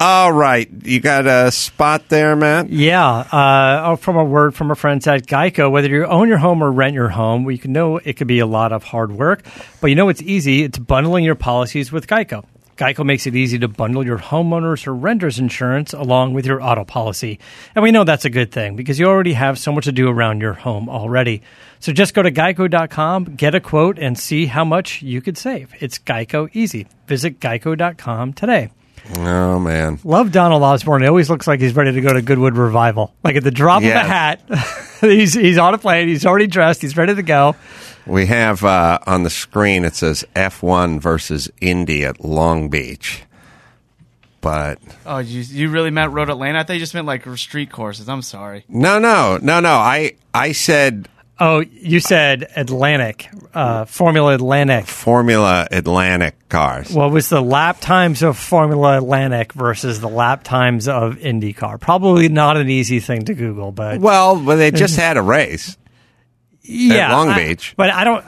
All 0.00 0.32
right. 0.32 0.68
You 0.82 1.00
got 1.00 1.26
a 1.26 1.50
spot 1.52 2.08
there, 2.08 2.34
Matt? 2.34 2.68
Yeah, 2.68 3.08
uh, 3.08 3.82
oh, 3.86 3.96
from 3.96 4.16
a 4.16 4.24
word 4.24 4.54
from 4.54 4.70
our 4.70 4.74
friends 4.74 5.06
at 5.06 5.26
Geico, 5.26 5.70
whether 5.70 5.88
you 5.88 6.04
own 6.04 6.28
your 6.28 6.38
home 6.38 6.62
or 6.62 6.70
rent 6.70 6.94
your 6.94 7.08
home, 7.08 7.44
we 7.44 7.58
can 7.58 7.72
know 7.72 7.98
it 7.98 8.14
could 8.14 8.26
be 8.26 8.40
a 8.40 8.46
lot 8.46 8.72
of 8.72 8.82
hard 8.82 9.12
work, 9.12 9.44
but 9.80 9.88
you 9.88 9.94
know 9.94 10.08
it's 10.08 10.22
easy. 10.22 10.62
It's 10.64 10.78
bundling 10.78 11.24
your 11.24 11.36
policies 11.36 11.92
with 11.92 12.06
Geico. 12.06 12.44
Geico 12.76 13.04
makes 13.04 13.26
it 13.26 13.36
easy 13.36 13.58
to 13.60 13.68
bundle 13.68 14.04
your 14.04 14.18
homeowners 14.18 14.86
or 14.86 14.94
renters 14.94 15.38
insurance 15.38 15.92
along 15.92 16.34
with 16.34 16.44
your 16.46 16.60
auto 16.62 16.84
policy. 16.84 17.38
And 17.74 17.82
we 17.82 17.92
know 17.92 18.04
that's 18.04 18.24
a 18.24 18.30
good 18.30 18.50
thing 18.50 18.74
because 18.76 18.98
you 18.98 19.06
already 19.06 19.34
have 19.34 19.58
so 19.58 19.72
much 19.72 19.84
to 19.84 19.92
do 19.92 20.08
around 20.08 20.40
your 20.40 20.54
home 20.54 20.88
already. 20.88 21.42
So 21.80 21.92
just 21.92 22.14
go 22.14 22.22
to 22.22 22.30
geico.com, 22.32 23.36
get 23.36 23.54
a 23.54 23.60
quote, 23.60 23.98
and 23.98 24.18
see 24.18 24.46
how 24.46 24.64
much 24.64 25.02
you 25.02 25.20
could 25.20 25.36
save. 25.38 25.72
It's 25.80 25.98
Geico 25.98 26.48
easy. 26.52 26.86
Visit 27.06 27.40
geico.com 27.40 28.32
today. 28.32 28.70
Oh, 29.18 29.58
man. 29.58 29.98
Love 30.02 30.32
Donald 30.32 30.62
Osborne. 30.62 31.02
He 31.02 31.08
always 31.08 31.28
looks 31.28 31.46
like 31.46 31.60
he's 31.60 31.76
ready 31.76 31.92
to 31.92 32.00
go 32.00 32.12
to 32.14 32.22
Goodwood 32.22 32.56
Revival. 32.56 33.12
Like 33.22 33.36
at 33.36 33.44
the 33.44 33.50
drop 33.50 33.82
Yeah. 33.82 34.00
of 34.00 34.06
a 34.06 34.08
hat, 34.08 34.40
he's 35.02 35.34
he's 35.34 35.58
on 35.58 35.74
a 35.74 35.78
plane. 35.78 36.08
He's 36.08 36.24
already 36.24 36.46
dressed. 36.46 36.80
He's 36.80 36.96
ready 36.96 37.14
to 37.14 37.22
go. 37.22 37.54
We 38.06 38.26
have 38.26 38.64
uh, 38.64 38.98
on 39.06 39.22
the 39.22 39.30
screen, 39.30 39.84
it 39.84 39.94
says 39.94 40.24
F1 40.36 41.00
versus 41.00 41.50
Indy 41.60 42.04
at 42.04 42.22
Long 42.24 42.68
Beach. 42.68 43.22
But 44.40 44.78
Oh, 45.06 45.18
you 45.18 45.40
you 45.40 45.70
really 45.70 45.90
meant 45.90 46.12
Road 46.12 46.28
Atlanta? 46.28 46.58
I 46.58 46.62
thought 46.64 46.74
you 46.74 46.78
just 46.80 46.92
meant 46.92 47.06
like 47.06 47.24
street 47.38 47.70
courses. 47.72 48.08
I'm 48.10 48.20
sorry. 48.20 48.64
no, 48.68 48.98
no, 48.98 49.38
no, 49.40 49.60
no. 49.60 49.72
I, 49.72 50.16
I 50.34 50.52
said 50.52 51.08
Oh, 51.40 51.60
you 51.60 51.98
said 51.98 52.46
Atlantic, 52.54 53.28
uh, 53.54 53.86
Formula 53.86 54.34
Atlantic. 54.34 54.86
Formula 54.86 55.66
Atlantic 55.70 56.48
cars. 56.48 56.92
What 56.92 57.10
was 57.10 57.28
the 57.28 57.42
lap 57.42 57.80
times 57.80 58.22
of 58.22 58.38
Formula 58.38 58.98
Atlantic 58.98 59.52
versus 59.52 60.00
the 60.00 60.08
lap 60.08 60.44
times 60.44 60.86
of 60.86 61.16
IndyCar? 61.16 61.80
Probably 61.80 62.28
not 62.28 62.56
an 62.56 62.68
easy 62.70 63.00
thing 63.00 63.24
to 63.24 63.34
Google, 63.34 63.72
but 63.72 63.98
Well, 64.00 64.38
but 64.38 64.56
they 64.56 64.70
just 64.70 64.96
had 64.96 65.16
a 65.16 65.22
race. 65.22 65.76
Yeah, 66.64 67.12
Long 67.12 67.28
I- 67.28 67.44
Beach. 67.46 67.74
but 67.76 67.90
I 67.90 68.02
don't. 68.04 68.24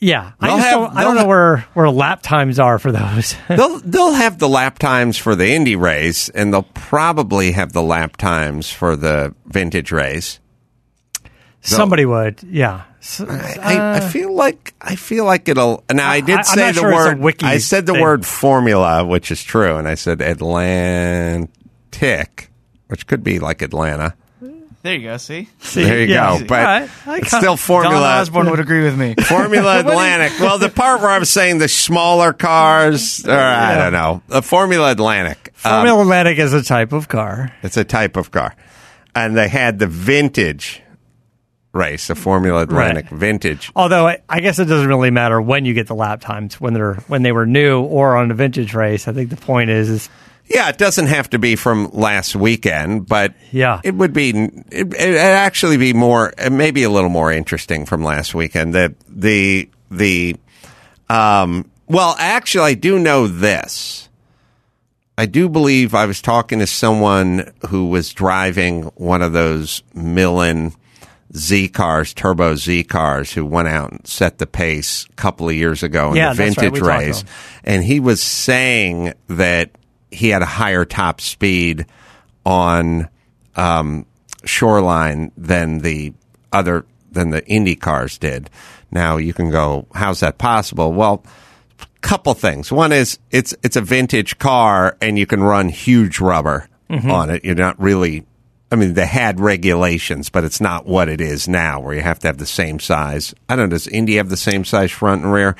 Yeah, 0.00 0.32
I 0.38 0.46
They'll 0.48 0.56
have- 0.58 0.70
don't. 0.72 0.96
I 0.96 1.04
don't 1.04 1.14
know 1.16 1.26
where 1.26 1.64
where 1.72 1.88
lap 1.88 2.20
times 2.20 2.58
are 2.58 2.78
for 2.78 2.92
those. 2.92 3.34
they'll 3.48 3.78
they'll 3.80 4.12
have 4.12 4.38
the 4.38 4.48
lap 4.48 4.78
times 4.78 5.16
for 5.16 5.34
the 5.34 5.48
Indy 5.54 5.76
race, 5.76 6.28
and 6.28 6.52
they'll 6.52 6.64
probably 6.74 7.52
have 7.52 7.72
the 7.72 7.82
lap 7.82 8.16
times 8.18 8.70
for 8.70 8.96
the 8.96 9.34
vintage 9.46 9.92
race. 9.92 10.40
Somebody 11.62 12.04
would, 12.04 12.42
yeah. 12.42 12.82
I 13.20 13.76
uh, 13.78 14.08
feel 14.10 14.34
like 14.34 14.74
I 14.82 14.96
feel 14.96 15.24
like 15.24 15.48
it'll. 15.48 15.82
Now 15.90 16.10
I 16.10 16.16
I- 16.16 16.20
did 16.20 16.36
I'm 16.38 16.44
say 16.44 16.72
the 16.72 16.80
sure 16.80 16.92
word. 16.92 17.20
wiki 17.20 17.46
I 17.46 17.56
said 17.58 17.86
the 17.86 17.92
thing. 17.92 18.02
word 18.02 18.26
formula, 18.26 19.04
which 19.06 19.30
is 19.30 19.42
true, 19.42 19.76
and 19.76 19.88
I 19.88 19.94
said 19.94 20.20
Atlantic, 20.20 21.48
which 22.88 23.06
could 23.06 23.24
be 23.24 23.38
like 23.38 23.62
Atlanta. 23.62 24.14
There 24.84 24.94
you 24.96 25.08
go. 25.08 25.16
See, 25.16 25.48
There 25.72 26.00
you 26.00 26.12
Yeah. 26.12 26.38
go. 26.40 26.44
But 26.46 26.58
All 26.60 26.64
right. 26.66 26.90
I 27.06 27.16
it's 27.16 27.30
kinda- 27.30 27.38
still 27.40 27.40
Don 27.52 27.56
Formula 27.56 28.20
Osborne 28.20 28.50
would 28.50 28.60
agree 28.60 28.84
with 28.84 28.98
me. 28.98 29.14
Formula 29.24 29.80
Atlantic. 29.80 30.38
Well, 30.38 30.58
the 30.58 30.68
part 30.68 31.00
where 31.00 31.08
I 31.10 31.18
was 31.18 31.30
saying 31.30 31.56
the 31.56 31.68
smaller 31.68 32.34
cars, 32.34 33.24
or 33.26 33.32
I 33.32 33.76
don't 33.76 33.94
know, 33.94 34.20
the 34.28 34.42
Formula 34.42 34.90
Atlantic. 34.92 35.54
Um, 35.64 35.72
Formula 35.86 36.02
Atlantic 36.02 36.38
is 36.38 36.52
a 36.52 36.62
type 36.62 36.92
of 36.92 37.08
car. 37.08 37.50
it's 37.62 37.78
a 37.78 37.84
type 37.84 38.18
of 38.18 38.30
car, 38.30 38.54
and 39.14 39.34
they 39.34 39.48
had 39.48 39.78
the 39.78 39.86
vintage 39.86 40.82
race, 41.72 42.08
the 42.08 42.14
Formula 42.14 42.60
Atlantic 42.62 43.06
Right. 43.10 43.18
vintage. 43.20 43.72
Although 43.74 44.06
I, 44.08 44.18
I 44.28 44.40
guess 44.40 44.58
it 44.58 44.66
doesn't 44.66 44.86
really 44.86 45.10
matter 45.10 45.40
when 45.40 45.64
you 45.64 45.72
get 45.72 45.86
the 45.86 45.94
lap 45.94 46.20
times 46.20 46.60
when 46.60 46.74
they're 46.74 46.94
when 47.08 47.22
they 47.22 47.32
were 47.32 47.46
new 47.46 47.80
or 47.80 48.16
on 48.18 48.30
a 48.30 48.34
vintage 48.34 48.74
race. 48.74 49.08
I 49.08 49.12
think 49.14 49.30
the 49.30 49.36
point 49.36 49.70
is 49.70 49.88
is 49.88 50.08
Yeah, 50.46 50.68
it 50.68 50.76
doesn't 50.78 51.06
have 51.06 51.30
to 51.30 51.38
be 51.38 51.56
from 51.56 51.90
last 51.92 52.36
weekend, 52.36 53.06
but 53.06 53.34
Yeah. 53.50 53.80
it 53.82 53.94
would 53.94 54.12
be. 54.12 54.30
It, 54.30 54.92
it'd 54.94 55.16
actually 55.16 55.78
be 55.78 55.92
more, 55.94 56.32
maybe 56.50 56.82
a 56.82 56.90
little 56.90 57.08
more 57.10 57.32
interesting 57.32 57.86
from 57.86 58.04
last 58.04 58.34
weekend. 58.34 58.74
The 58.74 58.94
the 59.08 59.68
the. 59.90 60.36
Um, 61.08 61.70
well, 61.86 62.14
actually, 62.18 62.70
I 62.70 62.74
do 62.74 62.98
know 62.98 63.26
this. 63.26 64.08
I 65.16 65.26
do 65.26 65.48
believe 65.48 65.94
I 65.94 66.06
was 66.06 66.20
talking 66.20 66.58
to 66.58 66.66
someone 66.66 67.52
who 67.68 67.86
was 67.86 68.12
driving 68.12 68.84
one 68.96 69.22
of 69.22 69.32
those 69.32 69.82
Millen 69.94 70.72
Z 71.36 71.68
cars, 71.68 72.12
turbo 72.12 72.56
Z 72.56 72.84
cars, 72.84 73.32
who 73.32 73.46
went 73.46 73.68
out 73.68 73.92
and 73.92 74.06
set 74.06 74.38
the 74.38 74.46
pace 74.46 75.06
a 75.10 75.12
couple 75.14 75.48
of 75.48 75.54
years 75.54 75.82
ago 75.82 76.10
in 76.10 76.16
Yeah, 76.16 76.32
the 76.34 76.42
right. 76.42 76.54
vintage 76.56 76.78
to 76.80 76.84
race. 76.84 77.24
And 77.64 77.84
he 77.84 78.00
was 78.00 78.20
saying 78.22 79.14
that 79.28 79.70
he 80.14 80.28
had 80.28 80.42
a 80.42 80.46
higher 80.46 80.84
top 80.84 81.20
speed 81.20 81.86
on 82.46 83.08
um, 83.56 84.06
Shoreline 84.44 85.32
than 85.36 85.78
the 85.78 86.12
other 86.52 86.84
than 87.10 87.30
the 87.30 87.46
Indy 87.46 87.76
cars 87.76 88.18
did. 88.18 88.50
Now 88.90 89.16
you 89.16 89.32
can 89.32 89.50
go, 89.50 89.86
how's 89.94 90.20
that 90.20 90.38
possible? 90.38 90.92
Well, 90.92 91.24
couple 92.04 92.34
things. 92.34 92.70
One 92.70 92.92
is 92.92 93.18
it's 93.30 93.54
it's 93.62 93.76
a 93.76 93.80
vintage 93.80 94.38
car 94.38 94.96
and 95.00 95.18
you 95.18 95.26
can 95.26 95.42
run 95.42 95.70
huge 95.70 96.20
rubber 96.20 96.68
on 97.10 97.30
it. 97.30 97.44
You're 97.44 97.54
not 97.54 97.80
really 97.80 98.26
I 98.70 98.76
mean 98.76 98.92
they 98.92 99.06
had 99.06 99.40
regulations, 99.40 100.28
but 100.28 100.44
it's 100.44 100.60
not 100.60 100.86
what 100.86 101.08
it 101.08 101.22
is 101.22 101.48
now 101.48 101.80
where 101.80 101.94
you 101.94 102.02
have 102.02 102.18
to 102.20 102.26
have 102.26 102.36
the 102.36 102.46
same 102.46 102.78
size. 102.78 103.34
I 103.48 103.56
don't 103.56 103.70
know, 103.70 103.74
does 103.74 103.88
Indy 103.88 104.16
have 104.16 104.28
the 104.28 104.36
same 104.36 104.66
size 104.66 104.90
front 104.92 105.22
and 105.22 105.32
rear 105.32 105.56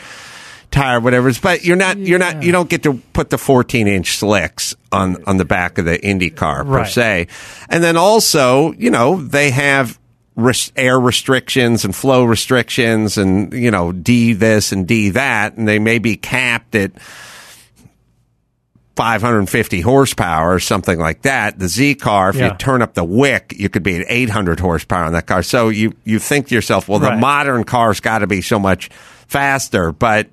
tire, 0.74 1.00
whatever 1.00 1.32
but 1.40 1.64
you're 1.64 1.76
not 1.76 1.96
you're 1.96 2.18
not 2.18 2.42
you 2.42 2.52
don't 2.52 2.68
get 2.68 2.82
to 2.82 2.94
put 3.12 3.30
the 3.30 3.38
14 3.38 3.88
inch 3.88 4.18
slicks 4.18 4.74
on 4.92 5.22
on 5.26 5.36
the 5.38 5.44
back 5.44 5.78
of 5.78 5.84
the 5.86 5.98
Indy 6.04 6.30
car 6.30 6.64
per 6.64 6.70
Right. 6.70 6.88
se. 6.90 7.26
And 7.70 7.82
then 7.82 7.96
also, 7.96 8.72
you 8.72 8.90
know, 8.90 9.16
they 9.16 9.50
have 9.50 9.98
res- 10.36 10.72
air 10.76 10.98
restrictions 11.00 11.84
and 11.84 11.94
flow 11.94 12.24
restrictions 12.24 13.16
and, 13.16 13.52
you 13.52 13.70
know, 13.70 13.92
D 13.92 14.32
this 14.34 14.72
and 14.72 14.86
D 14.86 15.10
that, 15.10 15.56
and 15.56 15.66
they 15.66 15.78
may 15.78 15.98
be 15.98 16.16
capped 16.16 16.74
at 16.74 16.90
550 18.96 19.80
horsepower 19.80 20.54
or 20.54 20.60
something 20.60 20.98
like 21.00 21.22
that. 21.22 21.58
The 21.58 21.66
Z 21.68 21.96
car, 21.96 22.30
if 22.30 22.36
Yeah. 22.36 22.52
you 22.52 22.54
turn 22.58 22.80
up 22.80 22.94
the 22.94 23.02
wick, 23.04 23.52
you 23.56 23.68
could 23.68 23.82
be 23.82 23.96
at 23.96 24.06
800 24.08 24.60
horsepower 24.60 25.04
on 25.04 25.12
that 25.14 25.26
car. 25.26 25.42
So 25.42 25.68
you, 25.68 25.94
you 26.04 26.20
think 26.20 26.48
to 26.48 26.54
yourself, 26.54 26.88
well, 26.88 27.00
the 27.00 27.16
modern 27.16 27.64
car's 27.64 27.98
got 27.98 28.18
to 28.20 28.28
be 28.28 28.40
so 28.40 28.58
much 28.60 28.90
faster, 29.26 29.90
but 29.90 30.28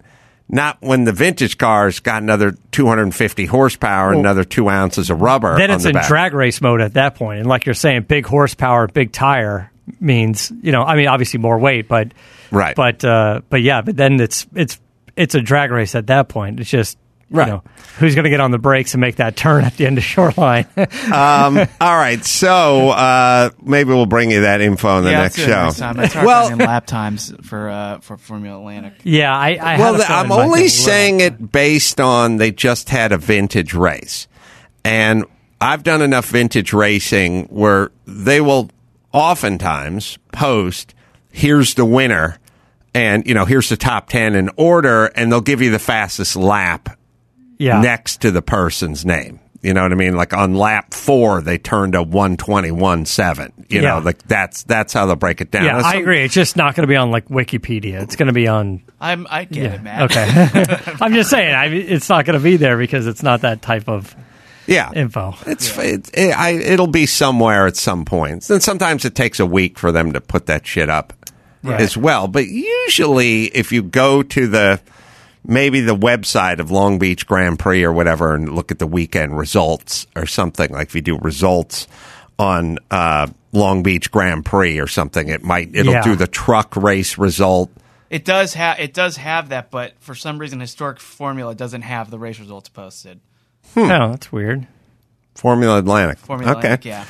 not 0.51 0.77
when 0.81 1.05
the 1.05 1.13
vintage 1.13 1.57
car's 1.57 1.99
got 1.99 2.21
another 2.21 2.55
250 2.71 3.45
horsepower 3.45 4.11
and 4.11 4.19
another 4.19 4.43
two 4.43 4.69
ounces 4.69 5.09
of 5.09 5.21
rubber. 5.21 5.57
then 5.57 5.71
it's 5.71 5.83
the 5.83 5.89
in 5.89 5.93
back. 5.95 6.07
drag 6.07 6.33
race 6.33 6.61
mode 6.61 6.81
at 6.81 6.93
that 6.93 7.15
point. 7.15 7.39
And 7.39 7.47
like 7.47 7.65
you're 7.65 7.73
saying, 7.73 8.03
big 8.03 8.25
horsepower, 8.25 8.87
big 8.87 9.11
tire 9.11 9.71
means 9.99 10.51
you 10.61 10.71
know. 10.71 10.83
I 10.83 10.95
mean, 10.95 11.07
obviously 11.07 11.39
more 11.39 11.57
weight, 11.57 11.87
but 11.87 12.13
Right. 12.51 12.75
But 12.75 13.03
uh, 13.03 13.41
but 13.49 13.61
yeah, 13.61 13.81
but 13.81 13.95
then 13.97 14.19
it's 14.19 14.45
it's 14.53 14.79
it's 15.15 15.35
a 15.35 15.41
drag 15.41 15.71
race 15.71 15.95
at 15.95 16.07
that 16.07 16.29
point. 16.29 16.59
It's 16.59 16.69
just. 16.69 16.97
Right. 17.33 17.47
You 17.47 17.53
know, 17.53 17.63
who's 17.97 18.13
going 18.13 18.25
to 18.25 18.29
get 18.29 18.41
on 18.41 18.51
the 18.51 18.59
brakes 18.59 18.93
and 18.93 18.99
make 18.99 19.15
that 19.15 19.37
turn 19.37 19.63
at 19.63 19.77
the 19.77 19.85
end 19.85 19.97
of 19.97 20.03
shoreline? 20.03 20.65
Um, 21.11 21.57
all 21.57 21.97
right, 21.97 22.23
so 22.25 22.89
uh, 22.89 23.49
maybe 23.61 23.89
we'll 23.89 24.05
bring 24.05 24.31
you 24.31 24.41
that 24.41 24.59
info 24.61 24.97
in 24.97 25.05
the 25.05 25.11
yeah, 25.11 25.21
next 25.21 25.37
let's 25.37 25.47
do 25.47 25.51
it 25.51 25.55
show. 25.55 25.63
Next 25.63 25.79
time. 25.79 25.97
Let's 25.97 26.15
well, 26.15 26.49
finding 26.49 26.67
lap 26.67 26.85
times 26.85 27.33
for 27.43 27.69
uh, 27.69 27.99
for 27.99 28.17
Formula 28.17 28.57
Atlantic. 28.59 28.93
yeah, 29.03 29.35
I. 29.35 29.55
I 29.55 29.77
well, 29.77 29.93
had 29.93 29.95
a 29.95 29.97
the- 29.99 30.11
I'm 30.11 30.25
feeling 30.25 30.25
it 30.25 30.29
might 30.29 30.43
only 30.45 30.47
get 30.47 30.51
a 30.51 30.63
little- 30.63 30.69
saying 30.69 31.19
it 31.21 31.51
based 31.51 31.99
on 32.01 32.37
they 32.37 32.51
just 32.51 32.89
had 32.89 33.11
a 33.11 33.17
vintage 33.17 33.73
race, 33.73 34.27
and 34.83 35.25
I've 35.59 35.83
done 35.83 36.01
enough 36.01 36.27
vintage 36.27 36.73
racing 36.73 37.45
where 37.45 37.91
they 38.05 38.41
will 38.41 38.69
oftentimes 39.13 40.17
post, 40.31 40.93
"Here's 41.31 41.73
the 41.75 41.85
winner." 41.85 42.37
And 42.93 43.25
you 43.25 43.33
know, 43.33 43.45
here's 43.45 43.69
the 43.69 43.77
top 43.77 44.09
ten 44.09 44.35
in 44.35 44.49
order, 44.57 45.05
and 45.15 45.31
they'll 45.31 45.39
give 45.41 45.61
you 45.61 45.71
the 45.71 45.79
fastest 45.79 46.35
lap 46.35 46.97
yeah. 47.61 47.81
next 47.81 48.21
to 48.21 48.31
the 48.31 48.41
person's 48.41 49.05
name. 49.05 49.39
You 49.61 49.75
know 49.75 49.83
what 49.83 49.91
I 49.91 49.95
mean? 49.95 50.15
Like 50.15 50.33
on 50.33 50.55
lap 50.55 50.91
four, 50.91 51.39
they 51.43 51.59
turned 51.59 51.93
a 51.93 52.01
one 52.01 52.35
twenty 52.35 52.71
one 52.71 53.05
seven. 53.05 53.53
You 53.69 53.81
Yeah. 53.81 53.89
know, 53.89 53.99
like 53.99 54.17
that's 54.27 54.63
that's 54.63 54.91
how 54.91 55.05
they'll 55.05 55.15
break 55.15 55.39
it 55.39 55.51
down. 55.51 55.65
Yeah, 55.65 55.73
Now, 55.73 55.85
I 55.85 55.91
some- 55.93 56.01
agree. 56.01 56.23
It's 56.23 56.33
just 56.33 56.55
not 56.57 56.73
going 56.75 56.81
to 56.83 56.87
be 56.87 56.95
on 56.95 57.11
like 57.11 57.27
Wikipedia. 57.27 58.01
It's 58.01 58.15
going 58.15 58.25
to 58.27 58.33
be 58.33 58.47
on. 58.47 58.81
I'm 58.99 59.27
I 59.29 59.43
get 59.45 59.63
Yeah. 59.63 59.73
it, 59.75 59.83
man. 59.83 60.01
Okay. 60.03 60.93
I'm 60.99 61.13
just 61.13 61.29
saying, 61.29 61.53
I, 61.53 61.65
it's 61.67 62.09
not 62.09 62.25
going 62.25 62.39
to 62.39 62.43
be 62.43 62.57
there 62.57 62.75
because 62.75 63.05
it's 63.05 63.21
not 63.21 63.41
that 63.41 63.61
type 63.61 63.87
of 63.87 64.15
Yeah, 64.65 64.91
info. 64.95 65.35
It's 65.45 65.77
it, 65.77 66.09
it, 66.15 66.31
I, 66.35 66.51
it'll 66.53 66.87
be 66.87 67.05
somewhere 67.05 67.67
at 67.67 67.77
some 67.77 68.03
point. 68.03 68.49
And 68.49 68.63
sometimes 68.63 69.05
it 69.05 69.13
takes 69.13 69.39
a 69.39 69.45
week 69.45 69.77
for 69.77 69.91
them 69.91 70.13
to 70.13 70.21
put 70.21 70.47
that 70.47 70.65
shit 70.65 70.89
up 70.89 71.13
as 71.63 71.95
well. 71.95 72.27
But 72.27 72.47
usually, 72.47 73.43
if 73.45 73.71
you 73.71 73.83
go 73.83 74.23
to 74.23 74.47
the 74.47 74.81
maybe 75.45 75.81
the 75.81 75.95
website 75.95 76.59
of 76.59 76.71
Long 76.71 76.99
Beach 76.99 77.25
Grand 77.27 77.59
Prix 77.59 77.83
or 77.83 77.91
whatever, 77.91 78.35
and 78.35 78.53
look 78.53 78.71
at 78.71 78.79
the 78.79 78.87
weekend 78.87 79.37
results 79.37 80.07
or 80.15 80.25
something 80.25 80.71
like 80.71 80.87
if 80.89 80.95
you 80.95 81.01
do 81.01 81.17
results 81.17 81.87
on 82.39 82.77
uh, 82.89 83.27
Long 83.51 83.83
Beach 83.83 84.11
Grand 84.11 84.45
Prix 84.45 84.79
or 84.79 84.87
something, 84.87 85.27
it 85.29 85.43
might 85.43 85.75
it'll 85.75 85.93
Yeah. 85.93 86.03
do 86.03 86.15
the 86.15 86.27
truck 86.27 86.75
race 86.75 87.17
result. 87.17 87.69
It 88.09 88.25
does 88.25 88.53
have 88.55 88.79
it 88.79 88.93
does 88.93 89.17
have 89.17 89.49
that, 89.49 89.71
but 89.71 89.93
for 89.99 90.15
some 90.15 90.37
reason, 90.37 90.59
historic 90.59 90.99
formula 90.99 91.55
doesn't 91.55 91.83
have 91.83 92.09
the 92.11 92.19
race 92.19 92.39
results 92.39 92.67
posted. 92.69 93.19
Hmm. 93.73 93.79
Oh, 93.79 94.11
that's 94.11 94.31
weird. 94.31 94.67
Formula 95.35 95.77
Atlantic. 95.79 96.17
Formula 96.17 96.51
okay. 96.51 96.59
Atlantic, 96.59 96.85
yeah, 96.85 97.05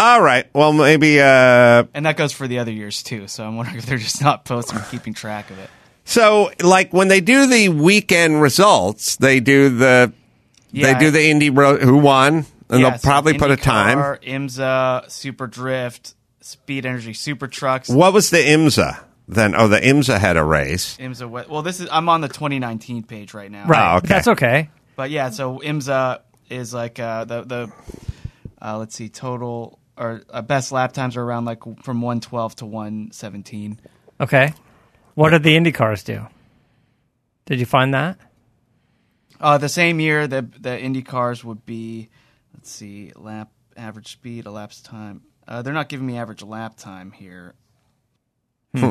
All 0.00 0.20
right. 0.22 0.46
Well, 0.54 0.72
maybe. 0.72 1.20
Uh, 1.20 1.84
and 1.92 2.06
that 2.06 2.16
goes 2.16 2.32
for 2.32 2.48
the 2.48 2.58
other 2.58 2.72
years 2.72 3.02
too. 3.02 3.28
So 3.28 3.44
I'm 3.44 3.56
wondering 3.56 3.76
if 3.78 3.84
they're 3.86 3.98
just 3.98 4.22
not 4.22 4.44
posting 4.46 4.78
or 4.78 4.82
keeping 4.90 5.12
track 5.12 5.50
of 5.50 5.58
it. 5.58 5.68
So, 6.06 6.50
like 6.62 6.92
when 6.92 7.08
they 7.08 7.20
do 7.20 7.46
the 7.48 7.68
weekend 7.68 8.40
results, 8.40 9.16
they 9.16 9.40
do 9.40 9.68
the 9.68 10.12
Yeah, 10.70 10.92
they 10.92 10.98
do 11.06 11.10
the 11.10 11.28
Indy 11.28 11.50
ro- 11.50 11.78
who 11.78 11.98
won, 11.98 12.46
and 12.70 12.80
Yeah, 12.80 12.90
they'll 12.90 12.98
so 12.98 13.06
probably 13.08 13.36
put 13.36 13.50
a 13.50 13.56
time. 13.56 13.98
IndyCar, 13.98 14.22
IMSA, 14.24 15.10
Super 15.10 15.48
Drift, 15.48 16.14
Speed 16.40 16.86
Energy, 16.86 17.12
Super 17.12 17.48
Trucks. 17.48 17.88
What 17.88 18.12
was 18.12 18.30
the 18.30 18.38
IMSA 18.38 19.00
then? 19.26 19.56
Oh, 19.56 19.66
the 19.66 19.80
IMSA 19.80 20.18
had 20.18 20.36
a 20.36 20.44
race. 20.44 20.96
IMSA. 20.98 21.48
Well, 21.48 21.62
this 21.62 21.80
is 21.80 21.88
I'm 21.90 22.08
on 22.08 22.20
the 22.20 22.28
2019 22.28 23.02
page 23.02 23.34
right 23.34 23.50
now. 23.50 23.66
Right. 23.66 23.94
Oh, 23.94 23.96
okay. 23.98 24.06
That's 24.06 24.28
okay. 24.28 24.70
But 24.94 25.10
yeah, 25.10 25.30
so 25.30 25.58
IMSA 25.58 26.20
is 26.48 26.72
like 26.72 27.00
uh, 27.00 27.24
the 27.24 27.42
the 27.42 27.72
uh, 28.62 28.78
let's 28.78 28.94
see 28.94 29.08
total 29.08 29.80
or 29.96 30.22
uh, 30.30 30.40
best 30.42 30.70
lap 30.70 30.92
times 30.92 31.16
are 31.16 31.22
around 31.22 31.46
like 31.46 31.62
from 31.82 32.00
112 32.00 32.56
to 32.56 32.66
117. 32.66 33.80
Okay. 34.20 34.54
What 35.16 35.30
did 35.30 35.42
the 35.42 35.56
Indy 35.56 35.72
cars 35.72 36.02
do? 36.04 36.26
Did 37.46 37.58
you 37.58 37.66
find 37.66 37.92
that? 37.94 38.18
Uh, 39.40 39.58
the 39.58 39.68
same 39.68 39.98
year, 39.98 40.26
the 40.26 40.42
the 40.60 40.78
Indy 40.78 41.02
cars 41.02 41.42
would 41.42 41.64
be, 41.66 42.08
let's 42.54 42.70
see, 42.70 43.12
lap 43.16 43.50
average 43.76 44.12
speed, 44.12 44.46
elapsed 44.46 44.84
time. 44.84 45.22
Uh, 45.48 45.62
they're 45.62 45.72
not 45.74 45.88
giving 45.88 46.06
me 46.06 46.18
average 46.18 46.42
lap 46.42 46.76
time 46.76 47.12
here. 47.12 47.54
Hmm. 48.74 48.84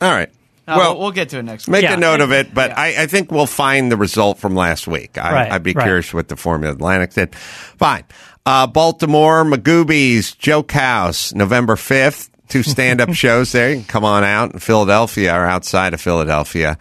All 0.00 0.10
right. 0.10 0.30
Uh, 0.68 0.74
well, 0.78 0.92
we'll, 0.94 1.00
we'll 1.00 1.10
get 1.12 1.28
to 1.30 1.38
it 1.38 1.42
next 1.42 1.68
make 1.68 1.82
week. 1.82 1.90
Yeah. 1.90 1.96
a 1.96 2.00
note 2.00 2.20
of 2.22 2.32
it, 2.32 2.54
but 2.54 2.70
Yeah. 2.70 2.80
I, 2.80 2.94
I 3.02 3.06
think 3.06 3.30
we'll 3.30 3.46
find 3.46 3.90
the 3.92 3.96
result 3.96 4.38
from 4.38 4.54
last 4.54 4.86
week. 4.86 5.18
I, 5.18 5.32
Right, 5.32 5.52
I'd 5.52 5.62
be 5.62 5.72
right. 5.72 5.84
curious 5.84 6.14
what 6.14 6.28
the 6.28 6.36
Formula 6.36 6.72
Atlantic 6.74 7.12
did. 7.12 7.34
Fine. 7.34 8.04
Uh, 8.46 8.66
Baltimore, 8.66 9.44
Magooby's, 9.44 10.32
Joke 10.34 10.70
House, 10.72 11.34
November 11.34 11.74
5th. 11.76 12.29
Two 12.50 12.62
stand 12.62 13.00
up 13.00 13.12
shows 13.14 13.52
there. 13.52 13.70
You 13.70 13.76
can 13.76 13.84
come 13.84 14.04
on 14.04 14.22
out 14.24 14.52
in 14.52 14.58
Philadelphia 14.58 15.34
or 15.34 15.46
outside 15.46 15.94
of 15.94 16.00
Philadelphia. 16.00 16.76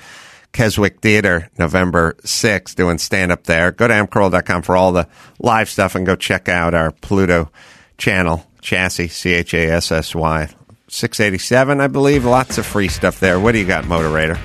Keswick 0.51 0.99
Theater, 0.99 1.49
November 1.57 2.15
6th, 2.23 2.75
doing 2.75 2.97
stand 2.97 3.31
up 3.31 3.43
there. 3.43 3.71
Go 3.71 3.87
to 3.87 3.93
amcurl.com 3.93 4.63
for 4.63 4.75
all 4.75 4.91
the 4.91 5.07
live 5.39 5.69
stuff 5.69 5.95
and 5.95 6.05
go 6.05 6.15
check 6.15 6.49
out 6.49 6.73
our 6.73 6.91
Pluto 6.91 7.51
channel, 7.97 8.45
Chassy, 8.61 9.09
C 9.09 9.33
H 9.33 9.53
A 9.53 9.69
S 9.69 9.91
S 9.91 10.15
Y. 10.15 10.49
687, 10.87 11.79
I 11.81 11.87
believe. 11.87 12.25
Lots 12.25 12.57
of 12.57 12.65
free 12.65 12.87
stuff 12.87 13.19
there. 13.19 13.39
What 13.39 13.51
do 13.51 13.59
you 13.59 13.65
got, 13.65 13.83
Motorator? 13.83 14.39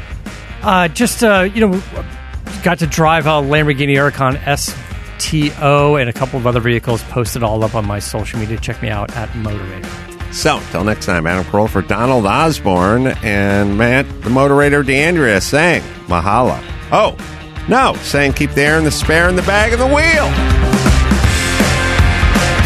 Uh, 0.62 0.88
just 0.88 1.24
uh, 1.24 1.48
you 1.54 1.66
know, 1.66 1.82
got 2.62 2.78
to 2.80 2.86
drive 2.86 3.26
a 3.26 3.30
Lamborghini 3.30 3.94
Huracan 3.96 4.38
STO 5.18 5.96
and 5.96 6.10
a 6.10 6.12
couple 6.12 6.38
of 6.38 6.46
other 6.46 6.60
vehicles. 6.60 7.02
Posted 7.04 7.42
all 7.42 7.64
up 7.64 7.74
on 7.74 7.86
my 7.86 7.98
social 7.98 8.38
media. 8.38 8.58
Check 8.58 8.82
me 8.82 8.90
out 8.90 9.14
at 9.16 9.30
Motorator. 9.30 10.13
So, 10.34 10.58
until 10.58 10.82
next 10.82 11.06
time, 11.06 11.28
Adam 11.28 11.44
Carolla 11.44 11.70
for 11.70 11.80
Donald 11.80 12.26
Osborne 12.26 13.06
and 13.22 13.78
Matt, 13.78 14.06
the 14.22 14.30
Motorator 14.30 14.84
D'Andria, 14.84 15.40
saying 15.40 15.82
Mahala. 16.08 16.60
Oh, 16.90 17.16
no, 17.68 17.94
saying 18.02 18.32
keep 18.32 18.50
the 18.50 18.62
air 18.62 18.76
in 18.76 18.84
the 18.84 18.90
spare 18.90 19.28
in 19.28 19.36
the 19.36 19.42
bag 19.42 19.72
of 19.72 19.78
the 19.78 19.86
wheel. 19.86 20.28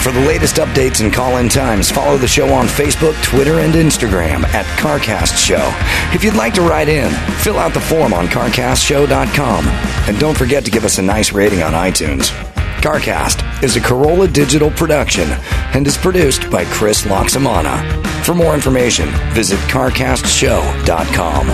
For 0.02 0.12
the 0.12 0.26
latest 0.26 0.56
updates 0.56 1.02
and 1.02 1.12
call 1.12 1.36
in 1.36 1.50
times, 1.50 1.90
follow 1.90 2.16
the 2.16 2.26
show 2.26 2.52
on 2.54 2.66
Facebook, 2.66 3.22
Twitter, 3.22 3.58
and 3.58 3.74
Instagram 3.74 4.44
at 4.54 4.64
CarCast 4.78 5.36
Show. 5.36 5.70
If 6.14 6.24
you'd 6.24 6.34
like 6.34 6.54
to 6.54 6.62
write 6.62 6.88
in, 6.88 7.10
fill 7.40 7.58
out 7.58 7.74
the 7.74 7.80
form 7.80 8.14
on 8.14 8.28
CarCastShow.com. 8.28 9.66
And 10.08 10.18
don't 10.18 10.38
forget 10.38 10.64
to 10.64 10.70
give 10.70 10.86
us 10.86 10.96
a 10.96 11.02
nice 11.02 11.32
rating 11.32 11.62
on 11.62 11.74
iTunes. 11.74 12.32
CarCast 12.78 13.62
is 13.62 13.76
a 13.76 13.80
Carolla 13.80 14.32
digital 14.32 14.70
production 14.70 15.28
and 15.74 15.86
is 15.86 15.96
produced 15.96 16.50
by 16.50 16.64
Chris 16.66 17.02
Laxamana. 17.02 17.82
For 18.24 18.34
more 18.34 18.54
information, 18.54 19.08
visit 19.32 19.58
CarCastShow.com. 19.70 21.48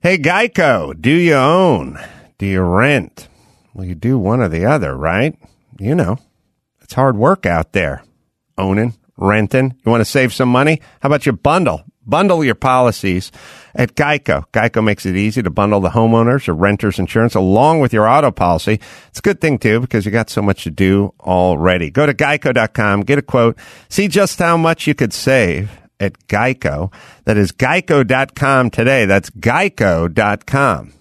Hey, 0.00 0.16
Geico, 0.16 0.98
do 0.98 1.10
you 1.10 1.34
own? 1.34 1.98
Do 2.38 2.46
you 2.46 2.62
rent? 2.62 3.28
Well, 3.78 3.86
you 3.86 3.94
do 3.94 4.18
one 4.18 4.40
or 4.40 4.48
the 4.48 4.64
other, 4.64 4.96
right? 4.96 5.38
You 5.78 5.94
know, 5.94 6.18
it's 6.80 6.94
hard 6.94 7.16
work 7.16 7.46
out 7.46 7.74
there. 7.74 8.02
Owning, 8.58 8.94
renting. 9.16 9.76
You 9.84 9.92
want 9.92 10.00
to 10.00 10.04
save 10.04 10.34
some 10.34 10.48
money? 10.48 10.80
How 11.00 11.06
about 11.06 11.26
you 11.26 11.32
bundle? 11.32 11.84
Bundle 12.04 12.42
your 12.42 12.56
policies 12.56 13.30
at 13.76 13.94
Geico. 13.94 14.42
Geico 14.50 14.82
makes 14.82 15.06
it 15.06 15.14
easy 15.14 15.44
to 15.44 15.50
bundle 15.50 15.78
the 15.78 15.90
homeowners 15.90 16.48
or 16.48 16.54
renters 16.54 16.98
insurance 16.98 17.36
along 17.36 17.78
with 17.78 17.92
your 17.92 18.08
auto 18.08 18.32
policy. 18.32 18.80
It's 19.10 19.20
a 19.20 19.22
good 19.22 19.40
thing 19.40 19.60
too 19.60 19.78
because 19.78 20.04
you 20.04 20.10
got 20.10 20.28
so 20.28 20.42
much 20.42 20.64
to 20.64 20.72
do 20.72 21.14
already. 21.20 21.88
Go 21.88 22.04
to 22.04 22.14
geico.com, 22.14 23.02
get 23.02 23.18
a 23.20 23.22
quote, 23.22 23.56
see 23.88 24.08
just 24.08 24.40
how 24.40 24.56
much 24.56 24.88
you 24.88 24.94
could 24.96 25.12
save 25.12 25.70
at 26.00 26.18
Geico. 26.26 26.92
That 27.26 27.36
is 27.36 27.52
geico.com 27.52 28.70
today. 28.70 29.04
That's 29.04 29.30
geico.com. 29.30 30.94